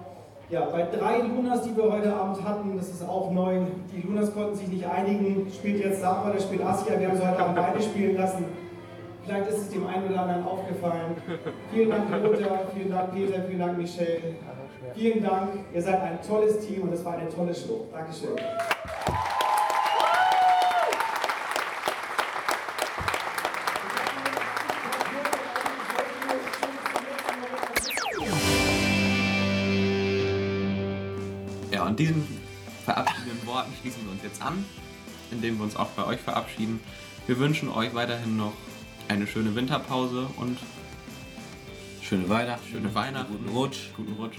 Ja, 0.51 0.67
bei 0.67 0.83
drei 0.83 1.19
Lunas, 1.19 1.63
die 1.63 1.77
wir 1.77 1.93
heute 1.93 2.13
Abend 2.15 2.43
hatten, 2.43 2.77
das 2.77 2.89
ist 2.89 3.07
auch 3.07 3.31
neu. 3.31 3.61
Die 3.95 4.07
Lunas 4.07 4.33
konnten 4.35 4.57
sich 4.57 4.69
nicht 4.69 4.87
einigen. 4.87 5.47
Spielt 5.51 5.85
jetzt 5.85 6.01
Sapa, 6.01 6.31
der 6.31 6.41
spielt 6.41 6.65
Asia. 6.65 6.99
Wir 6.99 7.09
haben 7.09 7.17
sie 7.17 7.27
heute 7.27 7.39
Abend 7.39 7.57
beide 7.57 7.83
spielen 7.83 8.17
lassen. 8.17 8.45
Vielleicht 9.25 9.49
ist 9.49 9.59
es 9.59 9.69
dem 9.71 9.87
einen 9.87 10.11
oder 10.11 10.23
anderen 10.23 10.45
aufgefallen. 10.45 11.17
Vielen 11.71 11.91
Dank, 11.91 12.11
Lothar. 12.23 12.61
Vielen 12.75 12.91
Dank, 12.91 13.15
Peter. 13.15 13.43
Vielen 13.47 13.59
Dank, 13.59 13.77
Michelle. 13.77 14.21
Vielen 14.95 15.23
Dank. 15.23 15.51
Ihr 15.75 15.83
seid 15.83 16.01
ein 16.01 16.19
tolles 16.27 16.67
Team 16.67 16.83
und 16.83 16.93
es 16.93 17.05
war 17.05 17.17
eine 17.17 17.29
tolle 17.29 17.55
Show. 17.55 17.89
Dankeschön. 17.93 18.37
Ja, 31.71 31.87
und 31.87 31.99
diesen 31.99 32.27
verabschiedenden 32.85 33.47
Worten 33.47 33.73
schließen 33.81 34.05
wir 34.05 34.13
uns 34.13 34.23
jetzt 34.23 34.43
an, 34.43 34.65
indem 35.31 35.59
wir 35.59 35.65
uns 35.65 35.77
auch 35.77 35.89
bei 35.89 36.05
euch 36.07 36.21
verabschieden. 36.21 36.81
Wir 37.27 37.39
wünschen 37.39 37.69
euch 37.69 37.95
weiterhin 37.95 38.37
noch 38.37 38.53
eine 39.09 39.27
schöne 39.27 39.55
Winterpause 39.55 40.29
und 40.37 40.59
schöne 42.03 42.29
Weihnachten. 42.29 42.67
Schöne 42.71 42.95
Weihnachten. 42.95 43.33
Guten 43.33 43.49
Rutsch. 43.49 43.91
Guten 43.97 44.13
Rutsch. 44.15 44.39